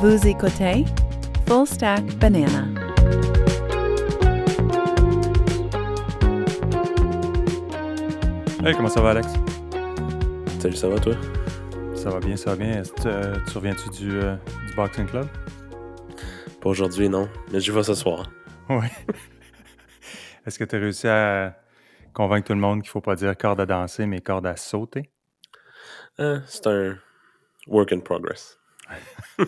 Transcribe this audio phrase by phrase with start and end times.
[0.00, 0.84] Vous écoutez
[1.48, 2.68] Full Stack Banana.
[8.64, 9.26] Hey, comment ça va, Alex?
[10.60, 11.14] Salut, ça va toi?
[11.96, 12.80] Ça va bien, ça va bien.
[13.06, 14.36] Euh, tu reviens-tu du, euh,
[14.68, 15.26] du Boxing Club?
[16.60, 17.28] Pas aujourd'hui, non.
[17.52, 18.30] Mais j'y vais ce soir.
[18.68, 18.86] Oui.
[20.46, 21.58] Est-ce que tu as réussi à
[22.14, 25.10] convaincre tout le monde qu'il faut pas dire corde à danser, mais corde à sauter?
[26.20, 26.96] Euh, c'est un
[27.66, 28.57] work in progress.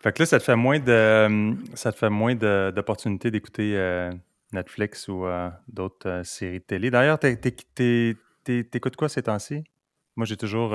[0.00, 3.76] Fait que là, ça te fait moins de euh, ça te fait moins d'opportunités d'écouter
[3.76, 4.10] euh,
[4.52, 6.90] Netflix ou euh, d'autres euh, séries de télé.
[6.90, 9.62] D'ailleurs, t'es- t'es- t'es- t'es- t'écoutes quoi ces temps-ci?
[10.16, 10.74] Moi, j'ai toujours.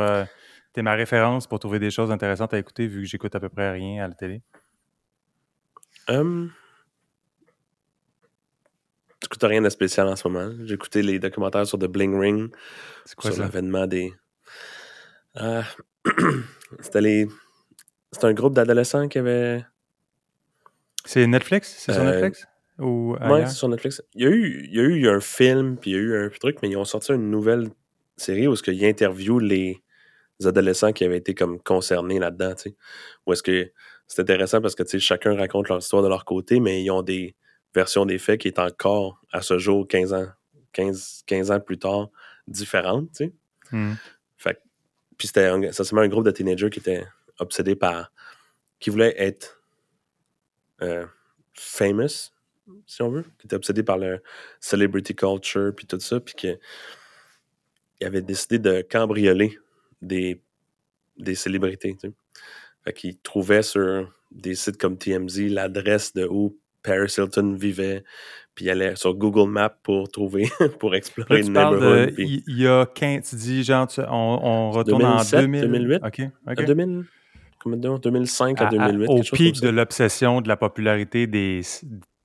[0.73, 3.49] T'es ma référence pour trouver des choses intéressantes à écouter vu que j'écoute à peu
[3.49, 4.41] près rien à la télé.
[6.07, 6.51] Hum...
[9.23, 10.53] J'écoute rien de spécial en ce moment.
[10.65, 12.53] J'ai écouté les documentaires sur The Bling Ring,
[13.05, 13.43] C'est quoi sur ça?
[13.43, 14.13] l'avènement des.
[16.79, 17.27] C'était les.
[18.11, 19.65] C'était un groupe d'adolescents qui avait.
[21.05, 21.75] C'est Netflix?
[21.77, 22.47] C'est sur Euh, Netflix?
[22.79, 24.01] Ou Ouais, c'est sur Netflix.
[24.15, 26.25] Il y, a eu, il y a eu un film, puis il y a eu
[26.25, 27.69] un truc, mais ils ont sorti une nouvelle
[28.17, 29.81] série où est-ce qu'ils interviewent les
[30.43, 32.75] adolescents qui avaient été comme concernés là-dedans, tu sais.
[33.25, 33.71] Où est-ce que
[34.07, 36.91] c'est intéressant parce que, tu sais, chacun raconte leur histoire de leur côté, mais ils
[36.91, 37.35] ont des
[37.73, 40.27] versions des faits qui est encore, à ce jour, 15 ans,
[40.73, 42.09] 15, 15 ans plus tard,
[42.47, 43.33] différentes, tu sais.
[43.71, 43.93] Hmm.
[45.17, 47.05] Puis c'était ça un groupe de teenagers qui étaient
[47.39, 48.11] obsédés par.
[48.79, 49.61] qui voulaient être
[50.81, 51.05] euh,
[51.53, 52.31] famous,
[52.85, 54.21] si on veut, qui étaient obsédés par le
[54.59, 56.59] celebrity culture, puis tout ça, puis que
[58.01, 59.57] ils avaient décidé de cambrioler
[60.01, 60.41] des,
[61.17, 62.13] des célébrités, tu sais.
[62.83, 68.03] Fait qu'ils trouvaient sur des sites comme TMZ l'adresse de où Paris Hilton vivait,
[68.53, 70.47] puis ils allaient sur Google Maps pour trouver,
[70.79, 72.13] pour explorer le neighborhood.
[72.17, 73.29] Il il y a 15.
[73.29, 75.61] Tu dis, genre, tu- on, on retourne 2007, en 2000.
[75.61, 75.95] 2008.
[76.05, 76.21] OK.
[76.47, 76.59] OK.
[76.59, 77.03] À 2000,
[77.59, 79.07] comment dire, 2005 à, À- à- 2008.
[79.09, 81.61] au pic de l'obsession de la popularité des,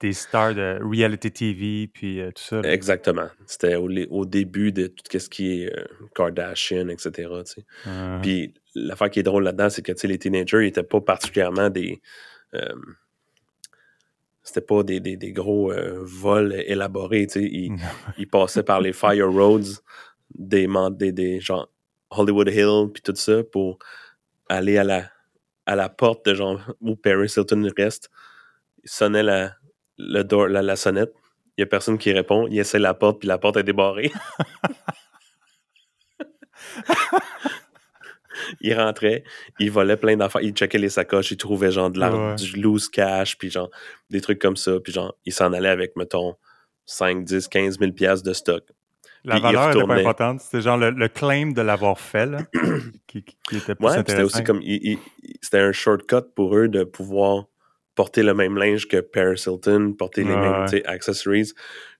[0.00, 2.62] des stars de reality TV, puis euh, tout ça.
[2.62, 2.72] là.
[2.72, 3.26] Exactement.
[3.46, 5.84] C'était au, au début de tout ce qui est euh,
[6.14, 7.10] Kardashian, etc.
[7.44, 7.64] tu sais.
[7.86, 11.00] Euh, Puis l'affaire qui est drôle là-dedans, c'est que tu sais, les teenagers n'étaient pas
[11.00, 12.00] particulièrement des.
[12.54, 12.60] euh,
[14.42, 17.26] c'était pas des, des- des gros euh, vols élaborés.
[17.26, 17.44] tu sais.
[17.44, 17.76] Ils,
[18.18, 19.80] ils passaient par les fire roads
[20.34, 21.70] des, des, des genre
[22.10, 23.78] Hollywood Hill puis tout ça pour
[24.48, 25.10] aller à la,
[25.66, 28.10] à la porte de genre où Paris Hilton reste.
[28.84, 29.54] Il sonnait la,
[29.98, 31.12] le door, la, la sonnette.
[31.58, 32.46] Il n'y a personne qui répond.
[32.48, 34.12] Il essaie la porte puis la porte est débarrée.
[38.60, 39.24] il rentrait,
[39.58, 42.34] il volait plein d'affaires, il checkait les sacoches, il trouvait genre de la, Ouais.
[42.36, 43.70] du loose cash, puis genre
[44.10, 46.34] des trucs comme ça, puis genre il s'en allait avec, mettons,
[46.86, 48.64] 5, 10, 15 000 piastres de stock.
[49.24, 50.40] la puis valeur n'était pas importante.
[50.40, 52.38] C'était genre le, le claim de l'avoir fait, là,
[53.06, 53.18] qui,
[53.52, 54.60] était plus Ouais, c'était aussi comme,
[55.42, 57.44] c'était un shortcut pour eux de pouvoir
[57.94, 60.86] porter le même linge que Paris Hilton, porter les Ouais, mêmes ouais.
[60.86, 61.52] accessories.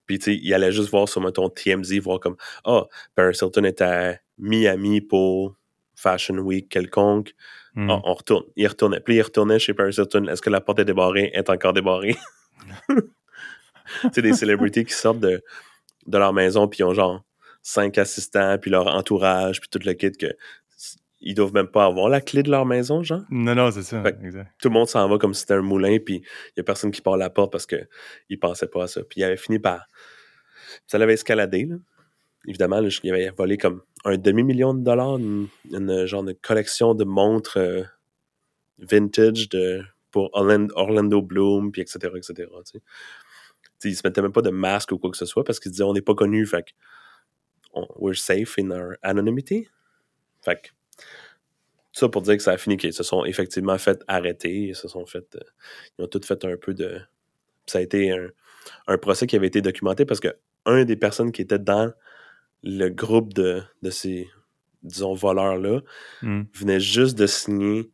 [0.07, 3.65] Puis, tu sais, il allait juste voir sur, mettons, TMZ, voir comme, ah, Paris Hilton
[3.65, 5.55] est à Miami pour
[6.01, 7.35] Fashion Week quelconque.
[7.75, 7.91] Hmm.
[7.91, 8.45] On retourne.
[8.57, 9.01] Il retournait.
[9.01, 10.27] Puis il retournait chez Paris Hilton.
[10.27, 11.31] Est-ce que la porte est débarrée?
[11.35, 12.17] Est encore débarrée?
[14.13, 15.43] c'est des célébrités qui sortent de,
[16.07, 17.23] de leur maison puis ils ont genre
[17.63, 20.35] cinq assistants puis leur entourage puis tout le kit que
[21.23, 23.21] ils doivent même pas avoir la clé de leur maison, genre.
[23.31, 24.03] Non, non, c'est ça.
[24.23, 24.51] Exact.
[24.59, 26.91] Tout le monde s'en va comme si c'était un moulin puis il y a personne
[26.91, 27.77] qui part la porte parce que
[28.31, 29.03] il pensait pas à ça.
[29.03, 29.87] Puis il avait fini par...
[30.87, 31.77] Ça l'avait escaladé, là.
[32.47, 35.49] Évidemment, il avait volé comme un demi-million de dollars, une,
[36.07, 37.83] genre de collection de montres euh,
[38.79, 42.35] vintage de, pour Orlando, Bloom, puis etc., etc.
[42.37, 42.83] tu sais.
[43.85, 45.85] Il se mettait même pas de masque ou quoi que ce soit parce qu'il disait
[45.85, 46.67] on n'est pas connu, fait
[47.73, 49.69] on- we're safe in our anonymity.
[50.43, 50.69] Fait que
[51.93, 54.89] ça pour dire que ça a fini qu'ils se sont effectivement fait arrêter, ils se
[54.89, 55.21] sont euh,
[55.99, 57.01] ils ont tout fait un peu de,
[57.67, 58.29] ça a été un,
[58.87, 60.37] un procès qui avait été documenté parce que
[60.67, 61.93] un des personnes qui était dans
[62.63, 64.29] le groupe de, de ces,
[64.83, 65.81] disons, voleurs-là
[66.23, 66.43] Hmm.
[66.55, 67.91] venait juste de signer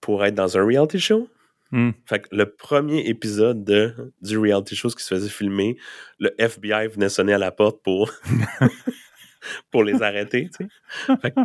[0.00, 1.28] pour être dans un reality show.
[1.72, 1.90] Hmm.
[2.06, 5.76] Fait que le premier épisode de, du reality show qui se faisait filmer,
[6.18, 8.10] le FBI venait sonner à la porte pour,
[9.70, 10.66] pour les arrêter, tu
[11.06, 11.16] sais.
[11.22, 11.40] Fait que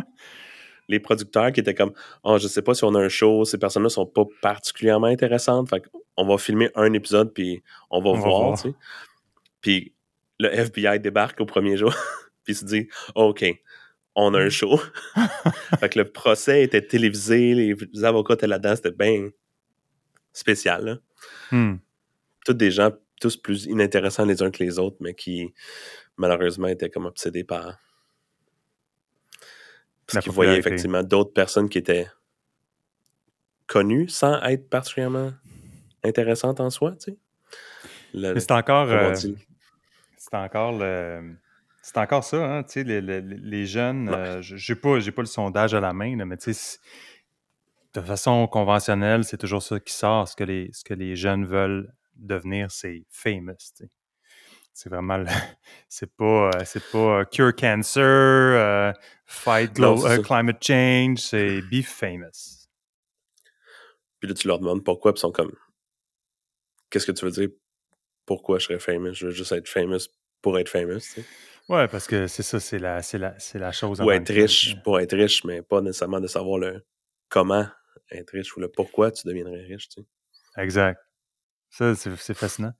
[0.88, 1.92] les producteurs qui étaient comme
[2.22, 5.68] Oh, je sais pas si on a un show, ces personnes-là sont pas particulièrement intéressantes.
[5.70, 5.82] Fait
[6.16, 8.60] on va filmer un épisode puis on va On va voir, voir.
[8.60, 8.74] tu sais.
[9.60, 9.92] Puis
[10.38, 11.94] le FBI débarque au premier jour
[12.46, 13.44] puis se dit OK,
[14.14, 14.80] on a un show.
[15.80, 19.28] fait que le procès était télévisé, les avocats étaient là-dedans, c'était bien
[20.32, 20.84] spécial.
[20.84, 20.96] Là.
[21.50, 21.76] Hmm.
[22.46, 22.90] Tous des gens,
[23.20, 25.52] tous plus inintéressants les uns que les autres, mais qui
[26.16, 27.78] malheureusement étaient comme obsédés par.
[30.06, 32.06] Parce qu'ils voyaient effectivement d'autres personnes qui étaient
[33.66, 35.32] connue sans être particulièrement
[36.04, 37.18] intéressante en soi, tu sais.
[38.14, 39.12] Le- Mais c'est encore, euh,
[40.16, 41.34] c'est encore le,
[41.86, 44.14] c'est encore ça, hein, tu sais, les, les- les jeunes, Ouais.
[44.16, 46.78] euh, je j'ai pas, le sondage à la main, là, mais tu sais,
[47.94, 50.26] de façon conventionnelle, c'est toujours ça qui sort.
[50.26, 53.90] Ce que les, ce que les jeunes veulent devenir, c'est famous, tu sais.
[54.74, 55.26] C'est vraiment, le-
[55.88, 56.24] c'est pas,
[56.58, 58.92] euh, c'est pas euh, cure cancer, euh,
[59.24, 59.94] fight Non,
[60.24, 62.66] climate change, c'est be famous.
[64.18, 65.52] Puis là, tu leur demandes pourquoi, puis ils sont comme
[66.90, 67.48] Qu'est-ce que tu veux dire?
[68.26, 69.14] Pourquoi je serais famous?
[69.14, 70.08] Je veux juste être famous
[70.42, 71.24] pour être famous, tu sais.
[71.68, 74.00] Ouais, parce que c'est ça, c'est la, c'est la, c'est la chose.
[74.00, 76.84] Ou être riche pour être riche, mais pas nécessairement de savoir le
[77.28, 77.66] comment
[78.12, 80.06] être riche ou le pourquoi tu deviendrais riche, tu sais.
[80.62, 81.00] Exact.
[81.70, 82.72] Ça, c'est fascinant.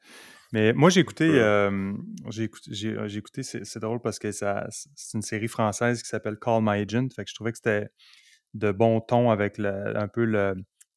[0.53, 1.39] Mais moi, j'ai écouté, Ouais.
[1.41, 1.93] euh,
[2.31, 6.09] j'ai écouté, j'ai écouté c'est c'est drôle parce que ça, c'est une série française qui
[6.09, 7.09] s'appelle Call My Agent.
[7.15, 7.89] Fait que je trouvais que c'était
[8.55, 10.55] de bon ton avec le- un peu le-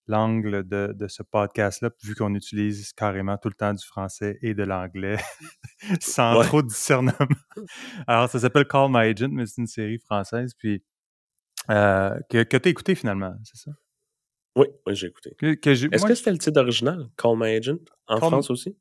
[0.09, 4.53] l'angle de, de ce podcast-là, vu qu'on utilise carrément tout le temps du français et
[4.53, 5.17] de l'anglais
[6.01, 6.45] sans Ouais.
[6.45, 7.13] trop de discernement.
[8.07, 10.83] Alors, ça s'appelle Call My Agent, mais c'est une série française, puis
[11.69, 13.71] euh, que, que tu as écouté finalement, c'est ça?
[14.56, 15.35] Oui, oui, j'ai écouté.
[15.38, 17.77] Que, que j'ai- Est-ce que c'était le titre original, Call My Agent,
[18.07, 18.75] en Call- France aussi?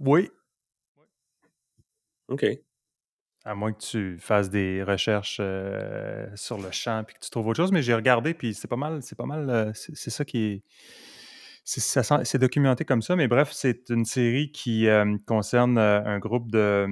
[0.00, 0.30] Oui,
[2.28, 2.44] OK.
[3.48, 7.46] À moins que tu fasses des recherches euh, sur le champ puis que tu trouves
[7.46, 10.22] autre chose, mais j'ai regardé puis c'est pas mal, c'est pas mal, euh, c'est ça
[10.26, 10.62] qui est,
[11.64, 13.16] c'est documenté comme ça.
[13.16, 16.88] Mais bref, c'est une série qui euh, concerne un groupe de,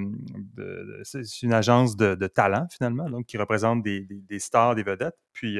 [1.03, 5.17] c'est une agence de, de talent finalement, donc qui représente des, des- stars, des vedettes.
[5.33, 5.59] Puis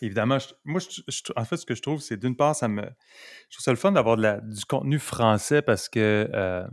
[0.00, 2.82] évidemment, je- moi, je- en fait, ce que je trouve, c'est d'une part, ça me,
[2.82, 6.66] je trouve ça le fun d'avoir du contenu français parce que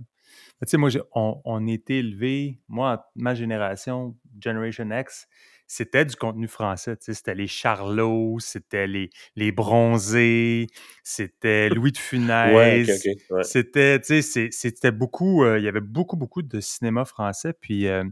[0.66, 5.28] tu sais, moi, on, on était élevé, moi, ma génération, Generation X,
[5.68, 6.98] c'était du contenu français.
[6.98, 10.68] tu sais, C'était les Charlots, c'était les, les Bronzés,
[11.04, 12.54] c'était Louis de Funès.
[12.54, 12.86] Ouais.
[13.30, 13.44] Ouais.
[13.44, 17.54] C'était, tu sais, c'était beaucoup, euh, il y avait beaucoup, beaucoup de cinéma français.
[17.54, 18.04] Puis euh,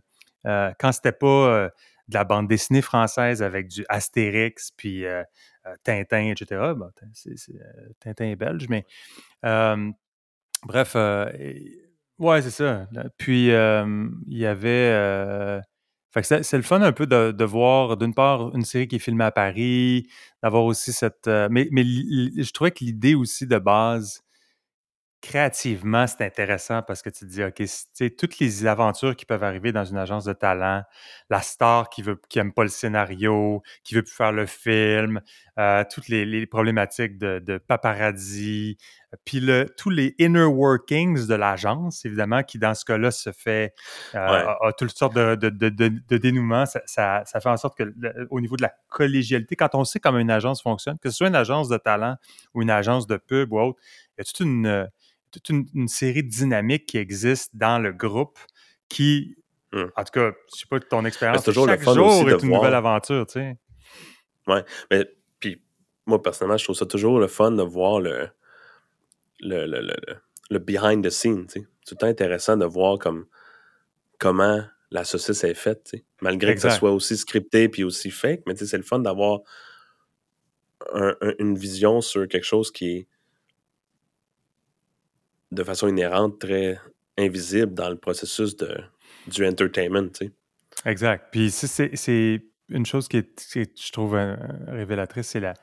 [0.46, 1.70] euh, quand c'était pas euh,
[2.08, 5.24] de la bande dessinée française avec du Astérix, puis euh,
[5.84, 6.90] Tintin, etc., bon,
[8.00, 8.86] Tintin est belge, mais
[10.64, 11.89] bref, et-
[12.20, 12.88] ouais, c'est ça.
[13.18, 15.62] Puis il y avait.
[16.12, 19.00] fait que c'est le fun un peu de, voir, d'une part, une série qui est
[19.00, 20.08] filmée à Paris,
[20.44, 21.28] d'avoir aussi cette.
[21.28, 24.24] mais je trouvais que l'idée aussi de base,
[25.22, 29.26] créativement, c'est intéressant parce que tu te dis, OK, tu sais, toutes les aventures qui
[29.26, 30.84] peuvent arriver dans une agence de talent,
[31.30, 35.22] la star qui veut qui aime pas le scénario, qui veut plus faire le film,
[35.92, 38.78] toutes les, les problématiques de, de paparazzi,
[39.26, 43.74] puis le, tous les inner workings de l'agence, évidemment, qui dans ce cas-là se fait,
[44.16, 44.46] euh, Ouais.
[44.62, 46.66] a, a toutes sortes de, de, de, dénouements.
[46.66, 49.84] Ça, ça, ça fait en sorte que le- au niveau de la collégialité, quand on
[49.84, 52.18] sait comment une agence fonctionne, que ce soit une agence de talent
[52.54, 53.80] ou une agence de pub ou autre,
[54.18, 54.86] il y a toute une, euh,
[55.32, 58.38] toute une, une série de dynamiques qui existent dans le groupe
[58.90, 59.36] qui,
[59.72, 59.86] Hmm.
[59.96, 62.32] en tout cas, je sais pas ton expérience, toujours le chaque fun jour aussi de
[62.32, 63.58] est une nouvelle aventure, tu sais.
[64.48, 65.06] Mais
[65.40, 65.62] puis
[66.08, 68.30] moi personnellement, je trouve ça toujours le fun de voir le
[69.40, 70.18] le, le, le, le-
[70.52, 71.46] le behind the scene.
[71.48, 71.68] tu sais.
[71.84, 73.28] C'est tout le temps intéressant de voir comme
[74.18, 78.56] comment la saucisse est faite, malgré que ça soit aussi scripté puis aussi fake, mais
[78.56, 79.42] c'est le fun d'avoir
[80.94, 83.08] un- un- une vision sur quelque chose qui est
[85.52, 86.80] de façon inhérente très
[87.18, 88.78] invisible dans le processus de,
[89.28, 90.10] du entertainment.
[90.10, 90.32] tu sais.
[90.86, 91.28] Exact.
[91.32, 94.36] Puis c'est une chose qui est, qui est, je trouve, euh,
[94.68, 95.54] révélatrice, c'est la,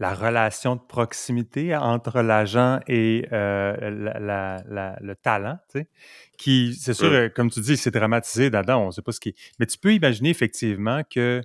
[0.00, 5.88] la relation de proximité entre l'agent et euh, la- la- la- le talent, tu sais,
[6.36, 7.14] qui, c'est sûr, Mm.
[7.14, 9.34] euh, comme tu dis, c'est dramatisé là-dedans, on ne sait pas ce qui...
[9.58, 11.42] Mais tu peux imaginer effectivement que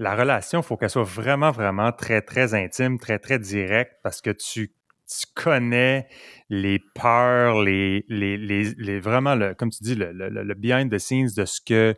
[0.00, 4.20] la relation, il faut qu'elle soit vraiment, vraiment très, très intime, très, très directe, parce
[4.20, 4.72] que tu,
[5.06, 6.08] tu connais
[6.50, 10.90] les peurs, les, les, les, les- vraiment, le, comme tu dis, le, le, le behind
[10.90, 11.94] the scenes de ce, que,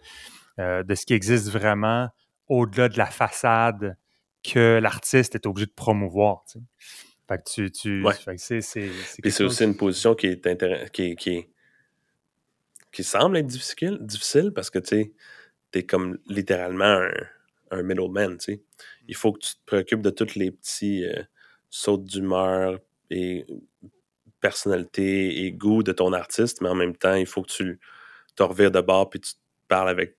[0.59, 2.09] euh, de ce qui existe vraiment
[2.49, 3.97] au-delà de la façade
[4.43, 6.45] que l'artiste est obligé de promouvoir.
[7.29, 7.71] Fait que tu.
[7.71, 8.15] tu Ouais.
[8.37, 11.47] c'est, c'est, aussi une position qui est qui, qui,
[12.93, 15.13] qui semble être difficile, difficile parce que tu
[15.75, 17.11] es comme littéralement un,
[17.71, 18.39] un middleman.
[19.09, 21.23] Il faut que tu te préoccupes de tous les petits euh,
[21.69, 22.79] sauts d'humeur
[23.11, 23.47] et
[24.41, 27.81] personnalité et goût de ton artiste, mais en même temps, il faut que tu
[28.35, 29.35] te revires de bord puis tu
[29.69, 30.17] parles avec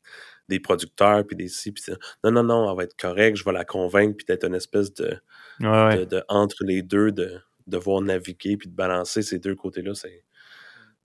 [0.51, 1.83] des producteurs puis des ci puis
[2.23, 4.93] non non non elle va être correcte je vais la convaincre puis d'être une espèce
[4.93, 5.17] de
[5.59, 5.97] Ouais, ouais.
[5.99, 10.23] de, de- entre les deux, de devoir naviguer puis de balancer ces deux côtés-là, c'est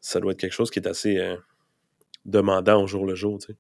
[0.01, 1.37] ça doit être quelque chose qui est assez euh,
[2.25, 3.39] demandant au jour le jour.
[3.39, 3.57] Tu sais.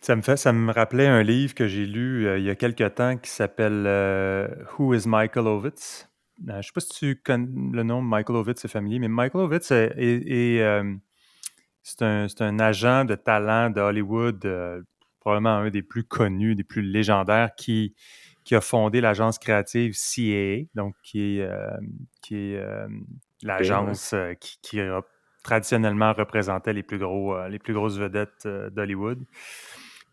[0.00, 2.54] Ça me, fait, ça me rappelait un livre que j'ai lu euh, il y a
[2.56, 6.08] quelques temps qui s'appelle euh, Who is Michael Ovitz?
[6.44, 9.42] Je ne sais pas si tu connais le nom Michael Ovitz, c'est familier, mais Michael
[9.44, 10.60] Ovitz est, est- est,
[11.82, 14.82] c'est un, c'est un agent de talent de Hollywood, euh,
[15.20, 17.94] probablement un des plus connus, des plus légendaires, qui,
[18.44, 21.70] qui a fondé l'agence créative CAA, donc qui est, euh,
[22.20, 22.88] qui est euh,
[23.42, 25.02] l'agence qui, qui a
[25.42, 29.24] traditionnellement représentait les plus, gros, euh, les plus grosses vedettes d'Hollywood.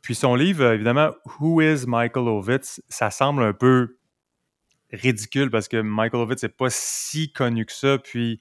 [0.02, 3.98] Puis son livre, évidemment, Who is Michael Ovitz, ça semble un peu
[4.92, 7.98] ridicule parce que Michael Ovitz n'est pas si connu que ça.
[7.98, 8.40] Puis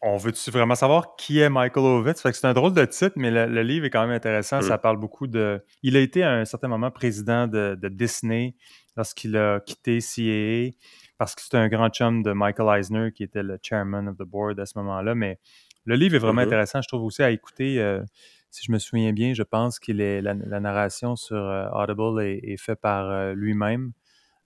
[0.00, 2.22] on veut-tu vraiment savoir qui est Michael Ovitz?
[2.32, 4.60] C'est un drôle de titre, mais le, le livre est quand même intéressant.
[4.62, 5.62] Ça parle beaucoup de.
[5.82, 8.54] Il a été à un certain moment président de, de Disney
[8.96, 10.76] lorsqu'il a quitté CAA
[11.18, 14.22] parce que c'était un grand chum de Michael Eisner qui était le chairman of the
[14.22, 15.14] board à ce moment-là.
[15.16, 15.38] Mais
[15.84, 16.46] le livre est vraiment Mhm.
[16.48, 16.80] intéressant.
[16.82, 17.80] Je trouve aussi à écouter.
[17.80, 18.02] euh,
[18.50, 22.40] si je me souviens bien, je pense que la, la narration sur euh, Audible est,
[22.52, 23.92] est faite par euh, lui-même.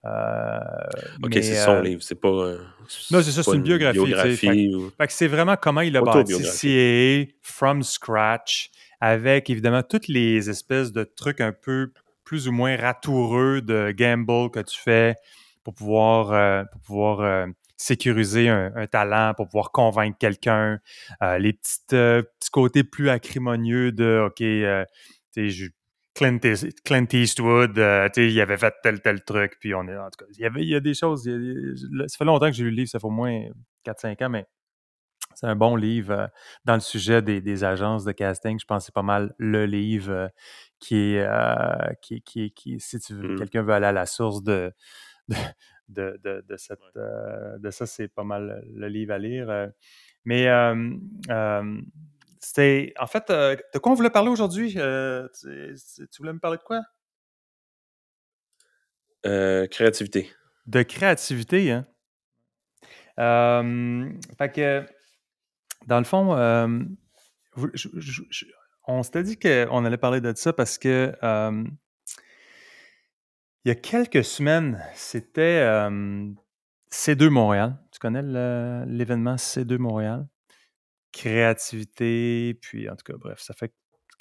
[0.05, 0.59] Euh,
[1.23, 2.29] Ok, c'est son euh, livre, c'est pas.
[2.29, 2.59] euh,
[3.11, 6.01] Non, c'est ça, c'est une biographie, biographie ou- fait que c'est vraiment comment il a
[6.03, 6.43] bâti.
[6.43, 11.93] CAA from scratch, avec évidemment toutes les espèces de trucs un peu
[12.25, 15.15] plus ou moins ratoureux de gamble que tu fais
[15.65, 20.79] pour pouvoir, pour pouvoir sécuriser un, un talent, pour pouvoir convaincre quelqu'un.
[21.39, 24.65] Les petites, petits côtés plus acrimonieux de OK, tu
[25.31, 25.71] sais, je-
[26.15, 26.39] Clint,
[26.85, 30.31] Clint Eastwood, euh, il avait fait tel, tel truc, puis on est, en tout cas,
[30.37, 32.65] il y, avait, il y a des choses, il a- ça fait longtemps que j'ai
[32.65, 33.47] lu le livre, ça fait au moins
[33.83, 34.47] 4-5 ans, mais
[35.35, 36.27] c'est un bon livre euh,
[36.67, 38.59] dans le sujet des, des agences de casting.
[38.61, 40.29] Je pense que c'est pas mal le livre euh,
[40.79, 43.39] qui est, euh, qui, qui, qui, si tu veux, Mm.
[43.39, 44.71] quelqu'un veut aller à la source de,
[45.29, 45.37] de,
[45.89, 49.71] de, de- de cette, de ça, c'est pas mal le livre à lire.
[50.27, 50.47] Mais
[52.43, 54.75] c'était, en fait, euh, de quoi on voulait parler aujourd'hui?
[54.77, 55.77] Euh, tu,
[56.11, 56.83] tu voulais me parler de quoi?
[59.25, 60.31] Euh, créativité.
[60.67, 61.87] De créativité, hein?
[64.39, 64.85] Fait que,
[65.87, 66.35] dans le fond,
[67.55, 68.47] vous- je- je- je-
[68.89, 71.13] on s'était dit qu'on allait parler de ça parce que
[73.65, 76.29] il y a quelques semaines, c'était euh,
[76.91, 77.77] C2 Montréal.
[77.93, 78.23] Tu connais
[78.87, 80.27] l'événement C2 Montréal?
[81.13, 83.73] Créativité, puis en tout cas, bref, ça fait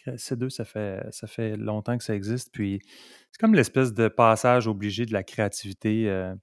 [0.08, 2.52] C2, ça fait, ça fait longtemps que ça existe.
[2.52, 2.82] Puis
[3.32, 6.34] c'est comme l'espèce de passage obligé de la créativité euh,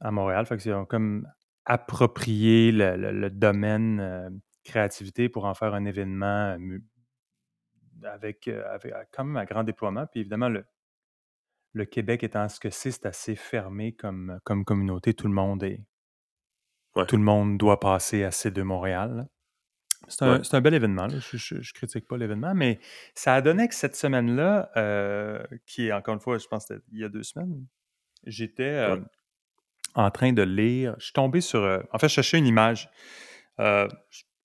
[0.00, 0.46] à Montréal.
[0.46, 1.26] Fait que c'est comme
[1.64, 4.30] approprié le, domaine euh,
[4.64, 6.56] créativité pour en faire un événement
[8.04, 10.06] avec, euh, avec un grand déploiement.
[10.06, 10.64] Puis évidemment, le,
[11.86, 15.14] Québec étant ce que c'est, c'est assez fermé comme communauté.
[15.14, 15.80] Tout le monde est.
[16.96, 17.06] Ouais.
[17.06, 19.26] Tout le monde doit passer à C2 Montréal.
[20.08, 20.42] C'est un, Ouais.
[20.54, 21.06] un bel événement.
[21.06, 21.18] là.
[21.18, 22.78] Je, je critique pas l'événement, mais
[23.14, 26.74] ça a donné que cette semaine-là, euh, qui est encore une fois, je pense que
[26.74, 27.66] c'était il y a deux semaines,
[28.24, 29.02] j'étais euh, Ouais.
[29.94, 30.94] en train de lire.
[30.98, 31.60] Je suis tombé sur.
[31.62, 32.90] euh, en fait, je cherchais une image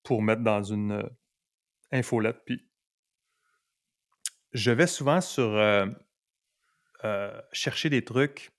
[0.02, 1.02] pour mettre dans une
[1.92, 2.38] infolette.
[2.46, 2.66] Puis
[4.52, 5.60] je vais souvent sur
[7.52, 8.50] chercher des trucs.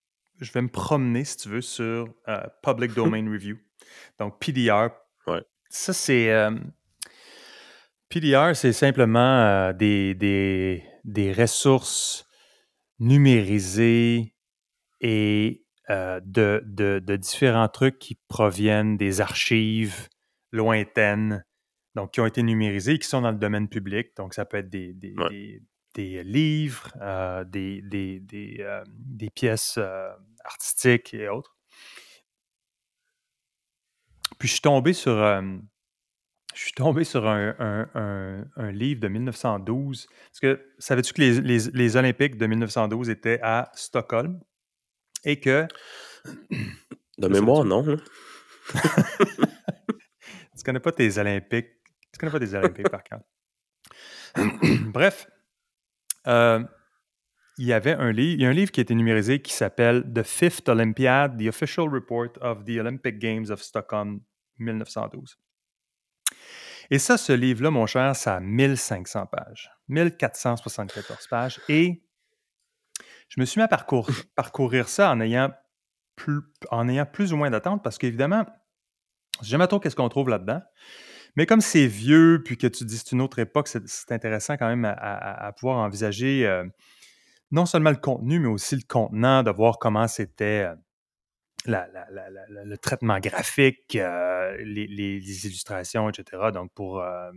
[0.42, 3.58] Je vais me promener, si tu veux, sur euh, Public Domain Review.
[4.20, 4.90] Donc, PDR.
[5.28, 5.44] Ouais.
[5.70, 6.32] Ça, c'est.
[6.32, 6.52] euh,
[8.10, 12.28] PDR, c'est simplement euh, des, des, des ressources
[13.00, 14.36] numérisées
[15.00, 20.08] et de, de- de différents trucs qui proviennent des archives
[20.54, 21.44] lointaines,
[21.96, 24.16] donc qui ont été numérisés et qui sont dans le domaine public.
[24.16, 25.30] Donc, ça peut être des, des- Ouais.
[25.30, 25.62] des-
[25.94, 30.10] des livres, euh, des, des- des, euh, des pièces euh,
[30.46, 31.56] artistiques et autres.
[34.40, 35.42] Puis, je suis tombé sur, euh,
[36.56, 40.08] je suis tombé sur un, un- un- un livre de 1912.
[40.30, 44.40] Parce que, savais-tu que les, les- les Olympiques de 1912 étaient à Stockholm
[45.24, 45.68] et que
[47.18, 47.84] De mémoire, non.
[47.86, 47.98] là.
[50.58, 51.70] tu connais pas tes Olympiques?
[52.12, 53.20] Tu connais pas tes Olympiques par cœur.
[54.86, 55.28] Bref,
[56.28, 56.64] euh,
[57.62, 59.54] il y avait un livre, il y a un livre qui a été numérisé qui
[59.54, 64.22] s'appelle The Fifth Olympiad, The Official Report of the Olympic Games of Stockholm
[64.58, 65.38] 1912.
[66.90, 71.62] Et ça, ce livre-là, mon cher, ça a 1500 pages, 1474 pages.
[71.70, 72.02] Et
[73.30, 75.52] je me suis mis à parcour- parcourir ça en ayant
[76.16, 76.42] plus,
[76.72, 78.44] en ayant plus ou moins d'attente parce qu'évidemment,
[79.44, 80.64] jamais trop qu'est-ce qu'on trouve là-dedans?
[81.36, 84.68] Mais comme c'est vieux, puis que tu dis c'est une autre époque, c'est intéressant quand
[84.68, 86.66] même à pouvoir envisager euh,
[87.52, 90.76] non seulement le contenu, mais aussi le contenant, de voir comment c'était euh,
[91.68, 96.50] le traitement graphique, euh, les, illustrations, etc.
[96.54, 97.32] Donc, pour euh,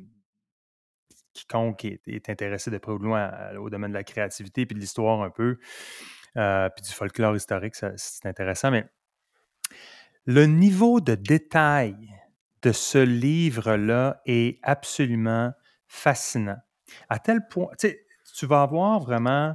[1.33, 4.81] quiconque est, intéressé de près ou de loin au domaine de la créativité puis de
[4.81, 5.59] l'histoire un peu,
[6.35, 8.71] puis du folklore historique, c'est intéressant.
[8.71, 8.87] Mais
[10.27, 11.97] le niveau de détail
[12.63, 15.53] de ce livre-là est absolument
[15.87, 16.57] fascinant.
[17.11, 19.55] À tel point, tu vas avoir vraiment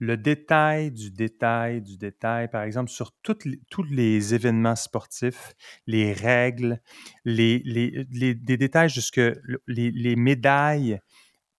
[0.00, 5.54] le détail du détail du détail, par exemple, sur toutes tous les événements sportifs,
[5.86, 6.80] les règles,
[7.24, 9.20] les, les, les des détails jusque
[9.68, 10.98] les, les, médailles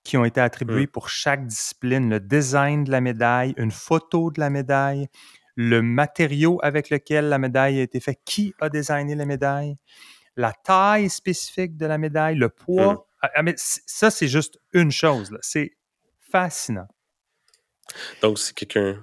[0.04, 4.40] qui ont été attribuées pour chaque discipline, le design de la médaille, une photo de
[4.40, 5.08] la médaille,
[5.56, 9.78] le matériau avec lequel la médaille a été faite, qui a designé la médaille,
[10.36, 13.08] la taille spécifique de la médaille, le poids.
[13.22, 15.38] Ah, ah, mais ça, c'est juste une chose.
[15.42, 15.78] C'est
[16.20, 16.88] fascinant.
[18.22, 19.02] Donc, si quelqu'un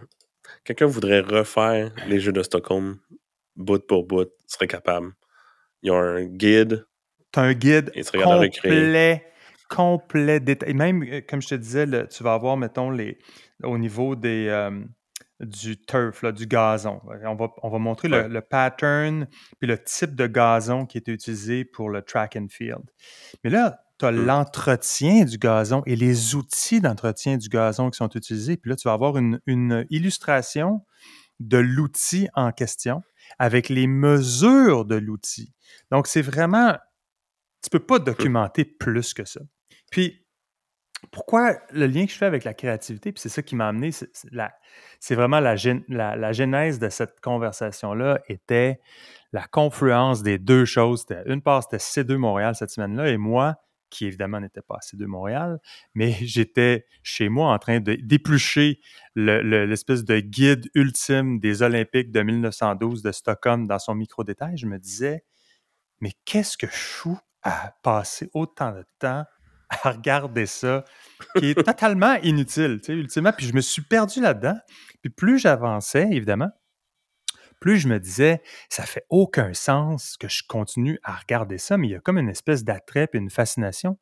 [0.65, 2.99] quelqu'un voudrait refaire les Jeux de Stockholm
[3.57, 5.13] bout pour bout, serait capable.
[5.83, 6.87] Il y a un guide.
[7.33, 9.27] Tu as un guide complet,
[9.69, 10.75] complet détail.
[10.75, 13.19] Même, euh, comme je te disais, tu vas avoir, mettons, les,
[13.63, 14.71] au niveau des, euh,
[15.41, 17.01] du turf, du gazon.
[17.25, 19.27] On va, on va montrer le, le, pattern
[19.59, 22.85] puis le type de gazon qui est utilisé pour le track and field.
[23.45, 24.25] Mais là, tu as mmh.
[24.25, 28.57] l'entretien du gazon et les outils d'entretien du gazon qui sont utilisés.
[28.57, 29.41] Puis là, tu vas avoir une,
[29.91, 30.85] illustration
[31.41, 33.03] de l'outil en question
[33.39, 35.53] avec les mesures de l'outil.
[35.91, 36.77] Donc, c'est vraiment,
[37.63, 38.05] tu peux pas mmh.
[38.05, 39.41] documenter plus que ça.
[39.91, 40.25] Puis,
[41.13, 43.91] pourquoi le lien que je fais avec la créativité, puis c'est ça qui m'a amené,
[43.93, 45.55] c'est vraiment la,
[45.89, 48.81] la, genèse de cette conversation-là était
[49.33, 51.07] la confluence des deux choses.
[51.27, 53.57] Une part, c'était C2 Montréal cette semaine-là, et moi,
[53.91, 55.59] qui évidemment n'était pas assez de Montréal,
[55.95, 58.81] mais j'étais chez moi en train d'éplucher
[59.15, 64.57] l'espèce de guide ultime des Olympiques de 1912 de Stockholm dans son micro-détail.
[64.57, 65.25] Je me disais,
[66.01, 69.25] mais qu'est-ce que fous à passer autant de temps
[69.71, 70.85] à regarder ça,
[71.37, 73.33] qui est totalement inutile, tu sais, ultimement?
[73.33, 74.57] Puis je me suis perdu là-dedans.
[75.03, 76.51] Puis plus j'avançais, évidemment,
[77.61, 81.89] plus je me disais, ça fait aucun sens que je continue à regarder ça, mais
[81.89, 83.99] il y a comme une espèce d'attrait et une fascination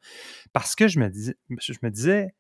[0.53, 2.35] parce que je me disais, je me disais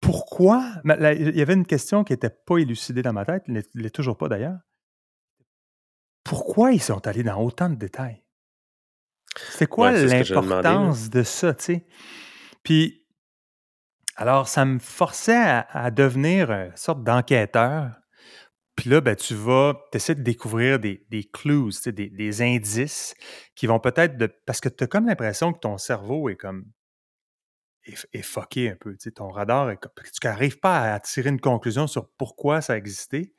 [0.00, 0.70] pourquoi?
[0.84, 4.18] Il y avait une question qui n'était pas élucidée dans ma tête, elle n'est toujours
[4.18, 4.58] pas d'ailleurs.
[6.24, 8.22] Pourquoi ils sont allés dans autant de détails?
[9.36, 11.86] C'est quoi l'importance de ça, tu sais?
[12.62, 13.06] Puis,
[14.16, 18.00] alors, ça me forçait à, à devenir une sorte d'enquêteur
[18.76, 23.14] puis là, ben, tu vas, essayer de découvrir des, des clues, des, des indices
[23.54, 26.66] qui vont peut-être, de, parce que tu as comme l'impression que ton cerveau est comme,
[27.84, 32.10] est, fucké un peu, ton radar est tu n'arrives pas à tirer une conclusion sur
[32.16, 33.34] pourquoi ça a existé.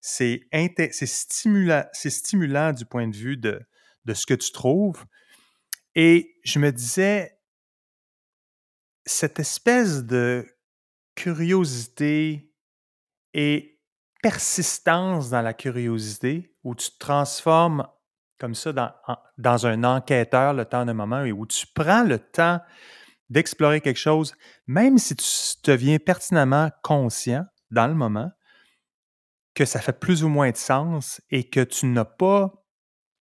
[0.00, 0.46] C'est
[0.92, 3.60] stimulant, stimulant du point de vue de,
[4.04, 5.04] de ce que tu trouves.
[5.96, 7.36] Et je me disais,
[9.06, 10.46] cette espèce de
[11.16, 12.52] curiosité
[13.34, 13.77] et
[14.22, 17.86] persistance dans la curiosité où tu te transformes
[18.38, 22.60] comme ça dans, un enquêteur le temps d'un moment et où tu prends le temps
[23.30, 24.34] d'explorer quelque chose,
[24.66, 25.26] même si tu
[25.64, 28.30] deviens pertinemment conscient dans le moment
[29.54, 32.52] que ça fait plus ou moins de sens et que tu n'as pas,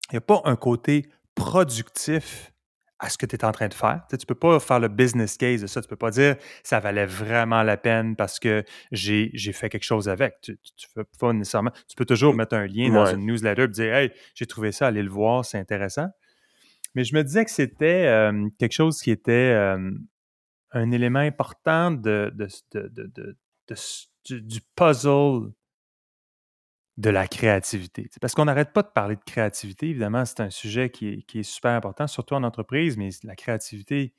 [0.10, 2.54] il n'y a pas un côté productif
[3.00, 4.02] à ce que tu es en train de faire.
[4.10, 5.82] Tu ne peux pas faire le business case de ça.
[5.82, 9.84] Tu ne peux pas dire ça valait vraiment la peine parce que j'ai fait quelque
[9.84, 10.42] chose avec.
[10.42, 10.88] Tu, tu,
[11.20, 11.72] pas nécessairement.
[11.88, 14.88] Tu peux toujours mettre un lien dans une newsletter et dire Hey, j'ai trouvé ça,
[14.88, 16.08] allez le voir, c'est intéressant.
[16.96, 19.92] Mais je me disais que c'était euh, quelque chose qui était euh,
[20.72, 22.34] un élément important de,
[24.30, 25.52] du puzzle
[26.98, 28.10] de la créativité.
[28.20, 29.90] Parce qu'on n'arrête pas de parler de créativité.
[29.90, 34.14] Évidemment, c'est un sujet qui est, super important, surtout en entreprise, mais la créativité,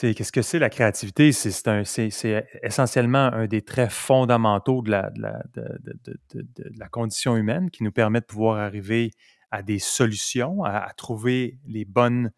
[0.00, 1.32] qu'est-ce que c'est la créativité?
[1.32, 8.20] C'est essentiellement un des traits fondamentaux de la, de la, condition humaine qui nous permet
[8.20, 9.10] de pouvoir arriver
[9.50, 12.30] à des solutions, à, trouver les bonnes,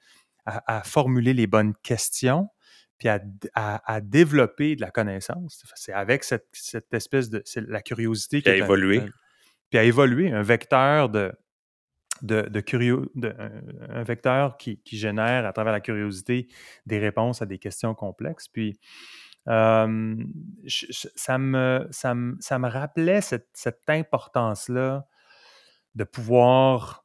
[0.47, 2.49] à, formuler les bonnes questions,
[2.99, 5.65] puis à, développer de la connaissance.
[5.75, 6.47] C'est avec cette,
[6.93, 7.43] espèce de...
[7.45, 9.03] C'est la curiosité qui a évolué.
[9.71, 11.33] puis à évoluer, un vecteur de...
[12.23, 13.35] De, de, curieux, de
[13.91, 16.47] un, vecteur qui, génère à travers la curiosité
[16.87, 18.47] des réponses à des questions complexes.
[18.47, 18.79] Puis
[19.47, 25.09] ça, me, ça, me, ça me rappelait cette, cette importance-là
[25.97, 27.05] de pouvoir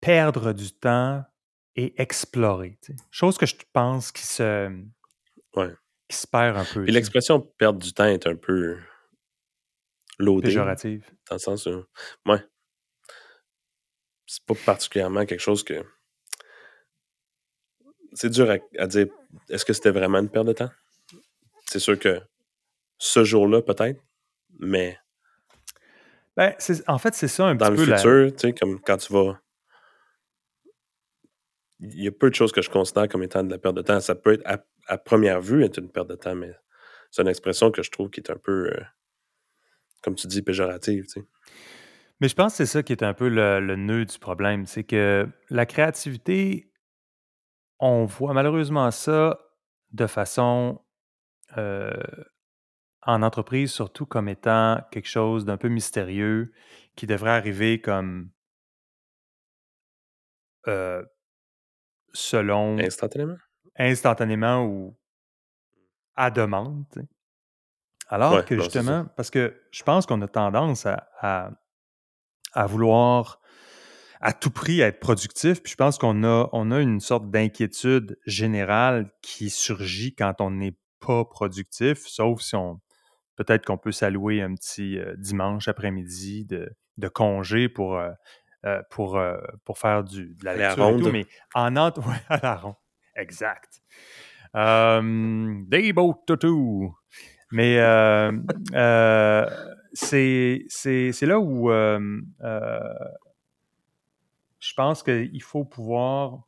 [0.00, 1.24] perdre du temps
[1.76, 2.78] et explorer.
[3.10, 4.70] Chose que je pense qui se,
[6.08, 6.88] qui se perd un peu.
[6.88, 8.78] Et l'expression perdre du temps est un peu
[10.18, 10.48] loadée.
[10.48, 11.04] Péjorative.
[11.28, 11.84] Dans le sens où,
[12.26, 12.44] ouais.
[14.26, 15.84] C'est pas particulièrement quelque chose que.
[18.12, 19.06] c'est dur à, à dire.
[19.48, 20.70] Est-ce que c'était vraiment une perte de temps?
[21.66, 22.20] C'est sûr que
[22.98, 24.00] ce jour-là, peut-être,
[24.60, 24.98] mais
[26.36, 28.52] Ben, c'est- en fait, c'est ça un dans petit le peu la- futur, tu sais,
[28.54, 29.40] comme quand tu vas.
[31.84, 33.82] Il y a peu de choses que je considère comme étant de la perte de
[33.82, 34.00] temps.
[34.00, 36.52] Ça peut être, à, première vue, être une perte de temps, mais
[37.10, 38.82] c'est une expression que je trouve qui est un peu, euh,
[40.02, 41.26] comme tu dis, péjorative, tu sais.
[42.20, 44.66] Mais je pense que c'est ça qui est un peu le, le nœud du problème.
[44.66, 46.72] C'est que la créativité,
[47.80, 49.38] on voit malheureusement ça
[49.92, 50.80] de façon
[51.56, 51.92] euh,
[53.02, 56.52] en entreprise, surtout comme étant quelque chose d'un peu mystérieux
[56.96, 58.30] qui devrait arriver comme
[60.68, 61.04] euh,
[62.14, 63.36] selon Instantanément?
[63.76, 64.96] instantanément ou
[66.16, 66.86] à demande.
[68.08, 71.50] Alors Ouais, que justement, parce que je pense qu'on a tendance à, à-
[72.52, 73.40] à vouloir
[74.20, 78.16] à tout prix être productif, puis je pense qu'on a, on a une sorte d'inquiétude
[78.26, 82.80] générale qui surgit quand on n'est pas productif, sauf si on
[83.36, 88.10] peut-être qu'on peut s'allouer un petit euh, dimanche après-midi de, de congé pour, euh,
[88.64, 91.02] euh, pour, euh, pour faire du, de la et ronde.
[91.02, 92.74] tout, mais en ent- ouais, à la ronde.
[93.16, 93.82] Exact.
[94.56, 96.96] Euh, des beaux toutous.
[97.52, 97.76] Mais
[99.92, 100.66] c'est
[101.22, 101.70] là où
[104.60, 106.38] je pense qu'il faut pouvoir,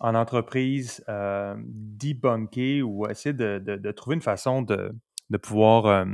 [0.00, 4.94] en entreprise, euh, debunker ou essayer de, de- de trouver une façon de,
[5.30, 6.04] de pouvoir, euh,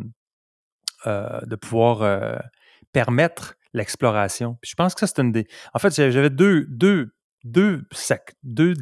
[1.06, 2.40] euh, de pouvoir
[2.92, 4.56] permettre l'exploration.
[4.62, 5.46] Puis je pense que ça, c'est une des.
[5.74, 8.72] En fait, j'avais deux, deux, deux, sac- deux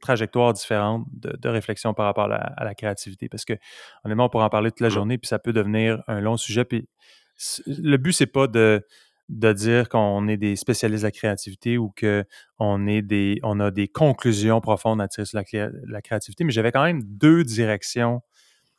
[0.00, 3.28] trajectoires différentes de, de réflexion par rapport à la, à la créativité.
[3.28, 3.52] Parce que,
[4.04, 6.64] honnêtement, on pourrait en parler toute la journée, puis ça peut devenir un long sujet.
[6.64, 6.88] Puis
[7.66, 8.86] le but, c'est pas de,
[9.28, 13.70] de dire qu'on est des spécialistes de la créativité ou qu'on est des, on a
[13.70, 17.44] des conclusions profondes à tirer sur la, cré- la créativité, mais j'avais quand même deux
[17.44, 18.22] directions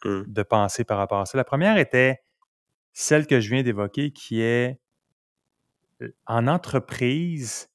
[0.05, 0.25] Hum.
[0.27, 1.39] de pensée par rapport à ça.
[1.39, 2.19] La première était
[2.93, 4.79] celle que je viens d'évoquer, qui est
[6.25, 7.69] en entreprise,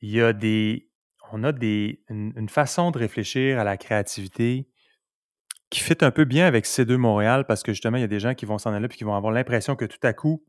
[0.00, 0.90] il y a des,
[1.32, 4.68] on a des, une, une façon de réfléchir à la créativité
[5.70, 8.20] qui fit un peu bien avec C2 Montréal parce que justement, il y a des
[8.20, 10.44] gens qui vont s'en aller et qui vont avoir l'impression que tout à coup,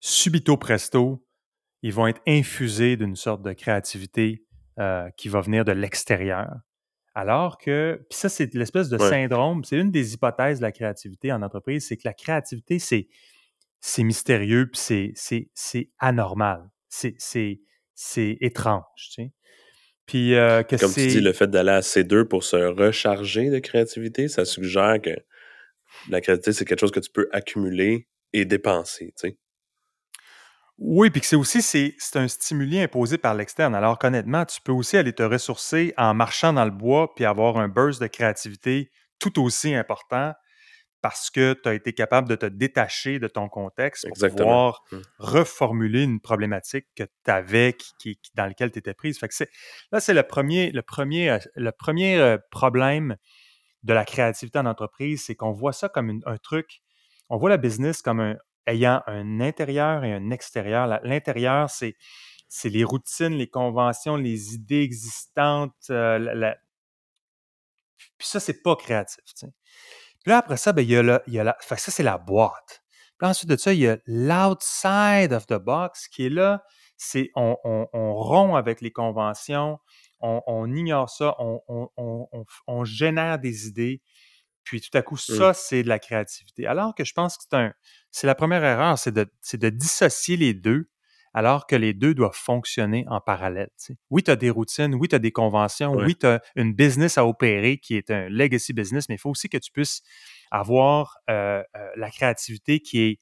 [0.00, 1.24] subito presto,
[1.82, 4.44] ils vont être infusés d'une sorte de créativité
[4.78, 6.48] euh, qui va venir de l'extérieur.
[7.14, 9.08] Alors que, puis ça, c'est l'espèce de Ouais.
[9.08, 13.08] syndrome, c'est une des hypothèses de la créativité en entreprise, c'est que la créativité, c'est,
[13.84, 17.60] c'est mystérieux, puis c'est, c'est, c'est anormal, c'est, c'est,
[17.94, 19.32] c'est étrange, tu sais.
[20.06, 21.08] Puis euh, que Comme c'est...
[21.08, 25.10] tu dis, le fait d'aller à C2 pour se recharger de créativité, ça suggère que
[26.08, 29.38] la créativité, c'est quelque chose que tu peux accumuler et dépenser, tu sais.
[30.78, 33.74] Oui, puis que c'est aussi c'est, c'est un stimuli imposé par l'externe.
[33.74, 37.56] Alors qu'honnêtement, tu peux aussi aller te ressourcer en marchant dans le bois puis avoir
[37.58, 40.32] un burst de créativité tout aussi important
[41.02, 44.38] parce que tu as été capable de te détacher de ton contexte pour Exactement.
[44.46, 44.98] pouvoir Mm.
[45.18, 49.18] reformuler une problématique que tu avais qui, dans laquelle tu étais prise.
[49.18, 49.50] Fait que c'est,
[49.90, 53.16] là, c'est le premier, le premier, euh, le premier euh, problème
[53.82, 56.82] de la créativité en entreprise, c'est qu'on voit ça comme une- un truc,
[57.28, 58.36] on voit la business comme un,
[58.68, 60.86] ayant un intérieur et un extérieur.
[61.02, 61.96] L'intérieur, c'est,
[62.64, 65.74] les routines, les conventions, les idées existantes.
[65.90, 66.56] euh, la- la-
[68.18, 69.18] Puis ça, c'est pas créatif.
[70.22, 71.56] Puis là, après ça, ben, il y a, le, il y a la...
[71.60, 72.82] fait que ça, c'est la boîte.
[73.18, 76.62] Puis ensuite de ça, il y a l'outside of the box qui est là.
[76.96, 79.78] C'est on, on, on rompt avec les conventions,
[80.20, 84.00] on, on ignore ça, on, on, on, on- on génère des idées.
[84.64, 86.66] Puis tout à coup, ça, c'est de la créativité.
[86.68, 87.72] Alors que je pense que c'est un,
[88.12, 90.88] c'est la première erreur, c'est de, c'est de dissocier les deux,
[91.34, 93.70] alors que les deux doivent fonctionner en parallèle.
[94.10, 97.18] Oui, tu as des routines, oui, tu as des conventions, oui, tu as une business
[97.18, 100.02] à opérer qui est un legacy business, mais il faut aussi que tu puisses
[100.50, 103.20] avoir euh, euh, la créativité qui est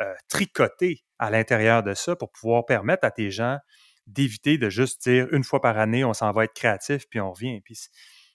[0.00, 3.58] euh, tricotée à l'intérieur de ça pour pouvoir permettre à tes gens
[4.06, 7.32] d'éviter de juste dire une fois par année, on s'en va être créatif, puis on
[7.32, 7.60] revient.
[7.62, 7.76] Puis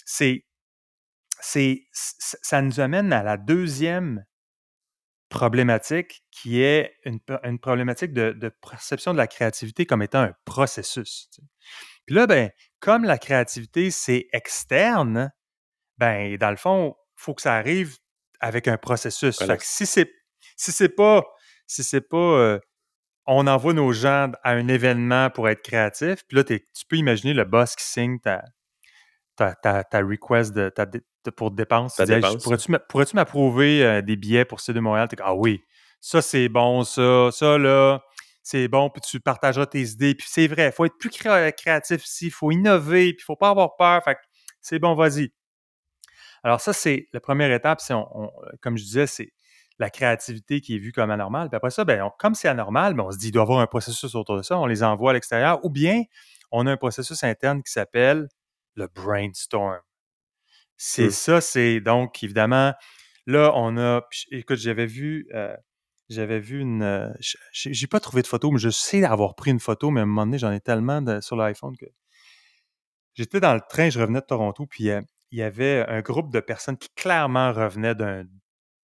[0.03, 0.45] c'est,
[1.39, 4.25] c'est, ça nous amène à la deuxième
[5.31, 10.33] problématique qui est une, une problématique de, de perception de la créativité comme étant un
[10.45, 11.29] processus.
[11.33, 11.47] tu sais.
[12.05, 15.31] Puis là, ben, comme la créativité, c'est externe,
[15.97, 17.97] ben, dans le fond, il faut que ça arrive
[18.41, 19.37] avec un processus.
[19.37, 19.53] Voilà.
[19.53, 20.11] Fait que si c'est
[20.57, 21.23] si c'est pas
[21.65, 22.59] si c'est pas euh,
[23.25, 27.33] on envoie nos gens à un événement pour être créatif, puis là, tu peux imaginer
[27.33, 28.43] le boss qui signe ta,
[29.37, 30.85] ta, ta, ta request de, ta
[31.29, 31.95] pour dépense.
[31.95, 32.43] Ta Tu dis, Hey, dépense.
[32.43, 35.07] pourrais-tu m'a- pourrais-tu m'approuver euh, des billets pour C2 Montréal?
[35.07, 35.61] T'es comme, ah oui,
[35.99, 38.01] ça c'est bon, ça, ça là,
[38.41, 40.15] c'est bon, puis tu partageras tes idées.
[40.15, 43.25] Puis c'est vrai, il faut être plus cré- créatif ici, il faut innover, puis il
[43.25, 44.03] faut pas avoir peur.
[44.03, 44.19] Fait que
[44.61, 45.31] c'est bon, vas-y.
[46.43, 47.93] Alors ça, c'est la première étape, c'est,
[48.61, 49.31] comme je disais, c'est
[49.79, 51.49] la créativité qui est vue comme anormale.
[51.49, 53.59] Puis après ça, ben, comme c'est anormal, ben, on se dit, il doit y avoir
[53.59, 56.03] un processus autour de ça, on les envoie à l'extérieur, ou bien
[56.51, 58.27] on a un processus interne qui s'appelle
[58.75, 59.79] le brainstorm.
[60.83, 61.11] C'est Hmm.
[61.11, 62.73] ça, c'est donc évidemment,
[63.27, 65.55] là, on a, écoute, j'avais vu, euh,
[66.09, 67.09] j'avais vu une, euh,
[67.51, 70.07] j'ai pas trouvé de photo, mais je sais avoir pris une photo, mais à un
[70.07, 71.85] moment donné, j'en ai tellement de- sur l'iPhone que
[73.13, 76.31] j'étais dans le train, je revenais de Toronto, puis euh, il y avait un groupe
[76.33, 78.23] de personnes qui clairement revenaient d'un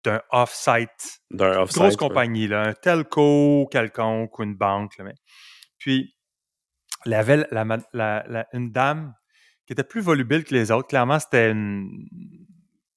[0.03, 4.95] d'un off-site D'un off grosse compagnie, là, un telco quelconque ou une banque.
[4.99, 5.15] là, mais-
[5.79, 6.15] Puis,
[7.07, 9.15] il y avait la la- la- une dame
[9.67, 10.87] qui était plus volubile que les autres.
[10.87, 12.07] Clairement, c'était une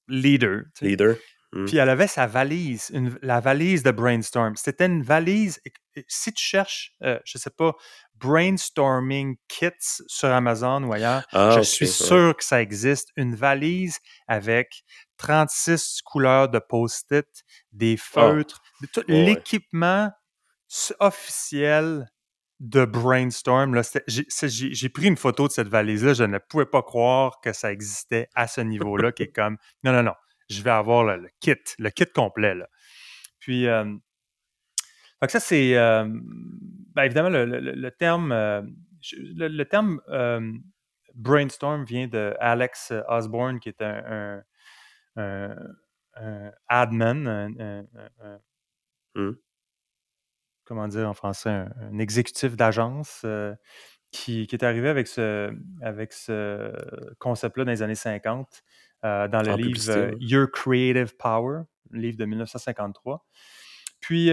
[0.08, 0.62] leader.
[0.74, 0.86] tu sais.
[0.86, 1.16] Leader.
[1.52, 1.64] Hmm.
[1.64, 4.54] Puis elle avait sa valise, une- la valise de Brainstorm.
[4.54, 5.60] C'était une valise,
[6.06, 7.72] si tu cherches, euh, je sais pas,
[8.14, 9.70] brainstorming kits
[10.06, 13.08] sur Amazon ou ailleurs, Ah, je suis sûr que ça existe.
[13.16, 14.84] Une valise avec
[15.16, 17.26] 36 couleurs de post-it,
[17.72, 19.10] des feutres, de tout Ah.
[19.10, 19.24] Ouais, ouais.
[19.26, 20.12] l'équipement
[21.00, 22.06] officiel
[22.60, 23.80] de Brainstorm.
[24.06, 26.12] J'ai pris une photo de cette valise-là.
[26.14, 29.92] Je ne pouvais pas croire que ça existait à ce niveau-là, qui est comme, non,
[29.92, 30.14] non, non,
[30.48, 32.54] je vais avoir le, kit, le kit complet.
[33.38, 40.52] Puis, que ça, c'est, ben, évidemment, le, le- terme, le, terme euh,
[41.14, 44.42] brainstorm vient de Alex Osborne, qui est un,
[45.16, 45.56] un,
[46.68, 47.84] admin, un-
[49.16, 49.32] Hmm.
[50.70, 53.52] Comment dire en français, un, un exécutif d'agence euh,
[54.12, 55.52] qui, qui est arrivé avec ce,
[55.82, 56.72] avec ce
[57.18, 58.46] concept-là dans les années 50
[59.04, 60.12] euh, dans le En livre euh.
[60.20, 63.26] Your Creative Power, livre de 1953.
[64.00, 64.30] Puis,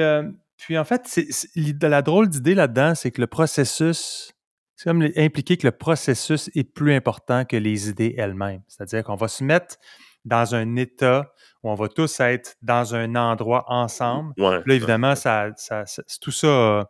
[0.58, 4.32] puis en fait, c'est, c'est- l'i- la drôle d'idée là-dedans, c'est que le processus,
[4.76, 8.62] c'est comme impliquer que le processus est plus important que les idées elles-mêmes.
[8.68, 9.78] C'est-à-dire qu'on va se mettre
[10.28, 14.34] dans un état où on va tous être dans un endroit ensemble.
[14.38, 14.62] Ouais.
[14.66, 16.90] Là, évidemment, ça, ça- ça- tout ça a,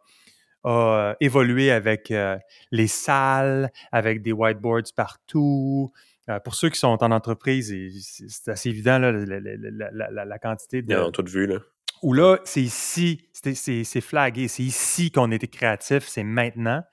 [0.63, 2.37] a évolué avec euh,
[2.71, 5.91] les salles, avec des whiteboards partout.
[6.29, 10.39] Euh, pour ceux qui sont en entreprise, c'est assez évident là, la, la- la- la-
[10.39, 10.93] quantité de...
[11.11, 11.59] tout vu, là.
[12.03, 16.83] Où là, c'est ici, c'est flagué, c'est ici qu'on était créatif, c'est maintenant.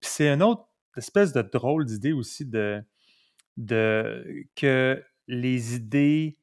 [0.00, 0.62] Puis c'est une autre
[0.96, 2.80] espèce de drôle d'idée aussi de,
[3.56, 4.24] de
[4.56, 6.36] que les idées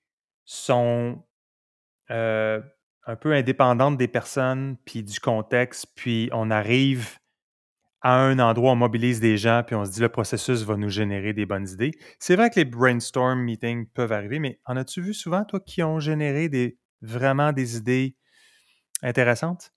[0.46, 1.22] sont
[2.10, 7.18] un peu indépendantes des personnes, puis du contexte, puis on arrive
[8.02, 10.90] à un endroit, on mobilise des gens, puis on se dit le processus va nous
[10.90, 11.92] générer des bonnes idées.
[12.20, 15.82] C'est vrai que les brainstorm meetings peuvent arriver, mais en as-tu vu souvent, toi, qui
[15.82, 18.16] ont généré vraiment des idées
[19.02, 19.72] intéressantes?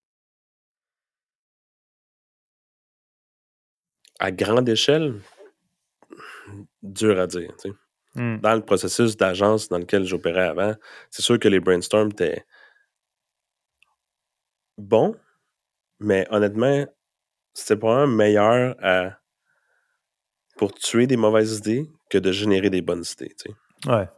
[4.21, 5.21] À grande échelle,
[6.83, 7.51] dur à dire.
[8.19, 8.39] Hmm.
[8.41, 10.75] Dans le processus d'agence dans lequel j'opérais avant,
[11.09, 12.45] c'est sûr que les brainstorms étaient
[14.77, 15.15] bons,
[16.01, 16.85] mais honnêtement,
[17.55, 19.19] c'était probablement meilleur à,
[20.57, 23.35] pour tuer des mauvaises idées que de générer des bonnes idées.
[23.39, 23.91] tu sais.
[23.91, 24.09] Ouais.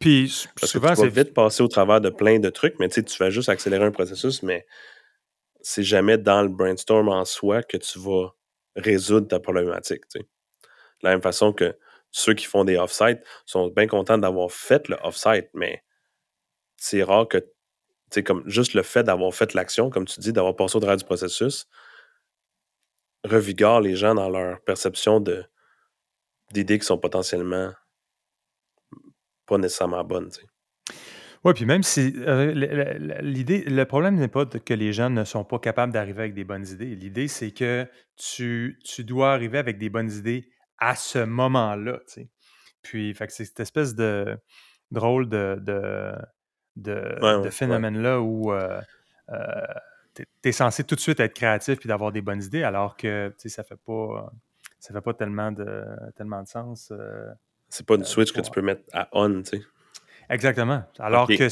[0.00, 3.02] Puis Parce souvent, c'est vite passer au travers de plein de trucs, mais tu sais,
[3.02, 4.66] tu vas juste accélérer un processus, mais
[5.62, 8.34] c'est jamais dans le brainstorm en soi que tu vas
[8.76, 10.06] résoudre ta problématique.
[10.08, 10.26] tu sais.
[11.02, 11.74] De la même façon que
[12.10, 15.84] ceux qui font des off-site sont bien contents d'avoir fait le off-site, mais
[16.76, 17.38] c'est rare que,
[18.10, 20.96] tu comme juste le fait d'avoir fait l'action, comme tu dis, d'avoir passé au travers
[20.96, 21.68] du processus,
[23.24, 25.22] revigore les gens dans leur perception
[26.52, 27.72] d'idées qui sont potentiellement
[29.46, 30.30] pas nécessairement bonnes.
[30.30, 30.46] tu sais.
[31.42, 32.52] Oui, puis même si euh,
[33.22, 36.44] l'idée, le problème n'est pas que les gens ne sont pas capables d'arriver avec des
[36.44, 36.94] bonnes idées.
[36.94, 41.98] L'idée, c'est que tu, tu dois arriver avec des bonnes idées à ce moment-là.
[42.06, 42.28] tu sais.
[42.82, 44.38] Puis, fait que c'est cette espèce de
[44.90, 46.12] drôle de, de,
[46.76, 47.50] de, Ouais, de ouais, ouais.
[47.50, 48.80] phénomène-là où euh,
[50.14, 53.32] tu es, censé tout de suite être créatif puis d'avoir des bonnes idées, alors que
[53.36, 54.32] ça fait pas
[54.78, 55.84] ça fait pas tellement de,
[56.16, 56.90] tellement de sens.
[56.90, 57.28] euh.
[57.68, 59.62] C'est pas une Euh, switch que tu peux mettre à on, tu sais.
[60.30, 60.82] Exactement.
[60.98, 61.48] Alors que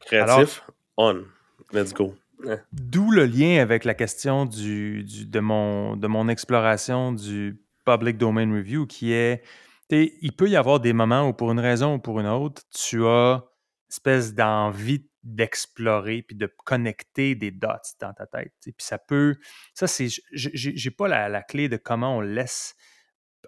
[0.00, 0.62] Créatif,
[0.96, 1.24] on.
[1.72, 2.14] Let's go.
[2.72, 8.16] D'où le lien avec la question du, du- de, mon, de mon exploration du Public
[8.16, 9.42] Domain Review qui est,
[9.90, 13.04] il peut y avoir des moments où pour une raison ou pour une autre, tu
[13.06, 17.68] as une espèce d'envie d'explorer puis de connecter des dots
[18.00, 18.52] dans ta tête.
[18.60, 18.72] sais.
[18.72, 19.36] Puis ça peut,
[19.72, 22.74] ça c'est, j'ai pas la, la clé de comment on laisse,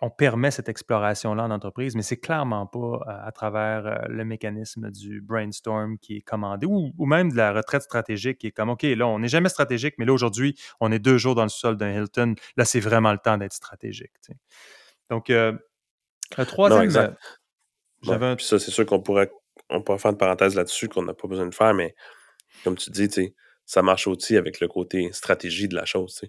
[0.02, 4.24] on permet cette exploration-là en entreprise, mais c'est clairement pas euh, à travers euh, le
[4.24, 8.50] mécanisme du brainstorm qui est commandé ou, ou même de la retraite stratégique qui est
[8.52, 11.42] comme, OK, là, on n'est jamais stratégique, mais là, aujourd'hui, on est deux jours dans
[11.44, 12.34] le sol d'un Hilton.
[12.56, 14.12] Là, c'est vraiment le temps d'être stratégique.
[14.24, 14.38] tu sais.
[15.10, 15.52] Donc, euh,
[16.38, 17.10] Le troisième, euh,
[18.02, 19.30] j'avais Ouais, un- Puis ça, c'est sûr qu'on pourrait,
[19.70, 21.94] on pourrait faire une parenthèse là-dessus qu'on n'a pas besoin de faire, mais
[22.64, 26.20] comme tu dis, ça marche aussi avec le côté stratégie de la chose.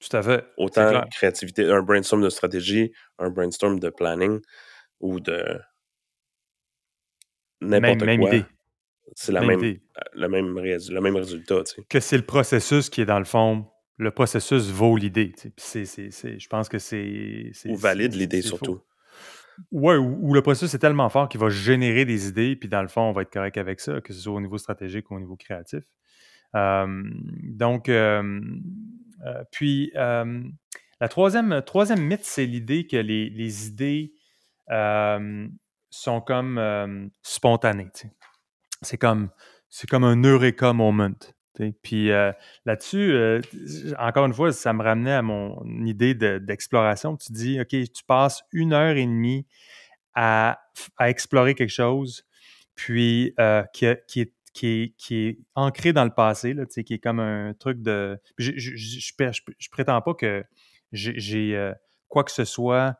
[0.00, 0.44] Tout à fait.
[0.56, 4.40] Autant créativité, un brainstorm de stratégie, un brainstorm de planning
[5.00, 5.58] ou de
[7.60, 8.34] Même, n'importe même quoi.
[8.34, 8.44] idée.
[9.14, 9.80] C'est la Même même, idée.
[10.12, 11.62] le, même le même résultat.
[11.64, 11.82] tu sais.
[11.88, 13.66] Que c'est le processus qui est dans le fond.
[13.96, 15.32] Le processus vaut l'idée.
[15.36, 15.84] tu sais.
[15.84, 17.50] Je pense que c'est.
[17.66, 18.76] Ou valide l'idée surtout.
[18.76, 18.84] faux.
[19.72, 22.82] Ouais, ou, ou le processus est tellement fort qu'il va générer des idées, puis dans
[22.82, 25.16] le fond, on va être correct avec ça, que ce soit au niveau stratégique ou
[25.16, 25.82] au niveau créatif.
[26.54, 26.86] Euh,
[27.42, 28.40] donc, euh,
[29.50, 30.42] puis, euh,
[31.00, 34.12] la troisième, troisième mythe, c'est l'idée que les, les idées
[34.70, 35.48] euh,
[35.90, 37.90] sont comme euh, spontanées.
[38.82, 39.30] C'est comme,
[39.88, 41.14] comme un eureka moment.
[41.82, 42.32] Puis euh,
[42.64, 43.40] là-dessus, euh,
[43.98, 47.16] encore une fois, ça me ramenait à mon idée de- d'exploration.
[47.16, 49.46] tu dis, OK, tu passes une heure et demie
[50.14, 50.60] à,
[50.96, 52.24] à explorer quelque chose,
[52.74, 56.94] puis euh, qui, qui est, qui, est, qui est ancré dans le passé, là, qui
[56.94, 58.18] est comme un truc de...
[58.38, 60.44] Je, je, je, je, pré- je- je prétends pas que
[60.92, 61.72] j'ai euh,
[62.08, 62.96] quoi que ce soit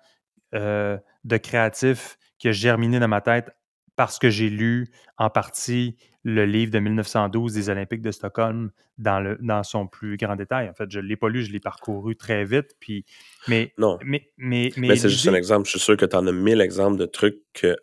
[0.54, 3.50] euh, de créatif qui a germiné dans ma tête
[3.96, 9.18] parce que j'ai lu en partie le livre de 1912 des Olympiques de Stockholm dans,
[9.20, 10.68] le, dans son plus grand détail.
[10.68, 12.76] En fait, je ne l'ai pas lu, je l'ai parcouru très vite.
[12.78, 13.04] Puis,
[13.48, 13.98] mais, Non.
[14.04, 15.64] mais, mais, mais, Mais c'est juste un exemple.
[15.66, 17.76] Je suis sûr que tu en as mille exemples de trucs que,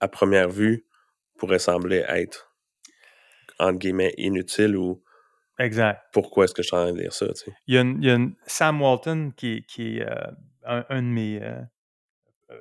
[0.00, 0.84] à première vue,
[1.38, 2.52] pourraient sembler être,
[3.58, 5.02] entre guillemets, inutiles ou
[5.58, 6.00] Exact.
[6.12, 7.52] pourquoi est-ce que je suis en train de lire ça, tu sais?
[7.66, 10.30] Il y a, une- il y a une- Sam Walton qui, est- qui est euh,
[10.64, 11.60] un, un de mes, euh,
[12.50, 12.56] euh,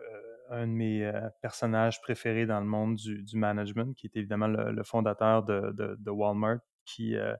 [0.49, 1.11] un de mes
[1.41, 5.71] personnages préférés dans le monde du, du management, qui est évidemment le, le fondateur de,
[5.73, 7.35] de- de Walmart, qui, euh,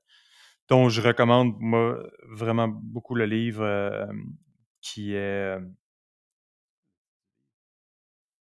[0.70, 1.98] dont je recommande moi
[2.30, 4.08] vraiment beaucoup le livre
[4.82, 5.58] qui est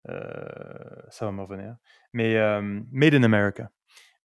[0.06, 1.76] ça va me revenir.
[2.12, 2.60] Mais euh,
[2.92, 3.70] Made in America.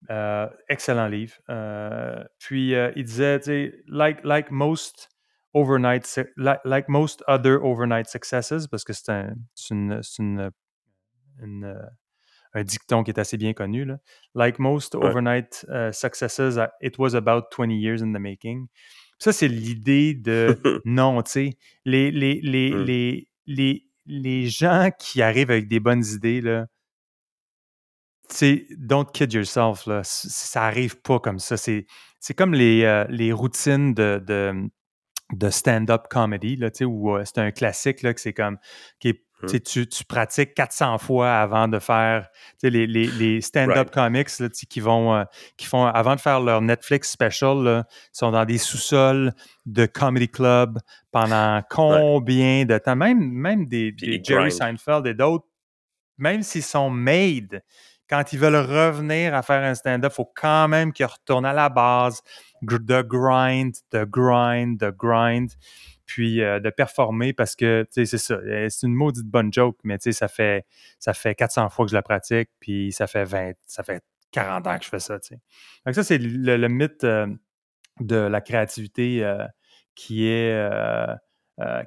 [0.10, 1.34] Euh, excellent livre.
[1.50, 5.10] Euh, puis euh, il disait, tu sais, like, like most
[5.54, 6.06] overnight,
[6.38, 10.52] like, like most other overnight successes, parce que c'est un, c'est une, c'est une-
[11.42, 11.82] une, euh,
[12.54, 13.86] un dicton qui est assez bien connu.
[13.86, 13.98] Là.
[14.36, 15.06] Like most Ouais.
[15.06, 18.68] overnight uh, successes, it was about 20 years in the making.
[19.20, 22.84] Ça, c'est l'idée de non, tu sais, les, les, les, Mm.
[22.86, 26.66] les, les, les gens qui arrivent avec des bonnes idées, là,
[28.78, 30.02] don't kid yourself, là.
[30.04, 31.58] Ça arrive pas comme ça.
[31.58, 31.86] C'est,
[32.36, 34.22] comme les, euh, les routines de,
[35.34, 38.58] de, stand-up comedy, là, où euh, c'est un classique, là, que c'est comme,
[39.00, 42.28] qui tu sais, tu, tu pratiques 400 fois avant de faire,
[42.64, 43.92] les, les, les stand-up Right.
[43.92, 45.24] comics, là, qui vont, euh,
[45.58, 49.32] qui font, avant de faire leur Netflix special, là, sont dans des sous-sols
[49.66, 50.80] de comedy club
[51.12, 52.96] pendant combien de temps?
[52.96, 54.52] Même, même des, Jerry.
[54.52, 55.46] Seinfeld et d'autres,
[56.18, 57.64] même s'ils sont made,
[58.10, 61.54] quand ils veulent revenir à faire un stand-up, il faut quand même qu'ils retournent à
[61.54, 62.22] la base,
[62.62, 65.52] de grind, de grind, de grind,
[66.10, 68.34] puis euh, de performer parce que, c'est ça.
[68.34, 70.66] euh, C'est une maudite bonne joke, mais ça fait,
[70.98, 74.66] ça fait 400 fois que je la pratique, puis ça fait 20, ça fait 40
[74.66, 75.40] ans que je fais ça, tu sais.
[75.86, 77.28] Donc ça, c'est le, mythe euh,
[78.00, 79.24] de la créativité
[79.94, 80.68] qui est...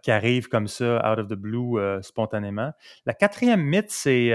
[0.02, 2.72] qui arrive comme ça, out of the blue, spontanément.
[3.06, 4.32] La quatrième mythe, c'est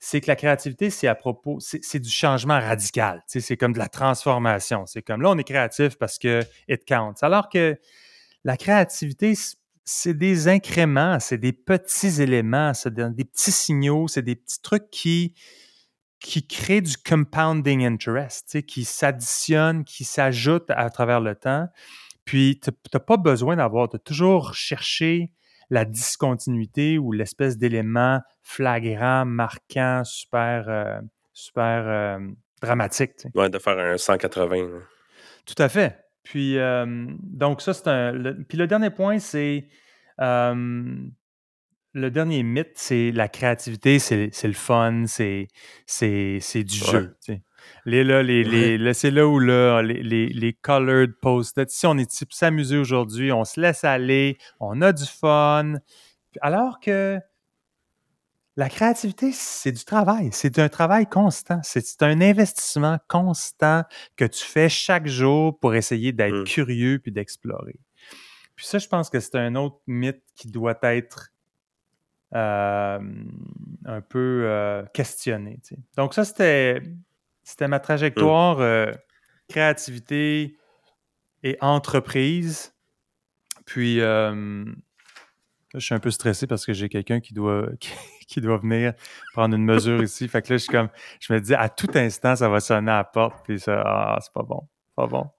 [0.00, 3.22] c'est que la créativité, c'est à propos, c'est du changement radical.
[3.26, 4.84] C'est comme de la transformation.
[4.86, 7.22] C'est comme là, on est créatif parce que it counts.
[7.22, 7.78] Alors que
[8.44, 9.34] la créativité,
[9.84, 14.90] c'est des incréments, c'est des petits éléments, c'est des, petits signaux, c'est des petits trucs
[14.90, 15.34] qui,
[16.20, 21.68] qui créent du compounding interest, qui s'additionnent, qui s'ajoutent à travers le temps.
[22.24, 25.32] Puis, tu n'as pas besoin d'avoir, de toujours chercher
[25.70, 31.00] la discontinuité ou l'espèce d'élément flagrant, marquant, super, euh,
[31.32, 32.18] super euh,
[32.60, 33.26] dramatique.
[33.34, 34.56] Ouais, de faire un 180.
[34.56, 34.78] là.
[35.46, 36.07] Tout à fait.
[36.30, 38.12] Puis, euh, donc, ça, c'est un.
[38.12, 39.66] le- puis, le dernier point, c'est.
[40.20, 40.94] euh,
[41.94, 45.48] le dernier mythe, c'est la créativité, c'est le fun, c'est
[46.54, 46.90] du Ouais.
[46.92, 47.16] jeu.
[47.24, 47.42] tu sais.
[47.86, 51.96] Les, là, les, les- c'est là où là, les, les, les colored post-it, si on
[51.98, 55.74] est type s'amuser aujourd'hui, on se laisse aller, on a du fun.
[56.42, 57.18] Alors que
[58.58, 60.30] la créativité, c'est du travail.
[60.32, 61.60] C'est un travail constant.
[61.62, 63.84] C'est un investissement constant
[64.16, 66.44] que tu fais chaque jour pour essayer d'être Mm.
[66.44, 67.78] curieux puis d'explorer.
[68.56, 71.30] Puis ça, je pense que c'est un autre mythe qui doit être
[72.34, 72.98] euh,
[73.84, 75.60] un peu euh, questionné.
[75.62, 75.80] tu sais.
[75.96, 76.82] Donc ça, c'était
[77.44, 78.90] c'était ma trajectoire euh,
[79.48, 80.58] créativité
[81.44, 82.74] et entreprise.
[83.66, 84.00] Puis,
[85.74, 87.68] euh, je suis un peu stressé parce que j'ai quelqu'un qui doit,
[88.26, 88.94] qui, doit venir
[89.32, 90.28] prendre une mesure ici.
[90.28, 90.88] Fait que là, je suis comme,
[91.20, 94.18] je me dis, à tout instant, ça va sonner à la porte, puis ça, ah,
[94.20, 94.62] c'est pas bon,
[94.96, 95.30] pas bon.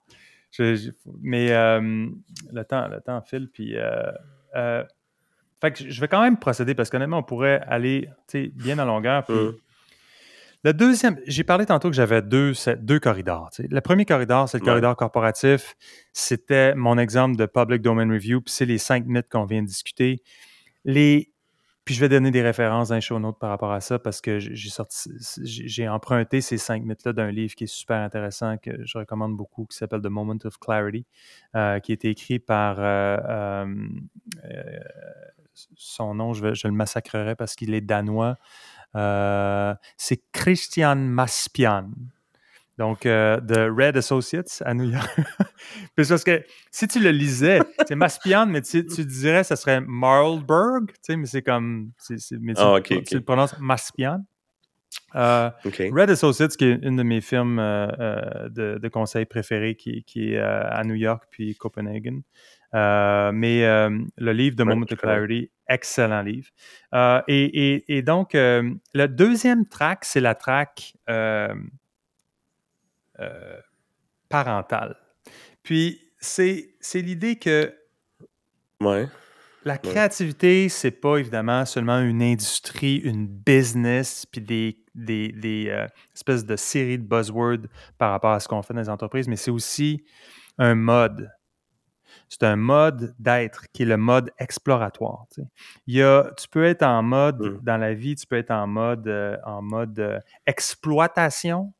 [1.22, 2.08] mais euh,
[2.52, 3.78] le temps, le temps file, puis.
[3.78, 4.12] Euh,
[4.56, 4.84] euh,
[5.62, 8.10] fait que je vais quand même procéder parce qu'honnêtement, on pourrait aller
[8.56, 9.26] bien à longueur.
[9.26, 9.56] Puis, mmh.
[10.64, 13.50] Le deuxième, j'ai parlé tantôt que j'avais deux, deux corridors.
[13.60, 15.76] Le premier corridor, c'est le corridor corporatif.
[16.12, 19.68] C'était mon exemple de public domain review, puis c'est les cinq mythes qu'on vient de
[19.68, 20.22] discuter.
[20.84, 21.32] Les,
[21.86, 24.38] puis je vais donner des références les show notes par rapport à ça parce que
[24.38, 25.10] j'ai sorti,
[25.44, 29.66] j'ai emprunté ces cinq mythes-là d'un livre qui est super intéressant que je recommande beaucoup,
[29.66, 31.06] qui s'appelle The Moment of Clarity,
[31.56, 33.66] euh, qui a été écrit par euh,
[34.44, 34.80] euh,
[35.76, 38.38] son nom, je, je, le massacrerai parce qu'il est danois.
[38.96, 41.90] Euh, c'est Christian Maspian.
[42.78, 45.10] Donc, euh, de Red Associates à New York.
[45.98, 50.88] parce que si tu le lisais, c'est Maspian, mais tu, tu dirais ça serait Marlberg,
[50.88, 51.92] tu sais, mais c'est comme.
[52.10, 52.80] mais tu, ah,
[53.12, 54.24] le prononces Maspian.
[55.16, 60.34] Euh, Red Associates, qui est une de mes firmes de, de, conseils préférés, qui, qui
[60.34, 62.22] est à New York puis Copenhagen.
[62.76, 66.50] Euh, mais euh, le livre de Moment of Clarity, excellent livre.
[66.94, 70.94] Euh, et, donc, le deuxième track, c'est la track
[74.28, 74.98] parentale.
[75.64, 77.74] Puis, c'est l'idée que
[79.66, 86.56] la créativité, c'est pas évidemment seulement une industrie, une business, puis des, des, espèces de
[86.56, 87.68] séries de buzzwords
[87.98, 90.04] par rapport à ce qu'on fait dans les entreprises, mais c'est aussi
[90.58, 91.30] un mode
[92.30, 95.26] c'est un mode d'être qui est le mode exploratoire.
[95.88, 97.60] Il y a, tu peux être en mode, mmh.
[97.64, 101.74] dans la vie, tu peux être en mode, euh, en mode euh, exploitation,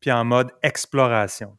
[0.00, 1.56] puis en mode exploration.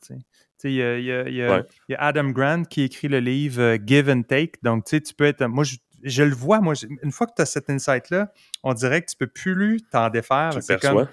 [0.63, 1.65] Il y, a, il, y a,
[1.97, 4.53] Adam Grant qui écrit le livre euh, Give and Take.
[4.63, 5.45] Donc, tu peux être.
[5.45, 5.65] Moi,
[6.01, 6.73] je, le vois, moi,
[7.03, 8.31] une fois que tu as cet insight-là,
[8.63, 10.51] on dirait que tu peux plus t'en défaire.
[10.51, 11.07] Tu comme,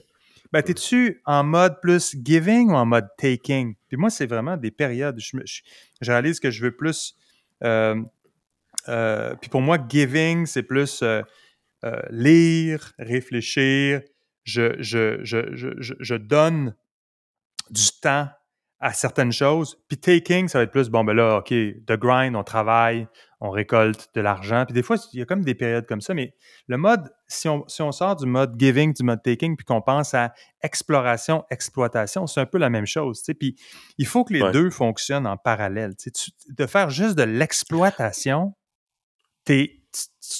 [0.52, 3.74] ben, t'es-tu en mode plus giving ou en mode taking?
[3.88, 5.18] Puis moi, c'est vraiment des périodes.
[5.20, 7.14] Je, je, réalise que je veux plus.
[7.62, 8.02] Euh,
[8.88, 11.22] euh, puis pour moi, giving, c'est plus euh,
[12.10, 14.02] lire, réfléchir.
[14.44, 16.74] Je, je, je, donne
[17.70, 18.28] du temps
[18.80, 19.78] à certaines choses.
[19.88, 23.06] Puis taking, ça va être plus, bon, ben là, OK, de grind, on travaille,
[23.40, 24.64] on récolte de l'argent.
[24.64, 26.34] Puis des fois, il y a comme des périodes comme ça, mais
[26.66, 29.82] le mode, si on, si on sort du mode giving, du mode taking, puis qu'on
[29.82, 33.22] pense à exploration, exploitation, c'est un peu la même chose.
[33.38, 33.54] Puis
[33.98, 35.94] il faut que les deux fonctionnent en parallèle.
[35.96, 36.10] Tu
[36.48, 38.54] de faire juste de l'exploitation,
[39.44, 39.68] tu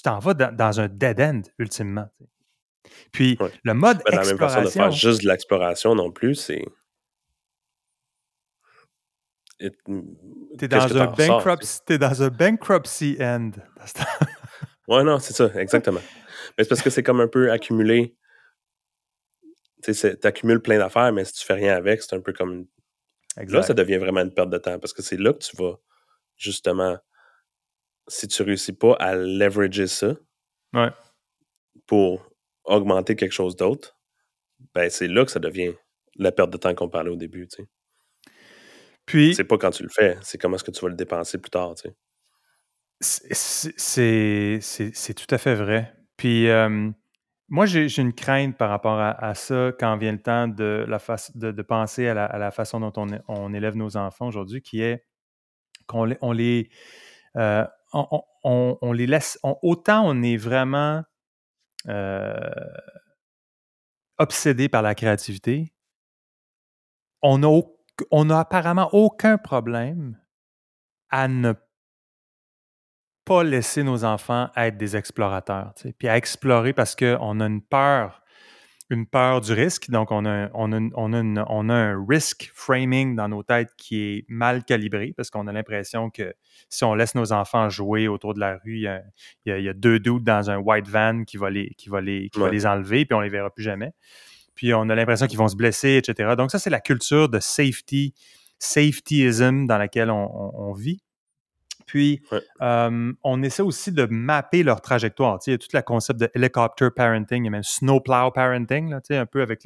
[0.03, 2.09] t'en vas dans, un dead end, ultimement.
[3.13, 4.23] Puis le mode exploration...
[4.23, 6.65] La même façon de faire juste de l'exploration non plus, c'est
[10.59, 13.51] T'es dans, un bankruptcy, dans un bankruptcy end.
[14.89, 16.01] ouais, non, c'est ça, exactement.
[16.57, 18.17] Mais c'est parce que c'est comme un peu accumulé.
[19.83, 19.93] Tu
[20.25, 22.67] accumules plein d'affaires, mais si tu fais rien avec, c'est un peu comme.
[23.37, 25.79] Là, ça devient vraiment une perte de temps parce que c'est là que tu vas,
[26.37, 26.99] justement,
[28.09, 30.15] si tu réussis pas à leverager ça
[31.87, 32.31] pour
[32.65, 33.99] augmenter quelque chose d'autre,
[34.75, 35.75] ben c'est là que ça devient
[36.17, 37.69] la perte de temps qu'on parlait au début, tu sais.
[39.11, 39.35] Puis.
[39.35, 41.51] C'est pas quand tu le fais, c'est comment est-ce que tu vas le dépenser plus
[41.51, 41.97] tard, tu sais.
[43.77, 45.93] C'est tout à fait vrai.
[46.17, 46.47] Puis,
[47.49, 50.99] moi, j'ai une crainte par rapport à, ça quand vient le temps de, la
[51.35, 55.05] de, de, penser à la, façon dont on, on, élève nos enfants aujourd'hui, qui est
[55.89, 56.71] qu'on les, on les,
[57.37, 59.41] euh, on, les laisse.
[59.43, 61.03] autant on est vraiment
[61.89, 62.51] euh,
[64.19, 65.73] obsédé par la créativité,
[67.23, 67.49] on a
[68.11, 70.19] on n'a apparemment aucun problème
[71.11, 71.55] à ne
[73.25, 78.23] pas laisser nos enfants être des explorateurs, puis à explorer parce qu'on a une peur,
[78.89, 79.91] une peur du risque.
[79.91, 85.13] Donc, on a, on a, un risk framing dans nos têtes qui est mal calibré
[85.17, 86.35] parce qu'on a l'impression que
[86.69, 89.03] si on laisse nos enfants jouer autour de la rue, il
[89.47, 92.41] y a, deux doutes dans un white van qui va les, qui va les, qui
[92.41, 93.93] va les enlever, puis on les verra plus jamais
[94.55, 96.35] puis on a l'impression qu'ils vont se blesser, etc.
[96.37, 98.15] Donc ça, c'est la culture de safety,
[98.59, 101.01] safetyism dans laquelle on, vit.
[101.87, 102.23] Puis,
[102.63, 105.39] euh, on essaie aussi de mapper leur trajectoire.
[105.47, 108.91] il y a tout le concept de helicopter parenting, il y a même snowplow parenting,
[108.91, 109.63] là, un peu avec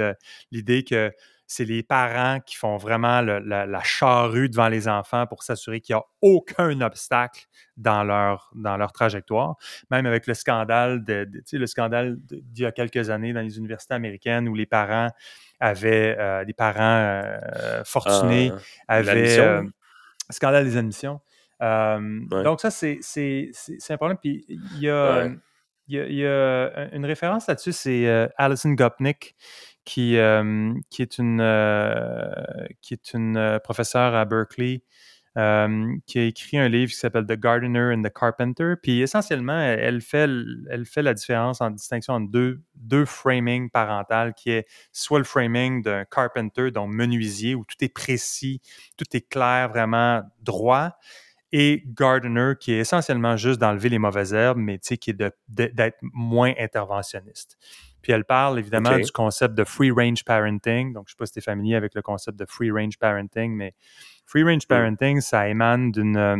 [0.51, 1.12] l'idée que
[1.55, 6.00] c'est les parents qui font vraiment la, charrue devant les enfants pour s'assurer qu'il n'y
[6.00, 7.44] a aucun obstacle
[7.76, 9.55] dans leur, dans leur trajectoire.
[9.90, 13.94] Même avec le scandale de, le scandale d'il y a quelques années dans les universités
[13.94, 15.11] américaines où les parents
[15.61, 18.50] avaient, euh, des parents euh, fortunés
[18.88, 19.62] ah, avaient, euh,
[20.30, 21.20] scandale des admissions,
[21.61, 22.42] Ouais.
[22.42, 24.18] Donc, ça, c'est c'est- c'est- c'est un problème.
[24.18, 25.36] Puis, il y a, Ouais.
[25.86, 29.34] il y a- il y a une référence là-dessus, c'est euh, Alison Gopnik,
[29.85, 32.32] qui, euh, qui est une, euh,
[32.80, 34.82] qui est euh, professeure à Berkeley,
[36.07, 38.74] qui a écrit un livre qui s'appelle The Gardener and the Carpenter.
[38.80, 44.66] Puis essentiellement, elle fait, la différence en distinction entre deux, deux framing parentales, qui est
[44.93, 48.61] soit le framing d'un carpenter, donc menuisier, où tout est précis,
[48.97, 50.97] tout est clair, vraiment droit,
[51.51, 56.53] et gardener, qui est essentiellement juste d'enlever les mauvaises herbes, mais qui est d'être moins
[56.59, 57.59] interventionniste.
[58.05, 60.92] Puis elle parle évidemment du concept de free range parenting.
[60.92, 62.98] Donc, je ne sais pas si tu es familier avec le concept de free range
[62.98, 63.72] parenting, mais
[64.26, 66.36] free range parenting, ça émane d'une euh,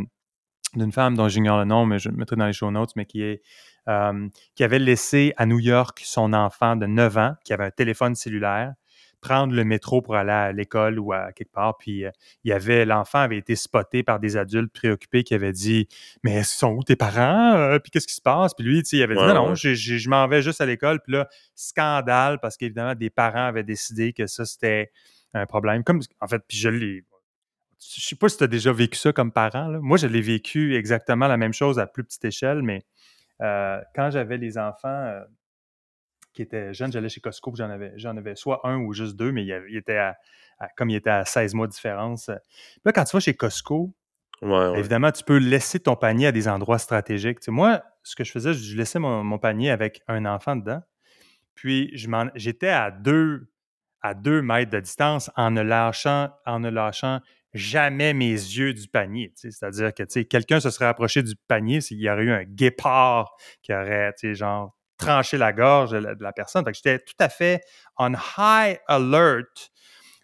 [0.74, 3.06] d'une femme dont j'ignore le nom, mais je le mettrai dans les show notes, mais
[3.06, 3.40] qui est
[3.88, 7.70] euh, qui avait laissé à New York son enfant de 9 ans, qui avait un
[7.70, 8.74] téléphone cellulaire,
[9.25, 11.77] prendre le métro pour aller à l'école ou à quelque part.
[11.79, 12.11] Puis euh,
[12.45, 15.89] il y avait l'enfant avait été spoté par des adultes préoccupés qui avaient dit
[16.22, 19.14] Mais sont où tes parents Euh, Puis qu'est-ce qui se passe Puis lui, il avait
[19.14, 19.57] dit Ouais, Non, non, ouais.
[19.57, 21.01] j'ai- je m'en vais juste à l'école.
[21.01, 24.93] Puis là, scandale parce qu'évidemment, des parents avaient décidé que ça, c'était
[25.33, 25.83] un problème.
[25.85, 27.05] Comme, en fait, puis je l'ai.
[27.81, 29.68] Je sais pas si tu as déjà vécu ça comme parent.
[29.68, 29.79] là.
[29.81, 32.85] Moi, je l'ai vécu exactement la même chose à plus petite échelle, mais
[33.43, 34.89] euh, quand j'avais les enfants
[36.35, 39.32] qui étaient jeunes, j'allais chez Costco, j'en avais, j'en avais soit un ou juste deux,
[39.32, 40.16] mais il, était à,
[40.59, 42.28] à- comme il était à 16 mois de différence.
[42.85, 43.95] Là, quand tu vas chez Costco,
[44.43, 44.78] Ouais, ouais.
[44.78, 47.39] évidemment, tu peux laisser ton panier à des endroits stratégiques.
[47.41, 50.57] Tu sais, moi, ce que je faisais, je laissais mon, mon panier avec un enfant
[50.57, 50.82] dedans.
[51.55, 53.47] Puis je m'en- j'étais à deux,
[54.03, 57.20] à deux mètres de distance en ne lâchant, en ne lâchant
[57.55, 59.30] jamais mes yeux du panier.
[59.37, 59.51] tu sais.
[59.53, 62.43] C'est-à-dire que tu sais, quelqu'un se serait approché du panier s'il y aurait eu un
[62.45, 66.64] guépard qui aurait, tu sais, genre, tranché la gorge de la, personne.
[66.72, 67.61] J'étais tout à fait
[67.99, 69.70] on high alert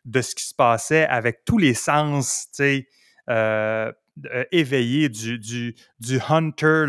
[0.05, 2.83] de ce qui se passait avec tous les sens, euh,
[3.29, 5.75] euh, éveillés du,
[6.29, 6.87] hunter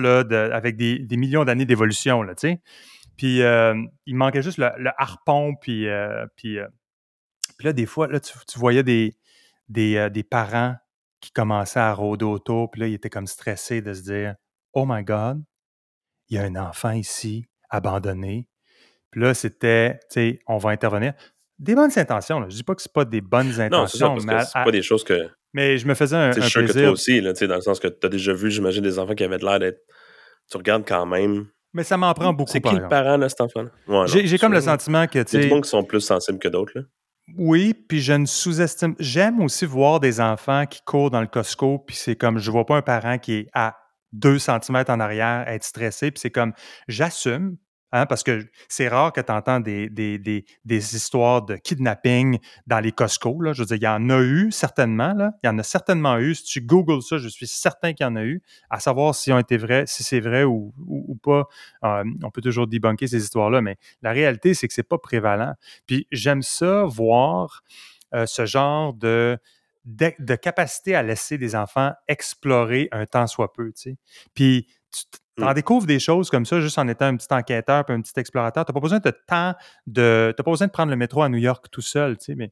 [0.52, 2.26] avec des, millions d'années d'évolution,
[3.24, 3.76] euh,
[4.06, 5.88] il manquait juste le, harpon, puis,
[6.36, 6.58] puis,
[7.58, 9.16] puis là, des fois, tu, voyais des,
[9.70, 10.76] des parents
[11.20, 14.36] qui commençaient à rôder autour, puis là, ils étaient comme stressés de se dire
[14.74, 15.44] «Oh my God,
[16.30, 18.48] il y a un enfant ici, abandonné.»
[19.12, 21.14] Puis là, c'était, tu sais, on va intervenir.
[21.60, 22.48] Des bonnes intentions, là.
[22.50, 24.58] Je dis pas que c'est pas des bonnes Non, c'est intentions, mais, que à- c'est
[24.60, 25.30] à- pas des choses que.
[25.54, 26.84] mais je me faisais un, suis sûr que plaisir.
[26.84, 28.98] toi aussi, là, tu sais, dans le sens que tu as déjà vu, j'imagine, des
[29.00, 29.80] enfants qui avaient l'air d'être.
[30.50, 31.46] Tu regardes quand même.
[31.74, 33.04] Mais ça m'en prend beaucoup, C'est par qui le exemple.
[33.04, 33.70] parent de cet enfant-là?
[33.88, 36.02] Ouais, non, J'ai comme le sentiment que, Il y a sais, monde qui sont plus
[36.02, 36.74] sensibles que d'autres.
[36.76, 36.82] là.
[37.38, 38.96] Oui, puis je ne sous-estime.
[39.00, 42.66] J'aime aussi voir des enfants qui courent dans le Costco, puis c'est comme, je vois
[42.66, 43.76] pas un parent qui est à
[44.14, 46.54] 2 cm en arrière être stressé, puis c'est comme,
[46.88, 47.58] j'assume,
[47.92, 49.90] hein, parce que c'est rare que tu entends des,
[50.70, 53.42] histoires de kidnapping dans les Costco.
[53.42, 53.54] Là.
[53.54, 55.14] Je veux dire, il y en a eu, certainement.
[55.14, 55.32] Là.
[55.44, 56.36] Il y en a certainement eu.
[56.36, 58.42] Si tu googles ça, je suis certain qu'il y en a eu.
[58.70, 59.32] À savoir si,
[59.86, 61.48] si c'est vrai ou, ou, ou pas,
[61.84, 65.54] euh, on peut toujours débunker ces histoires-là, mais la réalité, c'est que c'est pas prévalent.
[65.86, 67.64] Puis j'aime ça, voir
[68.14, 69.38] euh, ce genre de,
[69.86, 73.72] de, de capacité à laisser des enfants explorer un temps soit peu.
[73.74, 73.98] Tu sais.
[74.34, 75.54] Puis tu en Mm.
[75.54, 78.66] découvres des choses comme ça juste en étant un petit enquêteur puis un petit explorateur.
[78.66, 79.56] Tu n'as pas besoin de temps
[79.88, 80.34] de.
[80.38, 82.18] Pas besoin de prendre le métro à New York tout seul.
[82.18, 82.52] Tu sais, mais...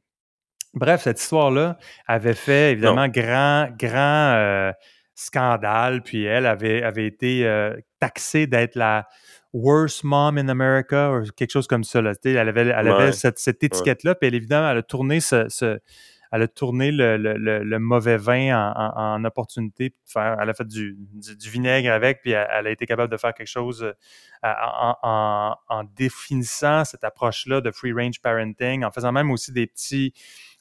[0.73, 1.77] Bref, cette histoire-là
[2.07, 4.71] avait fait évidemment grand, grand euh,
[5.15, 6.01] scandale.
[6.03, 9.07] Puis elle avait, avait été euh, taxée d'être la
[9.53, 12.01] worst mom in America ou quelque chose comme ça.
[12.01, 12.13] Là.
[12.23, 13.11] Elle avait, elle avait Ouais.
[13.11, 14.15] cette, cette étiquette-là.
[14.15, 15.79] Puis elle, évidemment, elle a tourné ce, ce-
[16.31, 19.93] elle a tourné le, le- le- le mauvais vin en, en- en opportunité.
[20.15, 23.33] elle a fait du, du- du vinaigre avec, puis elle, a été capable de faire
[23.33, 23.93] quelque chose euh,
[24.43, 29.67] en, en- en définissant cette approche-là de free range parenting, en faisant même aussi des
[29.67, 30.13] petits,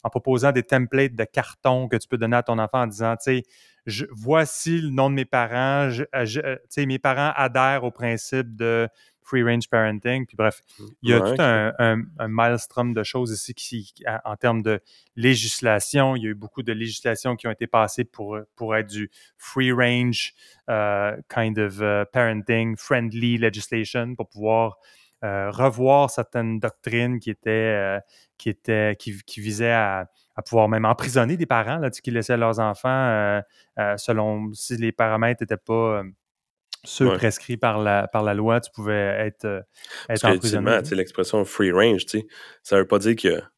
[0.04, 3.16] en proposant des templates de carton que tu peux donner à ton enfant en disant,
[3.16, 3.42] tu
[3.86, 7.90] sais, voici le nom de mes parents, euh, euh, tu sais, mes parents adhèrent au
[7.90, 8.88] principe de
[9.28, 10.26] free range parenting.
[10.26, 10.62] Puis bref,
[11.02, 14.62] il y a Ouais, tout un, un, un maelstrom de choses ici qui, en termes
[14.62, 14.80] de
[15.16, 16.16] législation.
[16.16, 19.10] Il y a eu beaucoup de législations qui ont été passées pour, pour être du
[19.36, 20.32] free range
[20.70, 24.78] euh, kind of euh, parenting friendly legislation pour pouvoir
[25.24, 28.00] euh, revoir certaines doctrines qui étaient, euh,
[28.38, 32.36] qui, étaient qui, qui visaient à, à pouvoir même emprisonner des parents là, qui laissaient
[32.36, 33.40] leurs enfants euh,
[33.96, 36.02] selon si les paramètres n'étaient pas
[36.88, 37.16] ceux Ouais.
[37.16, 38.94] prescrits par la, par la loi, tu pouvais
[39.26, 39.60] être, euh,
[40.06, 40.78] Parce être que, emprisonné.
[40.82, 42.26] tu sais, l'expression free range, tu sais,
[42.62, 43.50] ça veut pas dire qu'il y a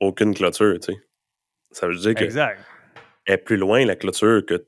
[0.00, 0.98] aucune clôture, tu sais.
[1.70, 2.60] Ça veut dire qu'elle Exact.
[3.26, 4.66] est plus loin, la clôture, que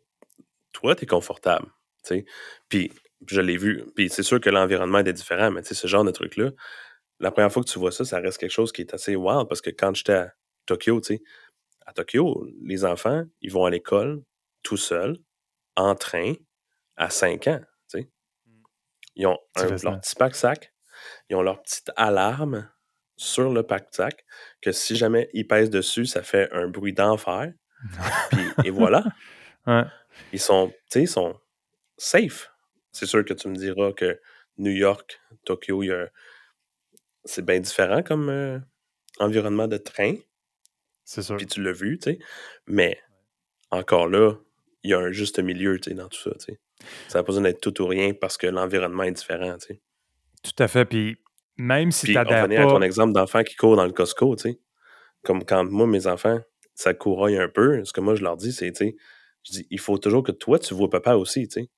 [0.72, 1.66] toi, tu es confortable,
[2.04, 2.24] tu sais.
[2.68, 2.92] Puis,
[3.28, 3.84] je l'ai vu.
[3.96, 6.50] Puis, c'est sûr que l'environnement était différent, mais tu sais, ce genre de truc-là,
[7.20, 9.46] la première fois que tu vois ça, ça reste quelque chose qui est assez wild
[9.48, 10.32] parce que quand j'étais à
[10.66, 11.22] Tokyo, tu sais,
[11.86, 14.22] à Tokyo, les enfants, ils vont à l'école
[14.62, 15.16] tout seuls,
[15.76, 16.34] en train
[16.96, 17.60] à 5 ans.
[19.20, 20.72] Ils ont un- leur petit pack-sac,
[21.28, 22.68] ils ont leur petite alarme
[23.16, 24.24] sur le pack-sac
[24.62, 27.52] que si jamais ils pèsent dessus, ça fait un bruit d'enfer.
[28.30, 29.04] Puis, et voilà,
[29.66, 29.84] Ouais.
[30.32, 31.38] ils sont, tu sais, ils sont
[31.98, 32.50] safe.
[32.92, 34.18] C'est sûr que tu me diras que
[34.58, 35.82] New York, Tokyo,
[37.24, 38.58] c'est bien différent comme euh,
[39.18, 40.14] environnement de train.
[41.04, 41.36] C'est sûr.
[41.36, 42.18] puis tu l'as vu, tu sais.
[42.66, 42.98] Mais
[43.70, 44.34] encore là,
[44.82, 46.60] il y a un juste milieu, tu sais, dans tout ça, tu sais.
[47.08, 49.80] Ça n'a pas besoin d'être tout ou rien parce que l'environnement est différent, tu sais.
[50.42, 50.84] Tout à fait.
[50.84, 51.18] Puis
[51.56, 54.60] même si tu n'adhères à ton exemple d'enfant qui court dans le Costco, tu sais.
[55.22, 56.40] Comme quand moi, mes enfants,
[56.74, 58.96] ça couraille un peu, ce que moi, je leur dis, c'est, tu sais,
[59.44, 61.70] je dis, il faut toujours que toi, tu vois papa aussi, tu sais.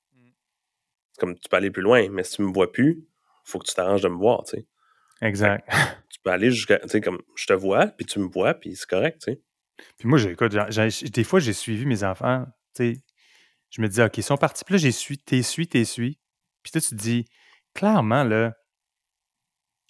[1.11, 3.05] C'est comme, tu peux aller plus loin, mais si tu me vois plus,
[3.43, 4.65] faut que tu t'arranges de me voir, tu sais.
[5.21, 5.67] Exact.
[6.09, 8.75] Tu peux aller jusqu'à, tu sais, comme, je te vois, puis tu me vois, puis
[8.75, 9.41] c'est correct, tu sais.
[9.97, 12.45] Puis moi, j'ai- écoute, j'ai- j'ai- des fois, j'ai suivi mes enfants.
[12.75, 13.01] Tu sais,
[13.73, 14.63] je me dis, OK, ils sont partis.
[14.63, 16.19] Puis là, j'ai suis, t'es suis, t'es suis.
[16.61, 17.25] Puis toi, tu te dis,
[17.73, 18.53] clairement, là,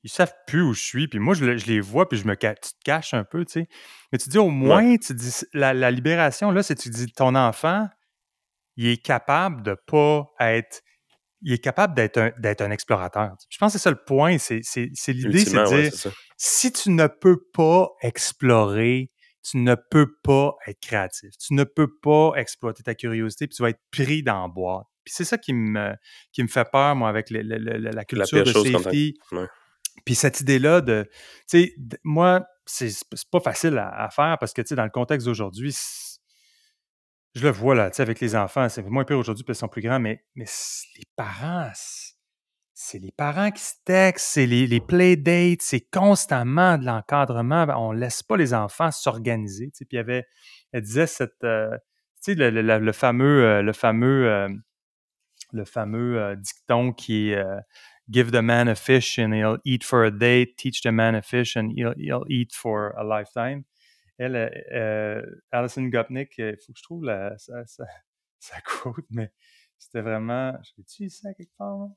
[0.03, 1.09] ils savent plus où je suis.
[1.09, 3.51] Puis moi, je, je les vois, puis je me tu te caches un peu, tu
[3.51, 3.67] sais.
[4.11, 7.35] Mais tu dis, au moins, tu dis, la, la libération, là, c'est tu dis, ton
[7.35, 7.89] enfant,
[8.77, 10.81] il est capable de pas être.
[11.41, 13.35] Il est capable d'être un, d'être un explorateur.
[13.49, 14.37] Je pense que c'est ça le point.
[14.37, 19.11] C'est, c'est, c'est l'idée, c'est de ouais, dire, si tu ne peux pas explorer,
[19.43, 21.31] tu ne peux pas être créatif.
[21.37, 24.87] Tu ne peux pas exploiter ta curiosité, puis tu vas être pris dans la boîte.
[25.03, 25.93] Puis c'est ça qui me,
[26.31, 28.51] qui me fait peur, moi, avec le- le- le- le- la culture de
[28.83, 29.17] safety.
[29.33, 29.47] ouais.
[30.05, 31.11] Puis cette idée-là de, tu
[31.47, 32.89] sais, moi, c'est
[33.31, 35.75] pas facile à, à faire parce que, tu sais, dans le contexte d'aujourd'hui,
[37.35, 39.61] je le vois, là, tu sais, avec les enfants, c'est moins pire aujourd'hui parce qu'ils
[39.61, 40.45] sont plus grands, mais, mais
[40.97, 41.71] les parents,
[42.83, 47.65] c'est- les parents qui se textent, c'est les, les playdates, c'est constamment de l'encadrement.
[47.65, 49.71] Ben, On laisse pas les enfants s'organiser.
[49.73, 50.25] Puis il y avait,
[50.73, 51.77] elle disait cette, euh,
[52.27, 54.49] le, fameux, euh,
[55.55, 57.43] euh, dicton qui est
[58.09, 61.21] Give the man a fish and he'll eat for a day, teach the man a
[61.21, 63.63] fish and he'll, he'll eat for a lifetime.
[64.17, 64.35] Elle,
[65.51, 67.85] Alison Gopnik, il faut que je trouve la, sa, sa,
[68.65, 69.31] quote, mais
[69.77, 70.51] c'était vraiment.
[70.63, 71.77] Je l'ai-tu ici quelque part?
[71.77, 71.87] là?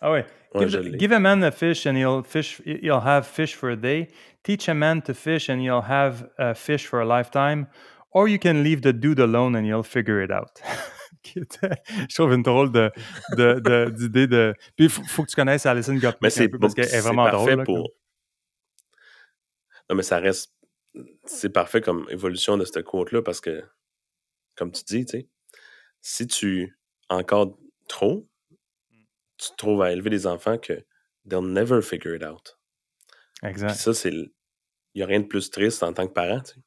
[0.00, 0.26] Ah ouais.
[0.54, 2.60] Ouais, give, the- give a man a fish and he'll fish.
[2.64, 4.08] He'll have fish for a day.
[4.42, 7.66] Teach a man to fish and he'll have uh, fish for a lifetime.
[8.12, 10.60] Or you can leave the dude alone and he'll figure it out.
[11.22, 12.90] Qui était- je trouve une drôle de,
[13.36, 14.54] de, de- d'idée de.
[14.76, 16.84] Puis il faut, faut que tu connaisses Alison Gopnik Mais un c'est peu parce qu'elle
[16.94, 17.58] est vraiment parfait drôle.
[17.58, 17.74] là, pour.
[17.76, 17.86] comme-
[19.90, 20.52] Non, mais ça reste.
[21.24, 23.64] C'est parfait comme évolution de cette quote-là parce que,
[24.54, 25.28] comme tu dis, tu sais,
[26.00, 26.78] si tu
[27.08, 27.56] encadres
[27.88, 28.28] trop,
[29.44, 30.84] tu te trouves à élever des enfants que
[31.28, 32.58] they'll never figure it out.
[33.42, 33.74] Puis Exact.
[33.74, 34.12] ça, c'est.
[34.12, 36.60] Il n'y a rien de plus triste en tant que parent, tu sais.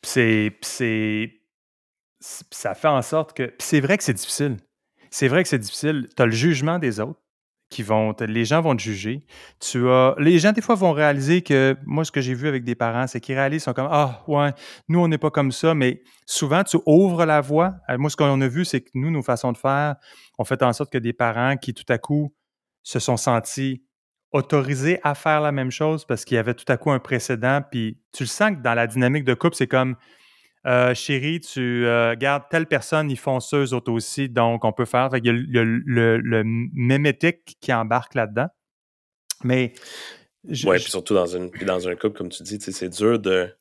[0.00, 1.38] Puis c'est, puis
[2.20, 3.44] puis ça fait en sorte que.
[3.44, 4.56] Puis c'est vrai que c'est difficile.
[5.10, 6.08] C'est vrai que c'est difficile.
[6.14, 7.20] Tu as le jugement des autres
[8.20, 9.24] Les gens vont te juger.
[9.60, 10.14] Tu as.
[10.18, 11.76] Les gens, des fois, vont réaliser que.
[11.84, 14.22] Moi, ce que j'ai vu avec des parents, c'est qu'ils réalisent, ils sont comme Ah,
[14.26, 14.50] ouais,
[14.88, 15.74] nous, on n'est pas comme ça.
[15.74, 17.74] Mais souvent, tu ouvres la voie.
[17.88, 19.96] Euh, Moi, ce qu'on a vu, c'est que nous, nos façons de faire,
[20.38, 22.34] on fait en sorte que des parents qui, tout à coup,
[22.82, 23.82] se sont sentis
[24.32, 27.60] autorisés à faire la même chose parce qu'il y avait tout à coup un précédent.
[27.70, 29.96] Puis tu le sens que dans la dynamique de couple, c'est comme
[30.66, 34.72] euh, chérie, tu euh, gardes telle personne, ils font ça, eux autres aussi, donc on
[34.72, 35.10] peut faire.
[35.10, 38.48] Fait qu'il y a le, le, le, le mémétique qui embarque là-dedans.
[39.44, 39.72] Mais.
[40.48, 43.18] je- Ouais, je- puis surtout dans, une, dans un couple, comme tu dis, c'est dur
[43.18, 43.52] de.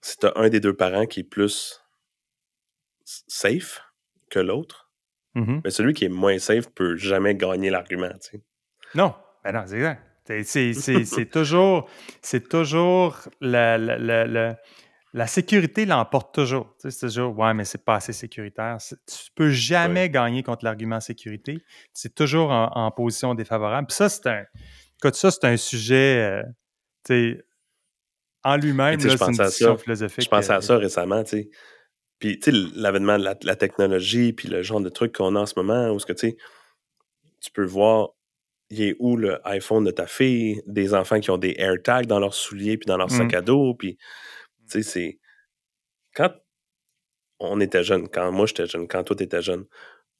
[0.00, 1.80] Si tu as un des deux parents qui est plus
[3.26, 3.82] safe
[4.30, 4.90] que l'autre,
[5.34, 5.60] Mhm.
[5.64, 8.42] mais celui qui est moins safe peut jamais gagner l'argument, tu sais.
[8.94, 10.02] Non, ben non, c'est exact.
[10.44, 11.88] C'est- toujours,
[12.22, 14.56] c'est toujours la, la, la, la-
[15.14, 16.74] la sécurité l'emporte toujours.
[16.80, 18.78] Tu sais, c'est toujours, ouais, mais c'est pas assez sécuritaire.
[18.80, 21.62] Tu peux jamais gagner contre l'argument sécurité.
[21.92, 23.86] C'est toujours en, en position défavorable.
[23.86, 24.44] Puis ça, c'est un,
[24.98, 26.42] écoute, ça, c'est un sujet, euh,
[27.04, 27.44] tu sais,
[28.42, 29.82] en lui-même, c'est une discussion ça.
[29.82, 30.24] philosophique.
[30.24, 31.50] Je pensais euh, à ça récemment, tu sais.
[32.18, 35.40] Puis, tu sais, l'avènement de la, la technologie, puis le genre de trucs qu'on a
[35.40, 36.36] en ce moment, où ce que, tu sais,
[37.40, 38.08] tu peux voir,
[38.70, 42.18] il est où le iPhone de ta fille, des enfants qui ont des AirTags dans
[42.18, 43.36] leurs souliers, puis dans leur sac Mm.
[43.36, 43.96] à dos, puis,
[44.70, 45.18] tu sais, c'est...
[46.14, 46.32] Quand
[47.40, 49.64] on était jeune, quand moi j'étais jeune, quand toi t'étais jeune,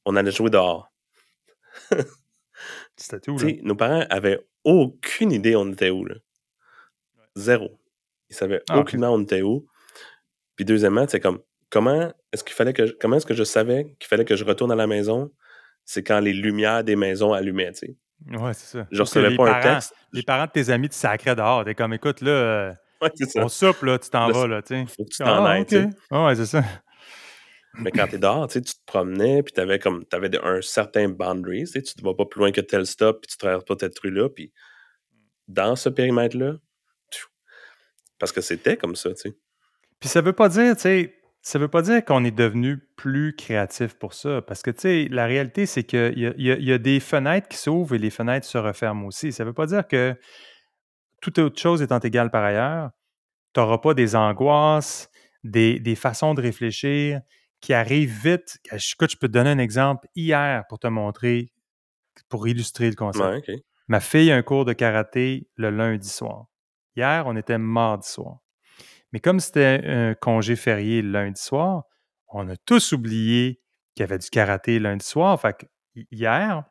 [0.04, 0.92] on allait jouer dehors.
[2.96, 3.52] C'était Tu là?
[3.62, 6.14] nos parents avaient aucune idée on était où, là.
[7.36, 7.80] Zéro.
[8.30, 9.66] Ils savaient Ah, aucunement on était où.
[10.56, 11.40] Puis deuxièmement, c'est comme
[11.70, 14.44] comment est-ce qu'il fallait que je- comment est-ce que je savais qu'il fallait que je
[14.44, 15.32] retourne à la maison?
[15.84, 17.96] C'est quand les lumières des maisons allumaient, tu sais.
[18.38, 18.86] Ouais, c'est ça.
[18.90, 19.94] Je recevais pas un parents- texte.
[20.12, 21.64] Les parents de tes amis te sacraient dehors.
[21.64, 22.72] T'es comme, écoute, là, euh,
[23.04, 23.42] Ouais.
[23.42, 24.86] On soupe, là, tu t'en vas, là, tu sais.
[24.86, 26.62] Faut que tu t'en Ah, ailles, ouais, c'est ça.
[27.76, 31.82] Mais quand t'es dehors, tu te promenais, puis t'avais comme t'avais un certain boundary, tu
[31.82, 34.52] te vas pas plus loin que tel stop, puis tu traverses pas cette rue-là, puis
[35.48, 36.54] dans ce périmètre-là,
[38.18, 39.36] parce que c'était comme ça, tu sais.
[40.00, 43.34] Puis ça veut pas dire, tu sais, ça veut pas dire qu'on est devenu plus
[43.36, 44.40] créatif pour ça.
[44.40, 47.94] Parce que, tu sais, la réalité, c'est qu'il y y a des fenêtres qui s'ouvrent
[47.94, 49.30] et les fenêtres se referment aussi.
[49.32, 50.16] Ça veut pas dire que
[51.24, 52.90] toute autre chose étant égale par ailleurs,
[53.54, 55.08] tu n'auras pas des angoisses,
[55.42, 57.22] des, des façons de réfléchir
[57.60, 58.58] qui arrivent vite.
[58.70, 61.50] Écoute, je peux te donner un exemple hier pour te montrer,
[62.28, 63.48] pour illustrer le concept.
[63.48, 63.64] Ouais.
[63.88, 66.46] Ma fille a un cours de karaté le lundi soir.
[66.94, 68.40] Hier, on était mardi soir.
[69.12, 71.84] Mais comme c'était un congé férié le lundi soir,
[72.28, 73.62] on a tous oublié
[73.94, 75.40] qu'il y avait du karaté lundi soir.
[75.40, 75.68] Fait
[76.10, 76.64] hier,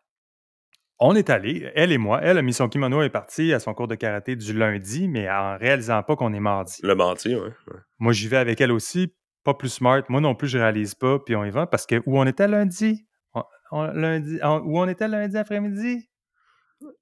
[1.00, 3.60] on est allé, elle et moi, elle a mis son kimono et est partie à
[3.60, 6.80] son cours de karaté du lundi, mais en réalisant pas qu'on est mardi.
[6.84, 7.42] Le mardi, ouais.
[7.42, 7.80] ouais.
[8.00, 9.14] Moi, j'y vais avec elle aussi,
[9.44, 10.04] pas plus smart.
[10.10, 12.48] Moi non plus, je réalise pas, puis on y va parce que où on était
[12.48, 16.10] lundi, On- on- lundi on- où on était lundi après-midi,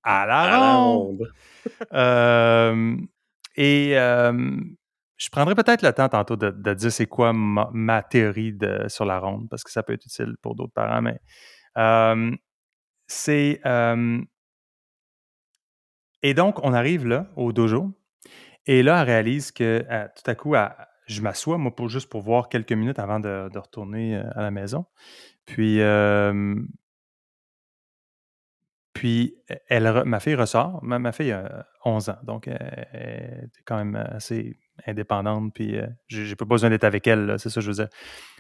[0.04, 1.18] à la À la ronde.
[1.20, 1.28] ronde.
[1.94, 2.96] Euh,
[3.56, 4.56] et euh,
[5.18, 8.86] je prendrai peut-être le temps tantôt de, de dire c'est quoi ma, ma théorie de,
[8.88, 11.20] sur la ronde, parce que ça peut être utile pour d'autres parents, mais
[11.78, 12.32] euh,
[13.12, 13.60] c'est.
[13.66, 14.22] euh,
[16.24, 17.92] et donc, on arrive là, au dojo,
[18.68, 20.74] et là, elle réalise que euh, tout à coup, elle-
[21.08, 24.86] je m'assois, moi, juste pour voir quelques minutes avant de, retourner euh, à la maison.
[25.46, 26.56] Puis, euh,
[28.94, 29.36] puis
[29.70, 30.80] elle, re- ma fille ressort.
[30.84, 35.54] Ma, fille a 11 ans, donc elle, elle est quand même assez indépendante.
[35.54, 37.90] Puis, euh, j'ai pas besoin d'être avec elle, c'est ça que je veux dire.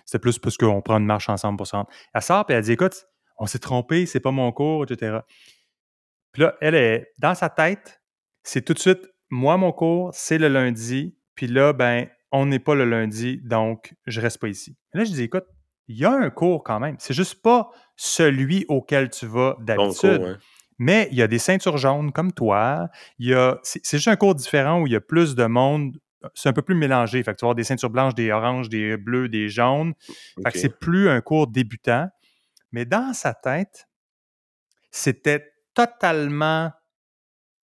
[0.05, 1.89] C'était plus parce qu'on prend une marche ensemble pour se rendre.
[2.13, 3.05] Elle sort, puis elle dit Écoute,
[3.41, 5.17] on s'est trompé, c'est pas mon cours, etc.
[6.31, 8.01] Puis là, elle est dans sa tête,
[8.43, 11.15] c'est tout de suite moi, mon cours, c'est le lundi.
[11.35, 14.77] Puis là, ben, on n'est pas le lundi, donc je reste pas ici.
[14.93, 15.45] Et là, je dis Écoute,
[15.87, 16.97] il y a un cours quand même.
[16.99, 20.37] C'est juste pas celui auquel tu vas d'habitude.
[20.77, 22.89] Mais il y a des ceintures jaunes comme toi.
[23.19, 25.97] Il y a, c'est, juste un cours différent où il y a plus de monde.
[26.33, 27.23] C'est un peu plus mélangé.
[27.23, 29.93] Fait que tu vas avoir des ceintures blanches, des oranges, des bleus, des jaunes.
[30.43, 32.09] Fait que c'est plus un cours débutant.
[32.71, 33.87] Mais dans sa tête,
[34.91, 36.71] c'était totalement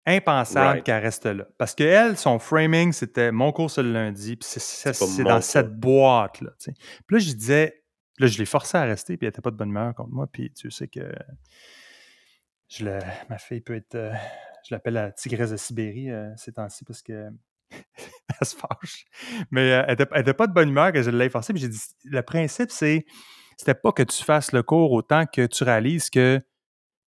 [0.05, 0.83] impensable Right.
[0.83, 1.45] qu'elle reste là.
[1.57, 6.51] Parce que elle, son framing, c'était mon cours le lundi, puis c'est, dans cette boîte-là.
[6.59, 6.73] Puis
[7.11, 7.83] là, je disais,
[8.17, 10.27] là, je l'ai forcé à rester, puis elle n'était pas de bonne humeur contre moi,
[10.31, 11.11] puis tu sais que
[12.69, 14.13] je le, ma fille peut être, euh,
[14.67, 17.29] je l'appelle la tigresse de Sibérie euh, ces temps-ci parce que
[17.71, 19.05] elle se fâche.
[19.51, 21.51] Mais euh, elle n'était pas de bonne humeur que je l'ai forcé.
[21.53, 23.05] Puis j'ai dit, le principe, c'est,
[23.60, 26.39] c'était pas que tu fasses le cours autant que tu réalises que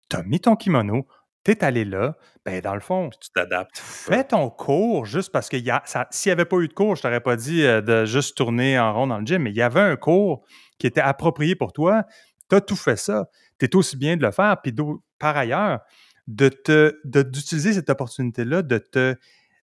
[0.10, 1.08] tu as mis ton kimono,
[1.46, 3.78] tu es allé là, ben dans le fond, Tu t'adaptes.
[3.78, 6.74] fais ton cours juste parce que y a- ça- s'il n'y avait pas eu de
[6.74, 9.52] cours, je t'aurais pas dit euh, de juste tourner en rond dans le gym, mais
[9.52, 10.46] il y avait un cours
[10.78, 12.04] qui était approprié pour toi.
[12.50, 13.30] Tu as tout fait ça.
[13.58, 14.58] Tu es aussi bien de le faire.
[14.62, 14.76] Puis
[15.20, 15.80] par ailleurs,
[16.28, 19.16] de te de- d'utiliser cette opportunité-là, de te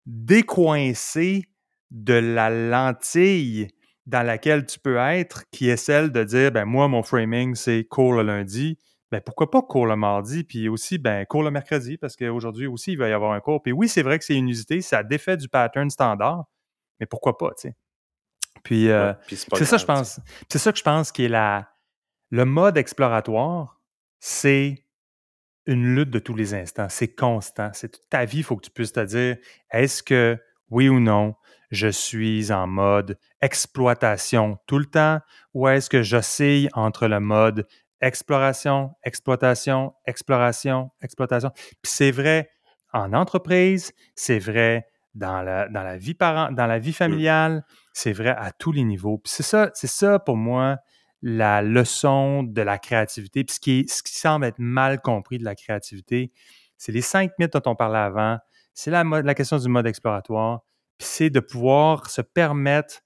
[0.06, 1.44] décoincer
[1.90, 3.68] de la lentille
[4.08, 7.84] dans laquelle tu peux être, qui est celle de dire, ben moi, mon framing, c'est
[7.84, 8.78] cours le lundi.
[9.10, 12.92] Ben pourquoi pas cours le mardi, puis aussi, ben cours le mercredi, parce qu'aujourd'hui aussi,
[12.92, 13.62] il va y avoir un cours.
[13.62, 16.46] Puis oui, c'est vrai que c'est une usité, ça défait du pattern standard,
[16.98, 17.76] mais pourquoi pas, tu sais.
[18.64, 20.20] Puis euh, Ouais, puis c'est ça, je pense.
[20.48, 21.68] C'est ça que je pense qui est la,
[22.30, 23.80] le mode exploratoire,
[24.20, 24.84] c'est
[25.66, 26.88] une lutte de tous les instants.
[26.88, 27.70] C'est constant.
[27.74, 29.36] C'est toute ta vie, il faut que tu puisses te dire
[29.70, 30.38] est-ce que,
[30.70, 31.34] oui ou non,
[31.70, 35.20] je suis en mode exploitation tout le temps
[35.54, 37.66] ou est-ce que j'oscille entre le mode
[38.00, 41.50] exploration, exploitation, exploration, exploitation?
[41.50, 42.50] Puis c'est vrai
[42.92, 48.12] en entreprise, c'est vrai dans la, dans la vie parent, dans la vie familiale, c'est
[48.12, 49.18] vrai à tous les niveaux.
[49.18, 50.78] Puis c'est ça, c'est ça pour moi
[51.20, 53.44] la leçon de la créativité.
[53.44, 56.32] Puis ce qui, ce qui semble être mal compris de la créativité,
[56.76, 58.38] c'est les cinq mythes dont on parlait avant,
[58.80, 60.60] c'est la, la question du mode exploratoire,
[60.98, 63.00] puis c'est de pouvoir se permettre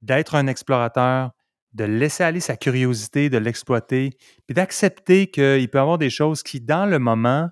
[0.00, 1.32] d'être un explorateur,
[1.74, 4.10] de laisser aller sa curiosité, de l'exploiter,
[4.46, 7.50] puis d'accepter qu'il peut y avoir des choses qui, dans le moment,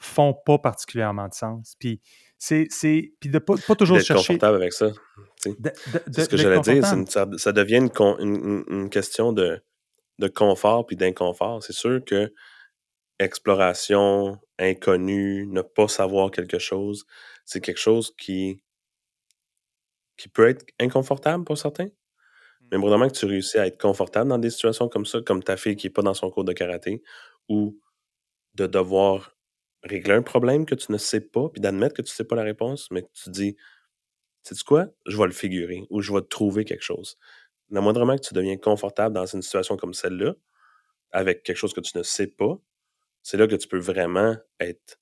[0.00, 1.74] font pas particulièrement de sens.
[1.78, 2.00] Puis
[2.38, 4.34] c'est, c'est, puis de pas, pas toujours D'être chercher...
[4.34, 4.90] confortable avec ça.
[5.36, 6.84] C'est ce que j'allais dire.
[6.92, 9.60] une- ça, ça devient une, con- une- une- une question de,
[10.20, 11.62] de confort puis d'inconfort.
[11.64, 12.32] C'est sûr que
[13.18, 17.06] exploration, inconnu, ne pas savoir quelque chose,
[17.46, 18.62] c'est quelque chose qui,
[20.16, 21.88] qui peut être inconfortable pour certains.
[22.72, 22.82] Mais Mm.
[22.86, 25.76] vraiment que tu réussis à être confortable dans des situations comme ça, comme ta fille
[25.76, 27.02] qui n'est pas dans son cours de karaté,
[27.48, 27.78] ou
[28.54, 29.36] de devoir
[29.84, 32.36] régler un problème que tu ne sais pas, puis d'admettre que tu ne sais pas
[32.36, 33.56] la réponse, mais que tu dis
[34.42, 34.88] sais-tu quoi?
[35.06, 37.18] Je vais le figurer ou je vais trouver quelque chose.
[37.70, 40.34] Le moindrement que tu deviens confortable dans une situation comme celle-là,
[41.12, 42.58] avec quelque chose que tu ne sais pas,
[43.22, 44.98] c'est là que tu peux vraiment être,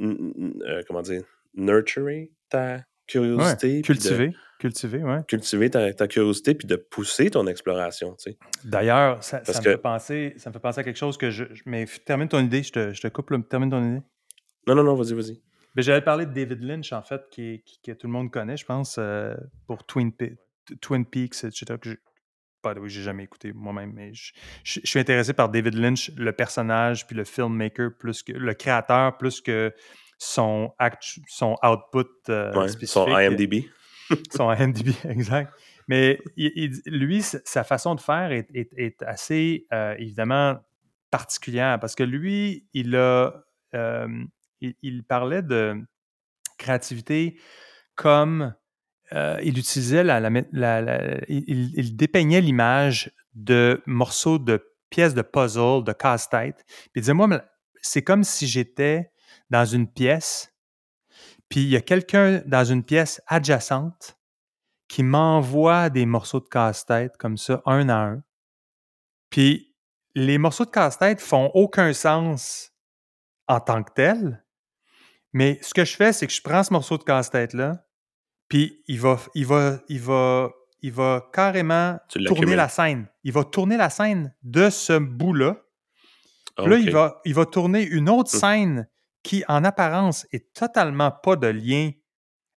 [0.00, 1.22] euh, comment dire,
[1.54, 3.82] nurturer ta curiosité.
[3.82, 5.20] cultiver, cultiver, ouais.
[5.26, 8.38] Cultiver ta, curiosité puis de pousser ton exploration, tu sais.
[8.64, 11.44] D'ailleurs, ça, me fait penser, ça me fait penser à quelque chose que je...
[11.66, 14.02] mais termine ton idée, je te, je te coupe, termine ton idée.
[14.66, 15.42] Non, non, non, vas-y, vas-y.
[15.76, 18.96] J'avais parlé de David Lynch, en fait, qui, que tout le monde connaît, je pense,
[18.98, 19.34] euh,
[19.66, 20.12] pour Twin,
[20.80, 21.76] Twin Peaks, etc.
[21.80, 21.96] Que
[22.62, 24.32] pas oui, j'ai jamais écouté moi-même, mais je,
[24.62, 29.40] suis intéressé par David Lynch, le personnage, puis le filmmaker, plus que le créateur, plus
[29.40, 29.72] que
[30.18, 30.72] son,
[31.28, 32.88] son output euh, spécifique.
[32.90, 33.64] Son IMDb.
[34.30, 35.52] son IMDb, exact.
[35.88, 40.58] Mais lui, sa façon de faire est, assez, euh, évidemment,
[41.10, 43.32] particulière parce que lui, il a
[44.60, 45.80] il, parlait de
[46.58, 47.38] créativité
[47.94, 48.54] comme
[49.12, 50.04] euh, il utilisait
[51.28, 56.64] il, dépeignait l'image de morceaux de pièces de puzzle, de casse-tête.
[56.66, 57.42] Puis il disait, moi,
[57.82, 59.10] c'est comme si j'étais
[59.50, 60.52] dans une pièce,
[61.48, 64.16] puis il y a quelqu'un dans une pièce adjacente
[64.88, 68.22] qui m'envoie des morceaux de casse-tête comme ça, un à un.
[69.30, 69.74] Puis
[70.14, 72.72] les morceaux de casse-tête font aucun sens
[73.48, 74.44] en tant que tels,
[75.32, 77.84] mais ce que je fais, c'est que je prends ce morceau de casse-tête-là,
[78.50, 80.50] puis il va, il va, il va,
[80.82, 83.06] il va carrément tourner la scène.
[83.24, 85.56] Il va tourner la scène de ce bout-là.
[86.58, 88.40] Là, il va, il va tourner une autre hum.
[88.40, 88.88] scène
[89.22, 91.92] qui, en apparence, est totalement pas de lien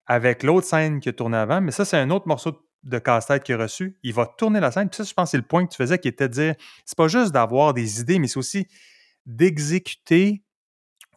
[0.07, 3.43] avec l'autre scène qui a tourné avant, mais ça, c'est un autre morceau de casse-tête
[3.43, 3.97] qu'il a reçu.
[4.03, 4.89] Il va tourner la scène.
[4.89, 6.97] Puis ça, je pense c'est le point que tu faisais, qui était de dire, c'est
[6.97, 8.67] pas juste d'avoir des idées, mais c'est aussi
[9.25, 10.43] d'exécuter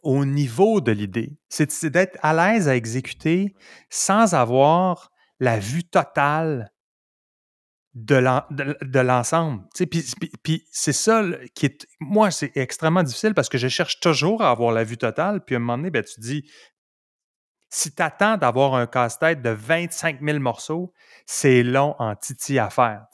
[0.07, 1.37] au niveau de l'idée.
[1.49, 3.53] C'est d'être à l'aise à exécuter
[3.89, 6.71] sans avoir la vue totale
[7.93, 9.65] de l'ensemble.
[10.43, 11.85] Puis, c'est ça qui est.
[11.99, 15.43] Moi, c'est extrêmement difficile parce que je cherche toujours à avoir la vue totale.
[15.43, 16.49] Puis à un moment donné, ben, tu dis
[17.69, 20.93] si tu attends d'avoir un casse-tête de 25 000 morceaux,
[21.25, 23.05] c'est long en titi à faire.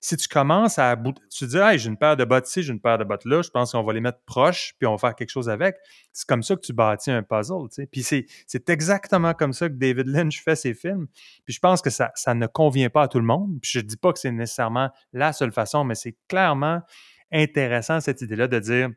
[0.00, 2.72] Si tu commences à tu te dis hey, j'ai une paire de bottes ici, j'ai
[2.72, 4.98] une paire de bottes là, je pense qu'on va les mettre proches, puis on va
[4.98, 5.76] faire quelque chose avec.
[6.12, 7.68] C'est comme ça que tu bâtis un puzzle.
[7.92, 11.06] Puis c'est exactement comme ça que David Lynch fait ses films.
[11.44, 13.60] Puis je pense que ça, ça ne convient pas à tout le monde.
[13.62, 16.82] Puis je ne dis pas que c'est nécessairement la seule façon, mais c'est clairement
[17.32, 18.90] intéressant cette idée-là de dire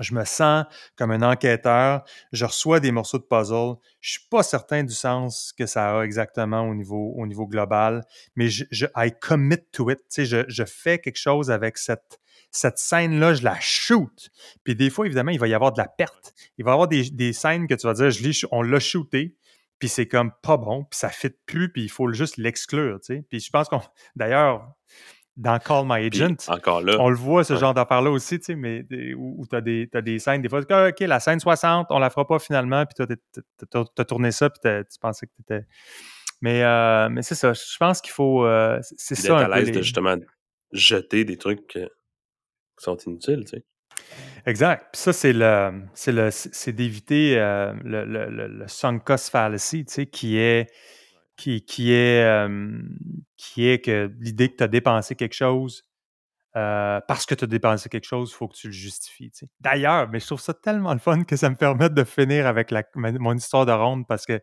[0.00, 0.64] je me sens
[0.96, 5.52] comme un enquêteur, je reçois des morceaux de puzzle, je suis pas certain du sens
[5.56, 8.04] que ça a exactement au niveau, au niveau global,
[8.36, 11.78] mais je, je I commit to it, tu sais, je, je fais quelque chose avec
[11.78, 12.20] cette,
[12.50, 14.30] cette scène-là, je la shoot.
[14.64, 16.32] Puis des fois, évidemment, il va y avoir de la perte.
[16.56, 19.36] Il va y avoir des, des scènes que tu vas dire, je on l'a shooté,
[19.78, 23.14] puis c'est comme pas bon, puis ça fit plus, puis il faut juste l'exclure, tu
[23.14, 23.24] sais.
[23.28, 23.80] Puis je pense qu'on,
[24.16, 24.72] d'ailleurs,
[25.38, 26.48] dans Call My Agent.
[26.48, 26.96] encore là.
[26.98, 28.84] On le voit, ce genre d'affaire-là aussi, tu sais, mais
[29.16, 32.40] où, tu as, des scènes, des fois, OK, la scène 60, on la fera pas
[32.40, 35.66] finalement, puis toi, tu as tourné ça, puis tu pensais que tu étais.
[36.40, 38.44] Mais, euh, mais c'est ça, je pense qu'il faut.
[38.44, 39.38] Euh, c'est ça.
[39.38, 40.16] à l'aise de justement
[40.72, 41.80] jeter des trucs qui
[42.76, 43.64] sont inutiles, tu sais.
[44.46, 44.86] Exact.
[44.92, 49.92] Puis ça, c'est le, c'est d'éviter euh, le, le, le, le sunk cost fallacy, tu
[49.92, 50.70] sais, qui est
[51.38, 52.48] qui, qui, est,
[53.36, 55.84] qui est que l'idée que tu as dépensé quelque chose
[56.52, 59.30] parce que tu as dépensé quelque chose, il faut que tu le justifies.
[59.60, 62.72] D'ailleurs, mais je trouve ça tellement le fun que ça me permet de finir avec
[62.72, 64.42] la, mon histoire de ronde parce que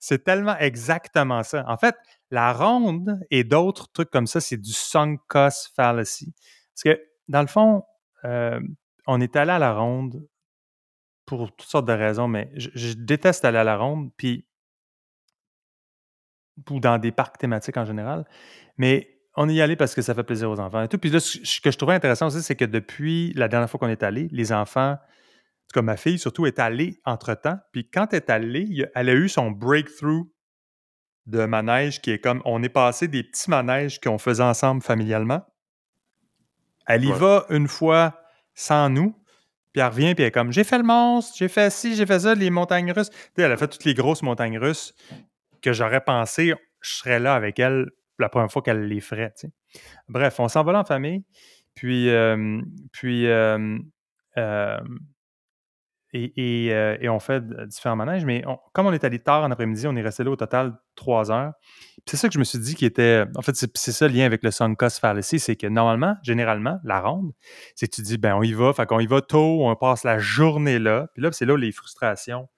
[0.00, 1.64] c'est tellement exactement ça.
[1.68, 1.94] En fait,
[2.32, 6.34] la ronde et d'autres trucs comme ça, c'est du sunk cost fallacy.
[6.74, 7.84] Parce que, dans le fond,
[8.24, 10.26] on est allé à la ronde
[11.26, 14.10] pour toutes sortes de raisons, mais je, je déteste aller à la ronde.
[14.16, 14.47] Puis
[16.70, 18.24] ou dans des parcs thématiques en général.
[18.76, 20.98] Mais on y allait parce que ça fait plaisir aux enfants et tout.
[20.98, 23.88] Puis là, ce que je trouvais intéressant aussi, c'est que depuis la dernière fois qu'on
[23.88, 24.96] est allé, les enfants,
[25.72, 27.58] comme ma fille surtout, est allée entre-temps.
[27.72, 30.26] Puis quand elle est allée, elle a eu son breakthrough
[31.26, 35.42] de manège qui est comme on est passé des petits manèges qu'on faisait ensemble familialement.
[36.86, 38.18] Elle y va une fois
[38.54, 39.14] sans nous,
[39.72, 42.06] puis elle revient, puis elle est comme j'ai fait le monstre, j'ai fait ci, j'ai
[42.06, 43.10] fait ça, les montagnes russes.
[43.36, 44.94] elle a fait toutes les grosses montagnes russes
[45.62, 49.32] que j'aurais pensé, je serais là avec elle la première fois qu'elle les ferait.
[50.08, 51.24] Bref, on s'en va là en famille.
[51.74, 52.10] Puis,
[52.92, 53.26] puis
[56.12, 58.24] et, on fait différents manèges.
[58.24, 61.30] Mais comme on est allé tard en après-midi, on est resté là au total trois
[61.30, 61.52] heures.
[62.06, 63.24] C'est ça que je me suis dit qui était.
[63.36, 66.78] En fait, c'est ça le lien avec le sunk cost fallacy, c'est que normalement, généralement,
[66.84, 67.32] la ronde,
[67.74, 70.04] c'est que tu dis, ben on y va, fait qu'on y va tôt, on passe
[70.04, 71.08] la journée là.
[71.14, 72.48] Puis là, c'est là les frustrations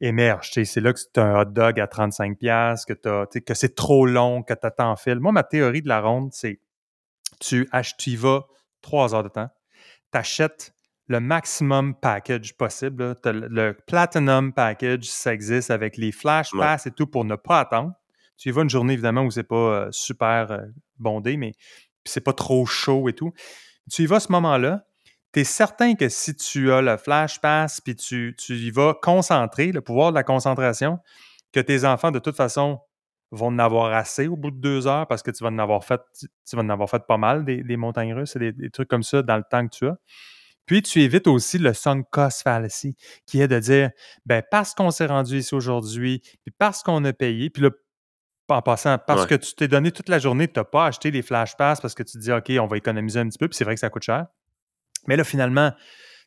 [0.00, 0.50] émerge.
[0.52, 4.42] C'est là que tu as un hot dog à 35$, que, que c'est trop long,
[4.42, 5.18] que tu attends en fil.
[5.20, 6.60] Moi, ma théorie de la ronde, c'est
[7.40, 8.46] tu achètes, tu y vas
[8.80, 9.48] trois heures de temps,
[10.12, 10.72] tu achètes
[11.06, 13.16] le maximum package possible.
[13.24, 13.32] là.
[13.32, 16.60] Le, le Platinum Package, ça existe avec les Flash Ouais.
[16.60, 17.92] Pass et tout pour ne pas attendre.
[18.36, 20.58] Tu y vas une journée, évidemment, où c'est pas euh, super euh,
[20.98, 21.52] bondé, mais
[22.04, 23.32] c'est pas trop chaud et tout.
[23.90, 24.86] Tu y vas à ce moment-là,
[25.32, 28.94] tu es certain que si tu as le Flash Pass, puis tu, tu y vas
[29.00, 30.98] concentré, le pouvoir de la concentration,
[31.52, 32.80] que tes enfants, de toute façon,
[33.30, 35.84] vont en avoir assez au bout de deux heures parce que tu vas en avoir
[35.84, 38.70] fait, tu vas en avoir fait pas mal des, des montagnes russes et des, des
[38.70, 39.96] trucs comme ça dans le temps que tu as.
[40.66, 43.90] Puis tu évites aussi le sunk cost fallacy, qui est de dire,
[44.26, 47.70] ben parce qu'on s'est rendu ici aujourd'hui, puis parce qu'on a payé, puis là,
[48.50, 49.28] en passant, parce Ouais.
[49.28, 51.94] que tu t'es donné toute la journée, tu n'as pas acheté les flash pass parce
[51.94, 53.80] que tu te dis, OK, on va économiser un petit peu, puis c'est vrai que
[53.80, 54.26] ça coûte cher.
[55.06, 55.72] Mais là, finalement,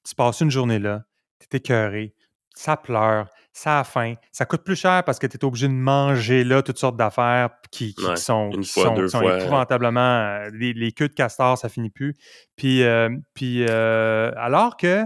[0.07, 1.03] tu passes une journée là,
[1.39, 2.13] tu es écœuré,
[2.55, 5.74] ça pleure, ça a faim, ça coûte plus cher parce que tu es obligé de
[5.74, 9.11] manger là toutes sortes d'affaires qui, qui Ouais, sont, une qui fois, sont, deux qui
[9.11, 9.39] sont fois.
[9.39, 9.99] épouvantablement.
[9.99, 12.15] euh, les, les queues de castor, ça finit plus.
[12.55, 15.03] Puis, euh, puis euh, alors que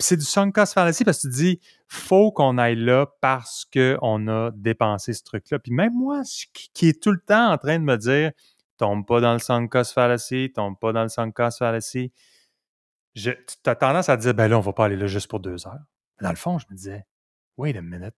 [0.00, 3.64] c'est du sunk cost fallacy parce que tu te dis, faut qu'on aille là parce
[3.72, 5.58] qu'on a dépensé ce truc-là.
[5.60, 6.22] Puis même moi,
[6.72, 8.32] qui est tout le temps en train de me dire,
[8.76, 12.12] tombe pas dans le sunk cost fallacy, tombe pas dans le sunk cost fallacy.
[13.14, 15.28] Je, tu as tendance à te dire, ben là, on va pas aller là juste
[15.28, 15.80] pour deux heures.
[16.20, 17.06] Dans le fond, je me disais,
[17.56, 18.14] wait a minute.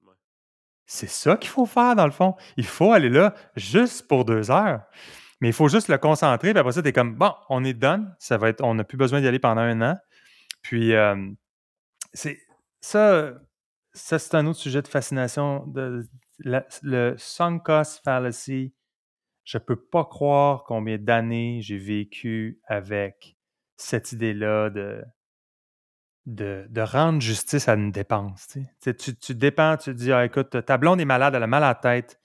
[0.89, 2.37] C'est ça qu'il faut faire, dans le fond.
[2.57, 4.83] Il faut aller là juste pour deux heures.
[5.41, 6.53] Mais il faut juste le concentrer.
[6.53, 8.15] Puis après ça, tu es comme, bon, on est done.
[8.19, 9.97] Ça va être, on n'a plus besoin d'y aller pendant un an.
[10.63, 11.29] Puis, euh,
[12.15, 12.39] c'est
[12.81, 13.33] ça,
[13.93, 15.67] ça c'est un autre sujet de fascination.
[15.67, 18.73] De, la- le sunk cost fallacy.
[19.45, 23.36] Je peux pas croire combien d'années j'ai vécu avec
[23.77, 25.05] cette idée-là de,
[26.27, 28.49] de, rendre justice à une dépense.
[28.49, 28.95] tu sais.
[28.95, 31.63] Tu, tu, dépenses, tu te dis, ah, écoute, ta blonde est malade, elle a mal
[31.63, 32.19] à la tête.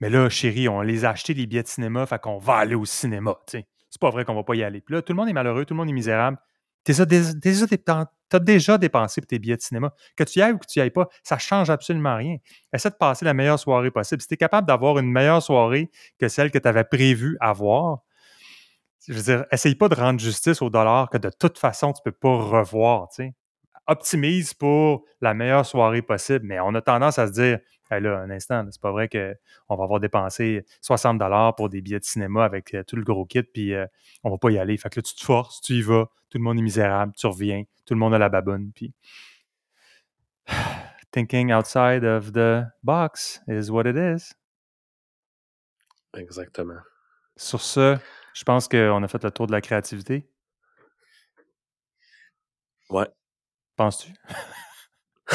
[0.00, 2.74] Mais là, chérie, on les a achetés les billets de cinéma, fait qu'on va aller
[2.74, 3.36] au cinéma.
[3.46, 3.62] tu.
[3.90, 4.80] C'est pas vrai qu'on va pas y aller.
[4.80, 6.36] Puis là, tout le monde est malheureux, tout le monde est misérable.
[6.84, 9.94] Tu as déjà dépensé pour tes billets de cinéma.
[10.16, 12.38] Que tu y ailles ou que tu y ailles pas, ça change absolument rien.
[12.72, 14.20] Essaie de passer la meilleure soirée possible.
[14.20, 18.00] Si tu es capable d'avoir une meilleure soirée que celle que tu avais prévu avoir,
[19.06, 22.02] je veux dire, essaye pas de rendre justice au dollar que de toute façon, tu
[22.04, 23.08] peux pas revoir.
[23.08, 23.34] tu sais.
[23.86, 27.58] Optimise pour la meilleure soirée possible, mais on a tendance à se dire,
[27.90, 31.82] Hey, là, un instant, c'est pas vrai qu'on va avoir dépensé 60 dollars pour des
[31.82, 33.86] billets de cinéma avec euh, tout le gros kit, puis euh,
[34.22, 34.76] on va pas y aller.
[34.78, 37.26] Fait que là, tu te forces, tu y vas, tout le monde est misérable, tu
[37.26, 38.94] reviens, tout le monde a la baboune, puis
[41.12, 44.32] thinking outside of the box is what it is.
[46.16, 46.80] Exactement.
[47.36, 47.98] Sur ce,
[48.34, 50.28] je pense qu'on a fait le tour de la créativité.
[52.90, 53.06] Ouais.
[53.76, 54.12] Penses-tu?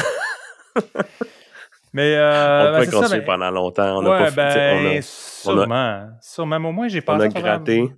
[1.92, 3.98] Mais euh, on ben, peut ça, continuer ben- pendant longtemps.
[3.98, 6.10] On a ouais, pas fait- ben, on a- sûrement.
[6.22, 6.60] Sûrement.
[6.60, 7.92] Mais au moins, j'ai on passé a à travers- gratté.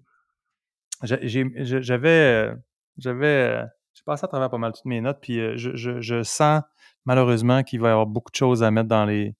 [1.03, 2.09] J'avais.
[2.09, 2.55] euh,
[2.97, 3.27] J'avais.
[3.29, 6.23] euh, J'ai passé à travers pas mal toutes mes notes, puis euh, je, je- je
[6.23, 6.63] sens
[7.05, 9.35] malheureusement qu'il va y avoir beaucoup de choses à mettre dans les,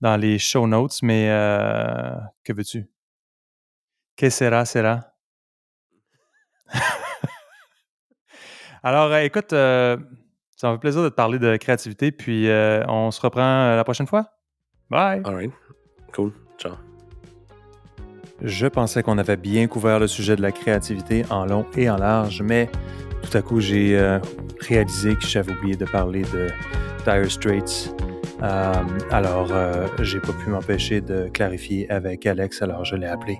[0.00, 2.14] dans les show notes, mais euh,
[2.44, 2.86] que veux-tu?
[4.16, 5.00] Que sera, sera?
[8.82, 9.96] Alors, euh, écoute, euh,
[10.56, 13.84] ça me fait plaisir de te parler de créativité, puis euh, on se reprend la
[13.84, 14.26] prochaine fois.
[14.90, 15.22] Bye!
[15.24, 15.52] All right.
[16.12, 16.32] Cool.
[16.58, 16.74] Ciao.
[18.42, 21.96] Je pensais qu'on avait bien couvert le sujet de la créativité en long et en
[21.96, 22.68] large, mais
[23.22, 24.18] tout à coup, j'ai euh,
[24.60, 26.48] réalisé que j'avais oublié de parler de
[27.04, 27.94] Dire Straits.
[28.42, 28.72] Euh,
[29.10, 33.38] alors, euh, j'ai pas pu m'empêcher de clarifier avec Alex, alors je l'ai appelé.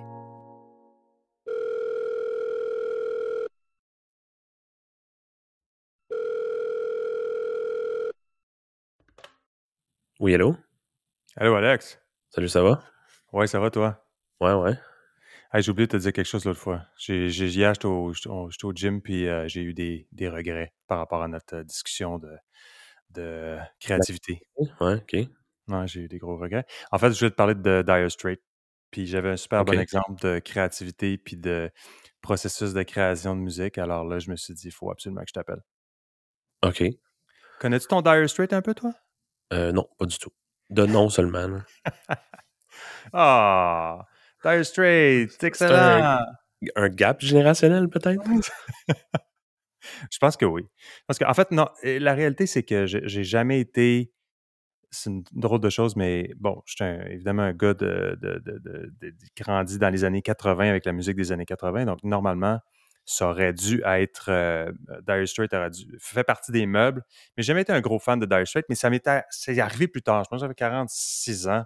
[10.19, 10.55] Oui, hello?
[11.37, 11.99] Allô, Alex?
[12.29, 12.83] Salut, ça va?
[13.33, 14.05] Ouais, ça va, toi?
[14.41, 14.73] Ouais, ouais.
[15.53, 16.85] Hey, j'ai oublié de te dire quelque chose l'autre fois.
[16.97, 20.07] J'ai, j'ai- hier, j'étais au, j'étais au- j'étais au gym, puis euh, j'ai eu des,
[20.11, 22.31] des regrets par rapport à notre euh, discussion de,
[23.11, 24.41] de créativité.
[24.81, 25.13] Ouais, OK.
[25.69, 26.65] Ouais, j'ai eu des gros regrets.
[26.91, 28.41] En fait, je voulais te parler de Dire Straits.
[28.91, 31.71] Puis j'avais un super bon exemple de créativité puis de
[32.21, 33.77] processus de création de musique.
[33.77, 35.61] Alors là, je me suis dit, il faut absolument que je t'appelle.
[36.61, 36.83] OK.
[37.59, 38.93] Connais-tu ton Dire Straits un peu, toi?
[39.53, 40.31] Euh, non, pas du tout.
[40.69, 41.47] De nom seulement.
[43.13, 44.05] Ah!
[44.43, 46.19] Dire Straits, excellent!
[46.75, 48.23] Un gap générationnel, peut-être?
[50.11, 50.63] Je pense que oui.
[51.07, 54.11] Parce qu'en fait, non, la réalité, c'est que j'ai jamais été.
[54.91, 58.59] C'est une drôle de chose, mais bon, je suis évidemment un gars de, de, de,
[58.59, 61.85] de- de- de- grandi dans les années 80 avec la musique des années 80.
[61.85, 62.59] Donc, normalement,
[63.05, 64.29] ça aurait dû être.
[64.29, 64.71] Euh,
[65.07, 65.85] Dire Straits aurait dû.
[65.99, 67.03] fait partie des meubles.
[67.35, 69.23] Mais j'ai jamais été un gros fan de Dire Straits, mais ça m'était.
[69.29, 70.23] C'est arrivé plus tard.
[70.23, 71.63] Je pense que j'avais 46 ans.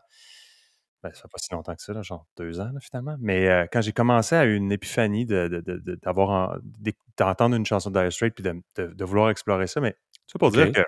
[1.02, 3.16] Ben, ça fait pas si longtemps que ça, genre deux ans finalement.
[3.20, 6.60] Mais euh, quand j'ai commencé à une épiphanie d'avoir
[7.18, 9.96] d'entendre une chanson de Dire Straits puis de, vouloir explorer ça, mais
[10.28, 10.82] ça pour dire que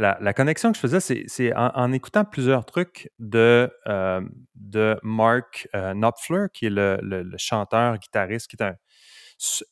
[0.00, 4.22] la, connexion que je faisais, c'est en, écoutant plusieurs trucs de, euh,
[4.54, 8.76] de Mark euh, Knopfler, qui est le, chanteur, guitariste, qui est un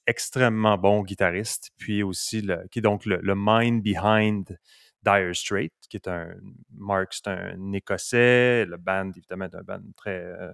[0.06, 4.58] extrêmement bon guitariste, puis aussi le, qui est donc le, mind behind
[5.04, 6.34] Dire Straits, qui est un
[6.72, 10.52] Mark, c'est un Écossais, le band évidemment est un band très euh,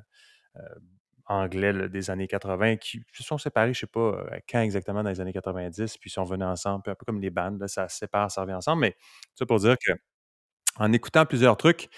[1.26, 5.10] anglais des années 80 qui se sont séparés, je ne sais pas quand exactement dans
[5.10, 7.98] les années 90, puis ils sont venus ensemble, un peu comme les bandes, ça se
[7.98, 8.82] sépare, ça revient ensemble.
[8.82, 8.96] Mais
[9.34, 9.92] ça pour dire que
[10.76, 11.88] en écoutant plusieurs trucs,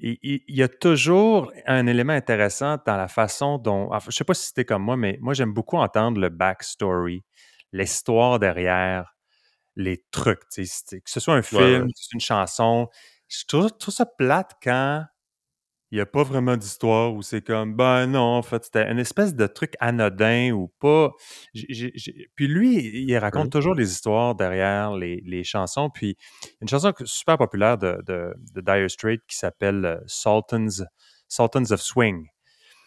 [0.00, 3.90] il, y a toujours un élément intéressant dans la façon dont.
[4.00, 7.24] je ne sais pas si c'était comme moi, mais moi, j'aime beaucoup entendre le backstory,
[7.72, 9.16] l'histoire derrière
[9.76, 10.40] les trucs.
[10.54, 10.64] Que
[11.04, 12.88] ce soit un film, une chanson.
[13.28, 15.04] Je trouve, trouve ça plate quand
[15.90, 18.98] il n'y a pas vraiment d'histoire où c'est comme, ben non, en fait, c'était une
[18.98, 21.12] espèce de truc anodin ou pas.
[21.54, 25.88] Puis lui, il raconte toujours des histoires derrière les, chansons.
[25.88, 26.16] Puis
[26.60, 30.84] une chanson super populaire de, de, Dire Straits qui s'appelle euh, Sultans,
[31.28, 32.26] Sultans of Swing.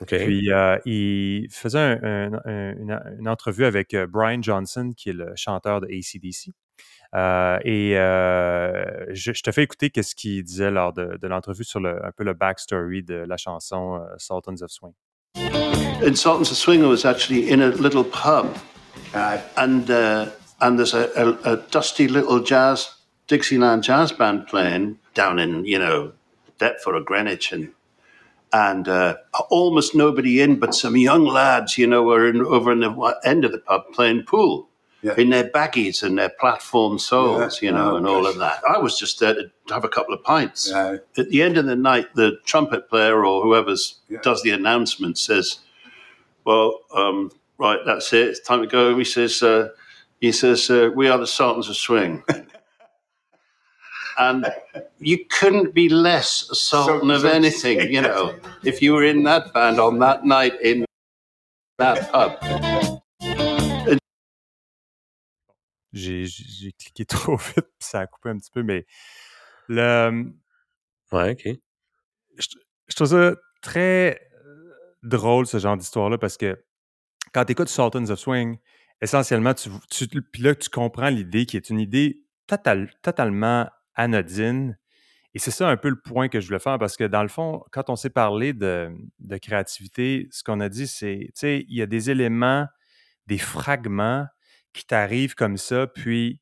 [0.06, 5.88] Puis euh, il faisait une, entrevue avec euh, Brian Johnson, qui est le chanteur de
[5.88, 6.52] ACDC.
[7.14, 11.66] Euh, et euh, je, je, te fais écouter qu'est-ce qu'il disait lors de, de l'entrevue
[11.66, 14.94] sur le, un peu le backstory de la chanson uh, Sultans of Swing.
[15.36, 18.58] In Sultans of Swing, I was actually in a little pub,
[19.14, 20.28] uh, and uh,
[20.62, 22.90] and there's a, a, a, dusty little jazz
[23.28, 26.14] Dixieland jazz band playing down in you know
[26.60, 27.72] Deptford or Greenwich, and
[28.54, 29.16] and uh,
[29.50, 33.46] almost nobody in, but some young lads, you know, were in, over in the end
[33.46, 34.70] of the pub playing pool
[35.02, 35.16] yeah.
[35.18, 37.70] in their baggies and their platform soles, yeah.
[37.70, 38.14] you know, oh, and gosh.
[38.14, 38.62] all of that.
[38.70, 40.70] I was just there to have a couple of pints.
[40.70, 40.98] Yeah.
[41.18, 43.76] At the end of the night, the trumpet player or whoever
[44.22, 45.60] does the announcement says,
[46.46, 48.28] "Well, um, right, that's it.
[48.28, 49.70] It's time to go." He says, uh,
[50.20, 52.24] "He says uh, we are the Sultans of Swing."
[54.18, 54.46] and
[55.00, 59.04] you couldn't be less a sultan so, of so, anything, you know, if you were
[59.04, 60.86] in that band on that night in
[61.80, 63.01] that pub.
[65.94, 68.86] J'ai cliqué trop vite, puis ça a coupé un petit peu, mais
[69.68, 70.32] le.
[71.12, 71.60] Ouais, OK.
[72.38, 74.20] Je, trouve ça très
[75.04, 76.64] drôle, ce genre d'histoire-là, parce que
[77.34, 78.58] quand tu écoutes Sultans of Swing,
[79.02, 79.70] essentiellement, tu,
[80.32, 82.22] puis là, tu comprends l'idée qui est une idée
[83.02, 84.78] totalement anodine.
[85.34, 87.30] Et c'est ça un peu le point que je voulais faire, parce que dans le
[87.30, 91.66] fond, quand on s'est parlé de, de créativité, ce qu'on a dit, c'est, tu sais,
[91.70, 92.68] il y a des éléments,
[93.28, 94.26] des fragments
[94.74, 96.40] qui t'arrive comme ça, puis il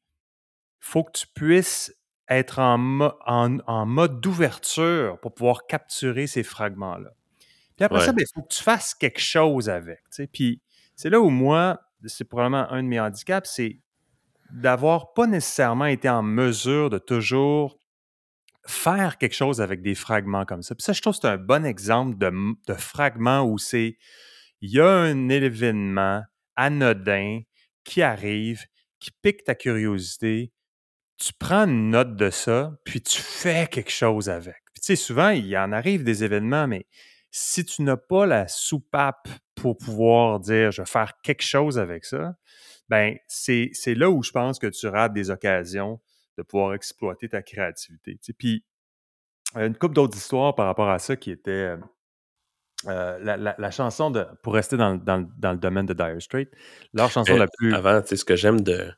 [0.80, 1.94] faut que tu puisses
[2.30, 7.10] être en, en, mode d'ouverture pour pouvoir capturer ces fragments-là.
[7.76, 10.02] Puis après ça, il ben, faut que tu fasses quelque chose avec.
[10.32, 10.62] Puis
[10.96, 13.82] c'est là où moi, c'est probablement un de mes handicaps, c'est
[14.52, 17.80] d'avoir pas nécessairement été en mesure de toujours
[18.66, 20.76] faire quelque chose avec des fragments comme ça.
[20.76, 22.32] Puis ça, je trouve que c'est un bon exemple de,
[22.68, 23.98] de fragment où c'est
[24.62, 26.24] il y a un événement
[26.56, 27.42] anodin
[27.90, 28.68] qui arrive,
[29.00, 30.54] qui pique ta curiosité,
[31.18, 34.62] tu prends une note de ça, puis tu fais quelque chose avec.
[34.76, 36.86] Tu sais, souvent, il en arrive des événements, mais
[37.32, 42.06] si tu n'as pas la soupape pour pouvoir dire je vais faire quelque chose avec
[42.06, 42.36] ça,
[42.90, 46.00] ben c'est là où je pense que tu rates des occasions
[46.38, 48.14] de pouvoir exploiter ta créativité.
[48.14, 48.34] Tu sais.
[48.34, 48.66] Puis,
[49.56, 51.76] une couple d'autres histoires par rapport à ça qui étaient
[52.88, 56.50] euh, euh, la, chanson de, pour rester dans, le domaine de Dire Straits,
[56.94, 57.74] leur chanson la plus.
[57.74, 58.92] Avant, tu sais, ce que j'aime de.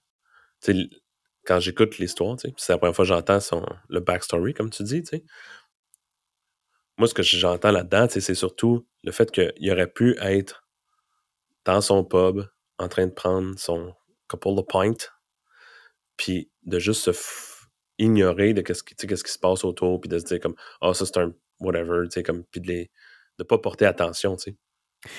[1.46, 4.70] quand j'écoute l'histoire, tu sais, c'est la première fois que j'entends son, le backstory, comme
[4.70, 5.24] tu dis, tu sais.
[6.98, 10.64] Moi, ce que j'entends là-dedans, c'est surtout le fait qu'il aurait pu être
[11.66, 12.46] dans son pub
[12.78, 13.96] en train de prendre son
[14.28, 15.10] couple de pints,
[16.18, 17.12] puis de juste se
[17.98, 20.90] ignorer de qu'est-ce qui, qu'est-ce qui se passe autour, puis de se dire comme, ah,
[20.90, 22.92] oh, ça c'est un whatever, tu sais, comme, puis de les
[23.42, 24.58] de pas porter attention, tu sais.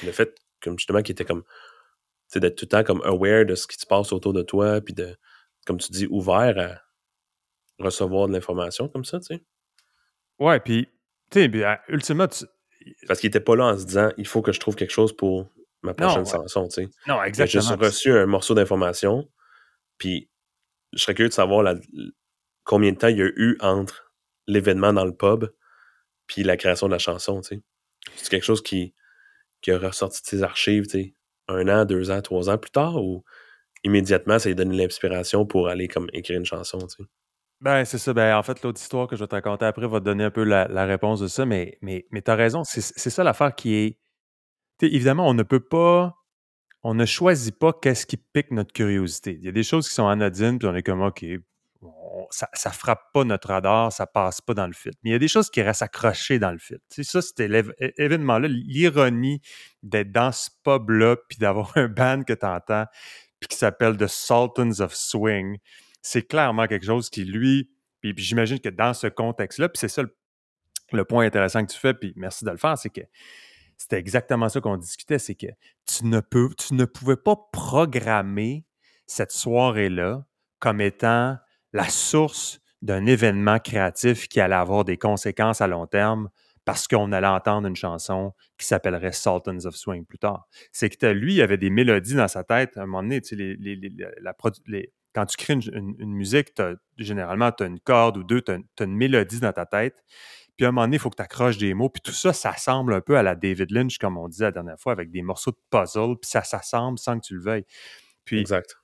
[0.07, 1.43] Le fait, comme justement, qu'il était comme,
[2.31, 4.81] tu d'être tout le temps comme aware de ce qui se passe autour de toi,
[4.81, 5.17] puis de,
[5.67, 9.45] comme tu dis, ouvert à recevoir de l'information comme ça, tu sais.
[10.39, 10.89] Ouais, puis,
[11.31, 12.29] tu sais, ultimement,
[13.07, 15.15] Parce qu'il était pas là en se disant, il faut que je trouve quelque chose
[15.17, 15.51] pour
[15.83, 16.89] ma prochaine chanson, tu sais.
[17.09, 17.63] Non, exactement.
[17.63, 19.29] J'ai reçu un morceau d'information,
[19.99, 20.31] puis
[20.93, 21.75] je serais curieux de savoir la,
[22.65, 24.13] combien de temps il y a eu entre
[24.47, 25.47] l'événement dans le pub
[26.27, 27.63] puis la création de la chanson, tu sais.
[28.17, 28.95] C'est quelque chose qui,
[29.61, 31.15] qui a ressorti de ses archives, tu
[31.49, 33.25] un an, deux ans, trois ans plus tard ou
[33.85, 37.09] immédiatement, ça lui donne l'inspiration pour aller comme écrire une chanson, tu sais?
[37.61, 38.13] Ben, c'est ça.
[38.13, 40.33] Ben, en fait, l'autre histoire que je vais te raconter après va te donner un
[40.33, 42.65] peu la, réponse de ça, mais, mais, mais tu as raison.
[42.65, 43.99] C'est ça l'affaire qui est.
[44.79, 46.17] Tu sais, évidemment, on ne peut pas.
[46.83, 49.37] On ne choisit pas qu'est-ce qui pique notre curiosité.
[49.39, 51.25] Il y a des choses qui sont anodines, puis on est comme, OK,
[52.31, 54.93] ça, ça frappe pas notre radar, ça passe pas dans le fil.
[55.03, 56.79] Mais il y a des choses qui restent accrochées dans le fil.
[56.91, 59.41] Tu sais, ça, c'était l'év- é- événement-là, l'ironie
[59.83, 62.87] d'être dans ce pub-là, puis d'avoir un band que tu entends,
[63.41, 65.59] puis qui s'appelle The Sultans of Swing.
[66.03, 67.71] C'est clairement quelque chose qui, lui,
[68.01, 70.17] puis, puis j'imagine que dans ce contexte-là, puis c'est ça le,
[70.93, 73.03] le point intéressant que tu fais, puis merci de le faire, c'est que
[73.79, 75.47] c'était exactement ça qu'on discutait, c'est que
[75.87, 78.65] tu ne, peux, tu ne pouvais pas programmer
[79.07, 80.25] cette soirée-là
[80.59, 81.37] comme étant
[81.73, 86.29] la source d'un événement créatif qui allait avoir des conséquences à long terme
[86.65, 90.47] parce qu'on allait entendre une chanson qui s'appellerait Sultans of Swing plus tard.
[90.71, 92.77] C'est que lui, il avait des mélodies dans sa tête.
[92.77, 94.35] À un moment donné, tu sais, les- les- la
[95.15, 96.53] quand tu crées une, une- une musique,
[96.99, 99.97] généralement, tu as une corde ou deux, tu as, une mélodie dans ta tête.
[100.57, 101.89] Puis à un moment donné, il faut que tu accroches des mots.
[101.91, 104.51] Puis tout ça, ça semble un peu à la David Lynch, comme on disait la
[104.53, 106.17] dernière fois, avec des morceaux de puzzle.
[106.21, 107.65] Puis ça s'assemble sans que tu le veuilles.
[108.25, 108.77] Puis Exact.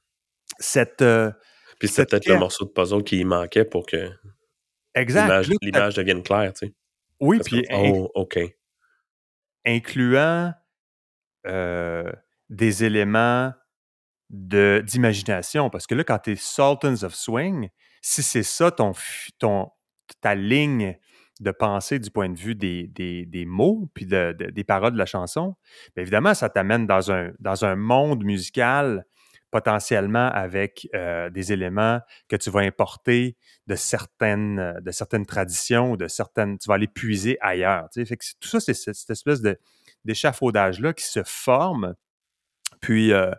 [0.59, 1.03] cette.
[1.03, 1.31] euh,
[1.79, 4.11] Puis c'était peut-être le morceau de puzzle qui manquait pour que
[5.63, 6.75] l'image devienne claire, tu sais.
[7.21, 8.39] Oui, puis oh, OK.
[9.65, 10.53] incluant
[11.47, 12.11] euh,
[12.49, 13.53] des éléments
[14.31, 15.71] de- d'imagination.
[15.71, 17.69] Parce que là, quand tu es Sultans of Swing,
[18.03, 18.93] si c'est ça ton,
[19.39, 19.71] ton,
[20.21, 20.99] ta ligne
[21.41, 24.93] de pensée du point de vue des, des, des mots puis de- de- des paroles
[24.93, 25.55] de la chanson,
[25.95, 29.07] bien évidemment, ça t'amène dans un, dans un monde musical
[29.51, 35.93] potentiellement avec euh, des éléments que tu vas importer de certaines, euh, de certaines traditions
[35.93, 36.59] ou de certaines.
[36.59, 37.89] Tu vas aller puiser ailleurs.
[37.93, 38.07] tu sais.
[38.07, 39.41] Fait que c'est- tout ça, c'est cette, espèce
[40.05, 41.95] d'échafaudage-là qui se forme.
[42.81, 43.33] Puis, euh,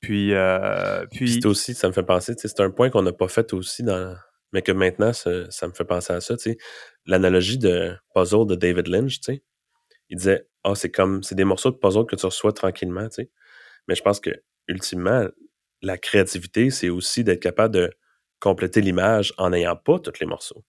[0.00, 3.12] puis, euh, Puis aussi, ça me fait penser, tu sais, c'est un point qu'on n'a
[3.12, 4.16] pas fait aussi dans.
[4.52, 6.58] Mais que maintenant, ça, ça me fait penser à ça, tu sais.
[7.04, 9.42] L'analogie de puzzle de David Lynch, tu sais.
[10.10, 13.24] Il disait, ah, c'est comme, c'est des morceaux de puzzle que tu reçois tranquillement, tu
[13.24, 13.30] sais.
[13.88, 14.30] Mais je pense que,
[14.68, 15.26] ultimement,
[15.82, 17.90] la créativité, c'est aussi d'être capable de
[18.40, 20.64] compléter l'image en n'ayant pas tous les morceaux.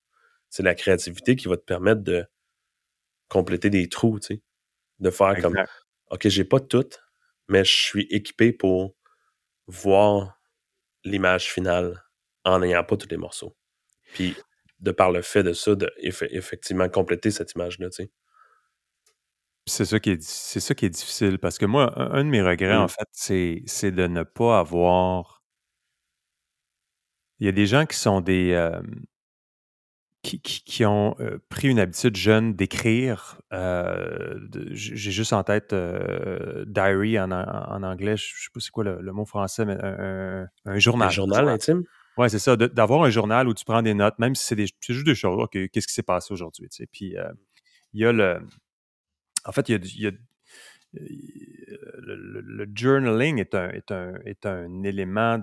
[0.49, 2.25] C'est la créativité qui va te permettre de
[3.27, 4.41] compléter des trous, tu sais.
[4.99, 5.53] De faire comme.
[6.11, 6.87] OK, j'ai pas tout,
[7.49, 8.95] mais je suis équipé pour
[9.67, 10.39] voir
[11.03, 12.03] l'image finale
[12.45, 13.55] en n'ayant pas tous les morceaux.
[14.13, 14.35] Puis,
[14.79, 18.11] de par le fait de ça, de eff- effectivement compléter cette image-là, tu sais.
[19.69, 22.29] C'est ça qui est, c'est ça qui est difficile parce que moi, un, un de
[22.29, 25.43] mes regrets, en fait, c'est, c'est de ne pas avoir.
[27.39, 28.51] Il y a des gens qui sont des.
[28.53, 28.79] euh,
[30.23, 33.39] qui, qui- qui ont euh, pris une habitude jeune d'écrire.
[33.53, 34.39] euh,
[34.71, 35.73] J'ai juste en tête
[36.67, 39.77] diary en, en- anglais, je ne sais pas c'est quoi le, le mot français, mais
[39.81, 41.07] un, un- journal.
[41.07, 41.83] Un journal intime?
[42.17, 44.65] Oui, c'est ça, d'avoir un journal où tu prends des notes, même si c'est, des,
[44.81, 45.39] c'est juste des choses.
[45.39, 46.67] OK, qu'est-ce qui s'est passé aujourd'hui?
[46.69, 46.87] tu sais?
[46.91, 47.15] Puis
[47.93, 48.39] il y a le.
[49.47, 50.13] En fait, il y a, a-
[50.93, 55.37] le, journaling est un, élément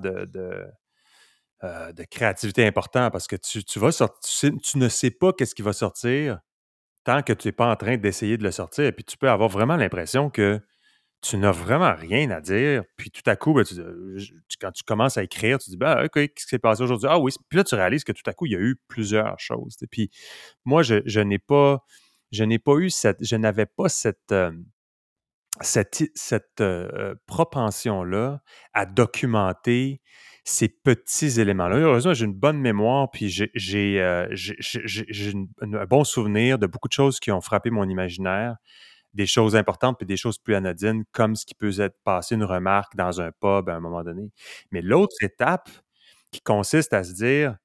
[1.65, 3.59] euh, de créativité important parce que tu,
[4.79, 6.41] ne sais pas qu'est-ce qui va sortir
[7.05, 8.87] tant que tu n'es pas en train d'essayer de le sortir.
[8.87, 10.61] Et puis tu peux avoir vraiment l'impression que
[11.21, 12.83] tu n'as vraiment rien à dire.
[12.97, 14.19] Puis tout à coup, ben, euh,
[14.61, 17.09] quand tu commences à écrire, tu dis ben, OK, qu'est-ce qui s'est passé aujourd'hui?
[17.11, 17.33] Ah oui.
[17.49, 19.77] Puis là, tu réalises que tout à coup, il y a eu plusieurs choses.
[19.83, 20.11] Et puis
[20.65, 21.85] moi, je n'ai pas.
[22.35, 23.19] Je n'ai pas eu cette.
[23.25, 24.33] Je n'avais pas cette.
[24.33, 24.53] euh,
[25.61, 28.41] cette, cette euh, propension-là
[28.73, 30.01] à documenter
[30.45, 31.77] ces petits éléments-là.
[31.77, 34.29] Heureusement, j'ai une bonne mémoire, puis j'ai euh,
[35.63, 38.57] un bon souvenir de beaucoup de choses qui ont frappé mon imaginaire,
[39.15, 42.45] des choses importantes, puis des choses plus anodines, comme ce qui peut être passé une
[42.45, 44.31] remarque dans un pub à un moment donné.
[44.73, 45.71] Mais l'autre étape
[46.33, 47.57] qui consiste à se dire,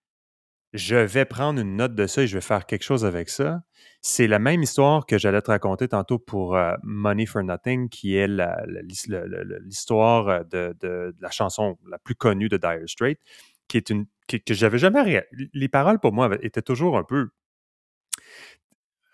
[0.73, 3.61] je vais prendre une note de ça et je vais faire quelque chose avec ça.
[4.01, 8.15] C'est la même histoire que j'allais te raconter tantôt pour euh, Money for Nothing, qui
[8.15, 8.27] est
[9.63, 13.19] l'histoire euh, de, la chanson la plus connue de Dire Straits,
[13.67, 17.29] qui est une que j'avais jamais Les paroles pour moi étaient toujours un peu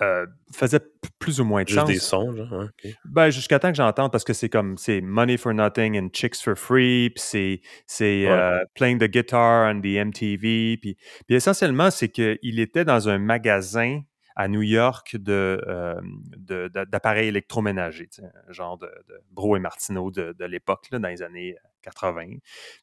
[0.02, 0.88] euh, faisaient p-
[1.20, 1.90] plus ou moins de Juste sens.
[1.90, 2.54] des sons, genre.
[2.54, 2.70] hein.
[3.06, 6.38] Ben, jusqu'à temps que j'entende, parce que c'est comme, c'est Money for Nothing and Chicks
[6.44, 8.32] for Free, puis c'est, c'est Ouais.
[8.32, 10.96] euh, Playing the Guitar on the MTV, puis,
[11.28, 14.02] puis essentiellement, c'est qu'il était dans un magasin
[14.38, 15.96] à New York de, euh,
[16.36, 18.10] de- de- d'appareils électroménagers,
[18.50, 22.40] un genre de, de Bro et Martineau de, de l'époque, là, dans les années 80.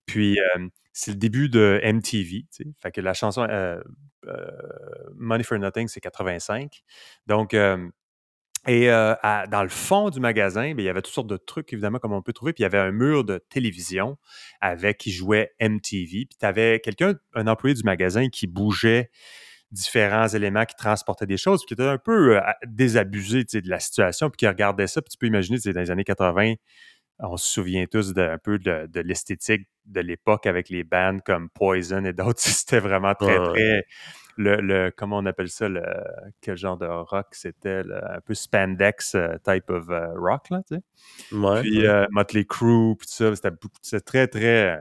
[0.07, 0.39] Puis
[0.95, 2.65] c'est le début de MTV, tu sais.
[2.83, 3.47] Fait que la chanson
[5.15, 6.83] Money for Nothing, c'est 85.
[7.27, 7.89] Donc, euh,
[8.69, 9.15] Et euh,
[9.51, 12.13] dans le fond du magasin, ben, il y avait toutes sortes de trucs, évidemment, comme
[12.13, 12.53] on peut trouver.
[12.53, 14.19] Puis il y avait un mur de télévision
[14.61, 16.27] avec qui jouait MTV.
[16.27, 19.11] Puis tu avais quelqu'un, un employé du magasin qui bougeait
[19.73, 23.81] différents éléments, qui transportaient des choses, puis qui était un peu euh, désabusé de la
[23.81, 25.03] situation, puis qui regardait ça.
[25.03, 26.55] Puis tu peux imaginer, dans les années 80,
[27.21, 31.49] on se souvient tous de, un peu de l'esthétique de l'époque avec les bands comme
[31.51, 32.41] Poison et d'autres.
[32.41, 33.87] C'était vraiment très, Ouais, très.
[34.39, 35.83] Le, le- comment on appelle ça, le,
[36.41, 40.77] quel genre de rock c'était, un peu spandex euh, type of euh, rock, là, tu
[40.77, 41.37] sais.
[41.37, 41.61] Ouais.
[41.61, 44.81] Puis euh, Motley Crue, puis tout ça, c'était très, très.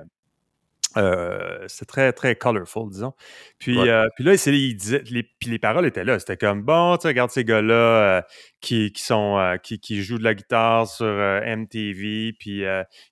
[0.97, 3.13] Euh, c'était très, très colorful, disons.
[3.59, 3.89] Puis, Ouais.
[3.89, 6.19] euh, puis là, c'est- il disait, les, puis les paroles étaient là.
[6.19, 8.21] C'était comme, bon, tu sais, regarde ces gars-là euh,
[8.59, 12.63] qui, qui, sont, qui, qui jouent de la guitare sur MTV, puis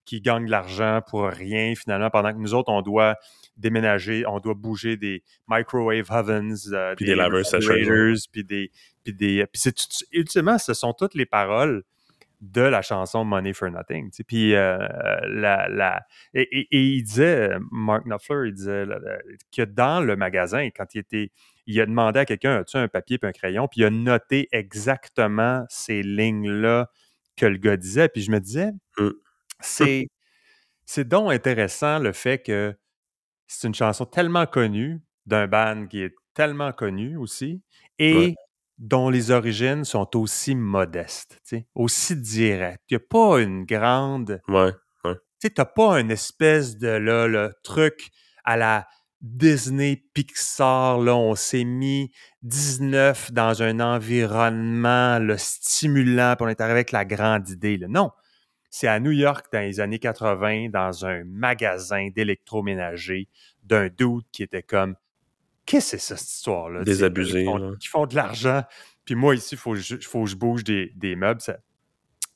[0.05, 3.15] qui gagnent de l'argent pour rien, finalement, pendant que nous autres, on doit
[3.57, 8.71] déménager, on doit bouger des microwave ovens, Puis des laveurs sécheuses, refrigerators, puis des...
[9.03, 9.75] Puis des puis c'est
[10.11, 11.83] ultimement, ce sont toutes les paroles
[12.41, 14.11] de la chanson Money for Nothing.
[14.27, 14.77] Puis euh,
[15.27, 18.97] la, la, et, et- et il disait, Mark Knopfler, il disait là,
[19.55, 21.31] que dans le magasin, quand il était,
[21.67, 23.67] il a demandé à quelqu'un, as-tu un papier et un crayon?
[23.67, 26.89] Puis il a noté exactement ces lignes-là
[27.35, 28.09] que le gars disait.
[28.09, 29.09] Puis je me disais, Mm.
[29.61, 30.07] c'est,
[30.85, 32.75] c'est donc intéressant le fait que
[33.47, 37.61] c'est une chanson tellement connue d'un band qui est tellement connu aussi
[37.99, 38.35] et Ouais.
[38.79, 42.83] Dont les origines sont aussi modestes, tu aussi directes.
[42.89, 44.71] Il n'y a pas une grande Ouais.
[45.03, 48.09] tu sais, t'as pas une espèce de là, le truc
[48.43, 48.87] à la
[49.21, 52.09] Disney Pixar, là, on s'est mis
[52.43, 57.77] 19 dans un environnement le stimulant, puis on est arrivé avec la grande idée.
[57.77, 57.87] Là.
[57.89, 58.11] Non,
[58.69, 63.27] c'est à New York dans les années 80, dans un magasin d'électroménager,
[63.63, 64.95] d'un dude qui était comme
[65.69, 66.81] Qu'est-ce que c'est cette histoire-là?
[67.25, 67.71] Qui font, là.
[67.79, 68.63] qui font de l'argent.
[69.05, 71.41] Puis moi, ici, il faut, que je- faut que je bouge des, des meubles.
[71.41, 71.57] Ça-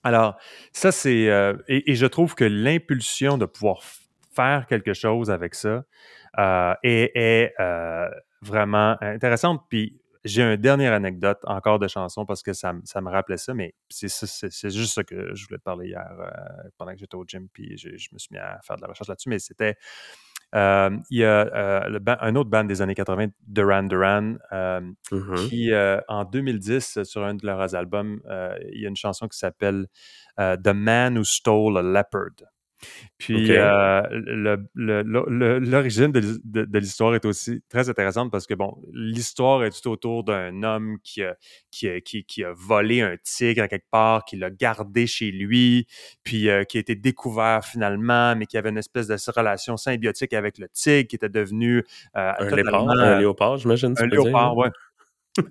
[0.04, 0.38] alors,
[0.72, 1.30] ça, c'est.
[1.30, 3.82] euh, et, et je trouve que l'impulsion de pouvoir
[4.36, 5.84] faire quelque chose avec ça
[6.38, 8.08] euh, est, est, euh,
[8.42, 9.64] vraiment intéressante.
[9.70, 13.38] Puis j'ai une dernière anecdote encore de chanson parce que ça, me- ça me rappelait
[13.38, 14.10] ça, mais c'est
[14.70, 16.08] juste ça que je voulais te parler hier
[16.78, 17.48] pendant que j'étais au gym.
[17.52, 19.76] Puis je, je me suis mis à faire de la recherche là-dessus, mais c'était.
[20.54, 24.82] Euh, il y a euh, le un autre band des années 80, Duran Duran, euh,
[25.12, 25.36] Mhm.
[25.50, 25.72] qui,
[26.08, 28.22] en 2010, euh, sur un de leurs albums,
[28.72, 29.88] il y a une chanson qui s'appelle
[30.38, 32.53] The Man Who Stole a Leopard.
[33.18, 34.02] Puis euh,
[34.76, 39.90] l'origine de, de- de l'histoire est aussi très intéressante parce que, bon, l'histoire est tout
[39.90, 41.36] autour d'un homme qui a,
[41.72, 45.32] qui, a, qui- qui a volé un tigre à quelque part, qui l'a gardé chez
[45.32, 45.88] lui,
[46.24, 50.34] puis euh, qui a été découvert finalement, mais qui avait une espèce de relation symbiotique
[50.34, 51.84] avec le tigre, qui était devenu
[52.18, 53.94] euh, Un léopard, un léopard, j'imagine.
[53.98, 54.70] un léopard, ouais.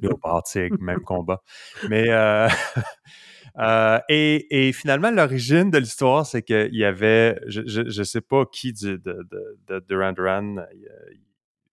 [0.00, 1.42] léopard, tigre, même combat.
[1.88, 2.06] Mais
[3.58, 8.46] euh, et, et finalement, l'origine de l'histoire, c'est qu'il y avait, je, je sais pas
[8.46, 10.64] qui du, de, de, de Duran Duran, euh,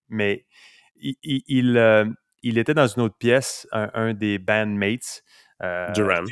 [0.10, 0.46] mais
[0.98, 2.06] il, il, il, euh,
[2.44, 5.24] il était dans une autre pièce, un, un des bandmates.
[5.64, 6.24] euh, Duran.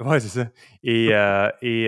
[0.00, 0.48] Ouais, c'est ça.
[0.82, 1.06] Et,
[1.62, 1.86] et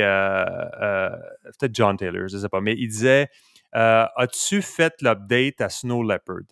[1.59, 3.29] peut-être John Taylor, je sais pas, mais il disait
[3.73, 6.43] As-tu fait l'update à Snow Leopard.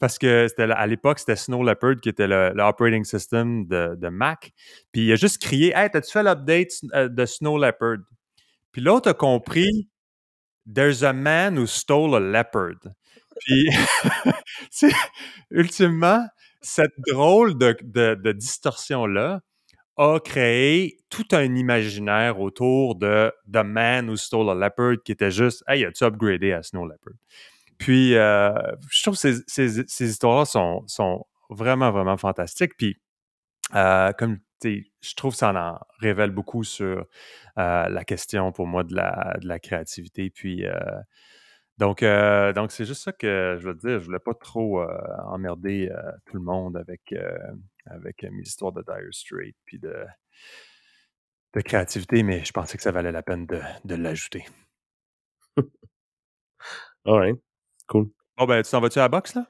[0.00, 4.52] Parce que à l'époque, c'était Snow Leopard qui était le- l'operating system de, Mac.
[4.92, 7.98] Puis il a juste crié Hey, t'as-tu fait l'update euh, de Snow Leopard
[8.72, 9.88] Puis l'autre a compris
[10.72, 12.78] There's a man who stole a leopard.
[13.40, 13.68] Puis,
[15.50, 16.26] ultimement,
[16.60, 19.40] cette drôle de, de- de distorsion-là
[19.98, 25.30] a créé tout un imaginaire autour de The Man Who Stole a Leopard qui était
[25.30, 27.14] juste Hey, as-tu upgradé à Snow Leopard?
[27.82, 28.52] Puis, euh,
[28.90, 32.76] je trouve que ces, histoires-là sont, vraiment, vraiment fantastiques.
[32.76, 32.96] Puis,
[33.74, 37.04] euh, comme je trouve que ça en révèle beaucoup sur
[37.58, 40.30] euh, la question pour moi de la, créativité.
[40.30, 40.74] Puis, euh,
[41.78, 43.98] donc, donc c'est juste ça que je veux dire.
[43.98, 44.80] Je voulais pas trop
[45.26, 45.90] emmerder
[46.26, 47.12] tout le monde avec,
[47.86, 50.04] avec mes histoires de Dire Straits puis de,
[51.54, 54.46] de créativité, mais je pensais que ça valait la peine de, de l'ajouter.
[57.04, 57.51] All right.
[57.92, 58.08] Cool.
[58.38, 59.46] Bon, ben, tu t'en vas-tu à la boxe, là?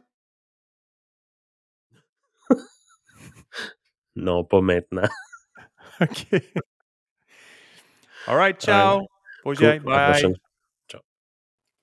[4.17, 5.09] Non, pas maintenant.
[6.01, 6.27] OK.
[8.27, 9.07] All right, ciao.
[9.45, 9.81] Cool.
[9.85, 10.35] Bye.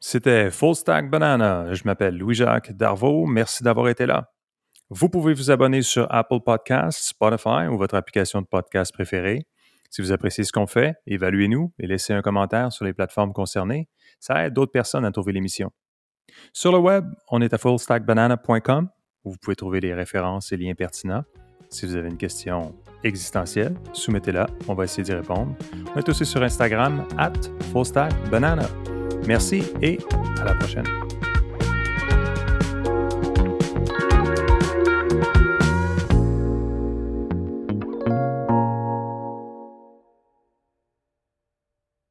[0.02, 1.74] C'était Full Stack Banana.
[1.74, 3.26] Je m'appelle Louis-Jacques Darvaux.
[3.26, 4.30] Merci d'avoir été là.
[4.90, 9.46] Vous pouvez vous abonner sur Apple Podcasts, Spotify ou votre application de podcast préférée.
[9.90, 13.88] Si vous appréciez ce qu'on fait, évaluez-nous et laissez un commentaire sur les plateformes concernées.
[14.20, 15.72] Ça aide d'autres personnes à trouver l'émission.
[16.54, 18.90] Sur le web, on est à fullstackbanana.com
[19.26, 21.24] où vous pouvez trouver des références et liens pertinents.
[21.70, 22.74] Si vous avez une question
[23.04, 25.56] existentielle, soumettez-la, on va essayer d'y répondre.
[25.94, 27.34] On est aussi sur Instagram, at
[28.32, 28.68] Banana.
[29.28, 30.00] Merci et
[30.40, 30.86] à la prochaine.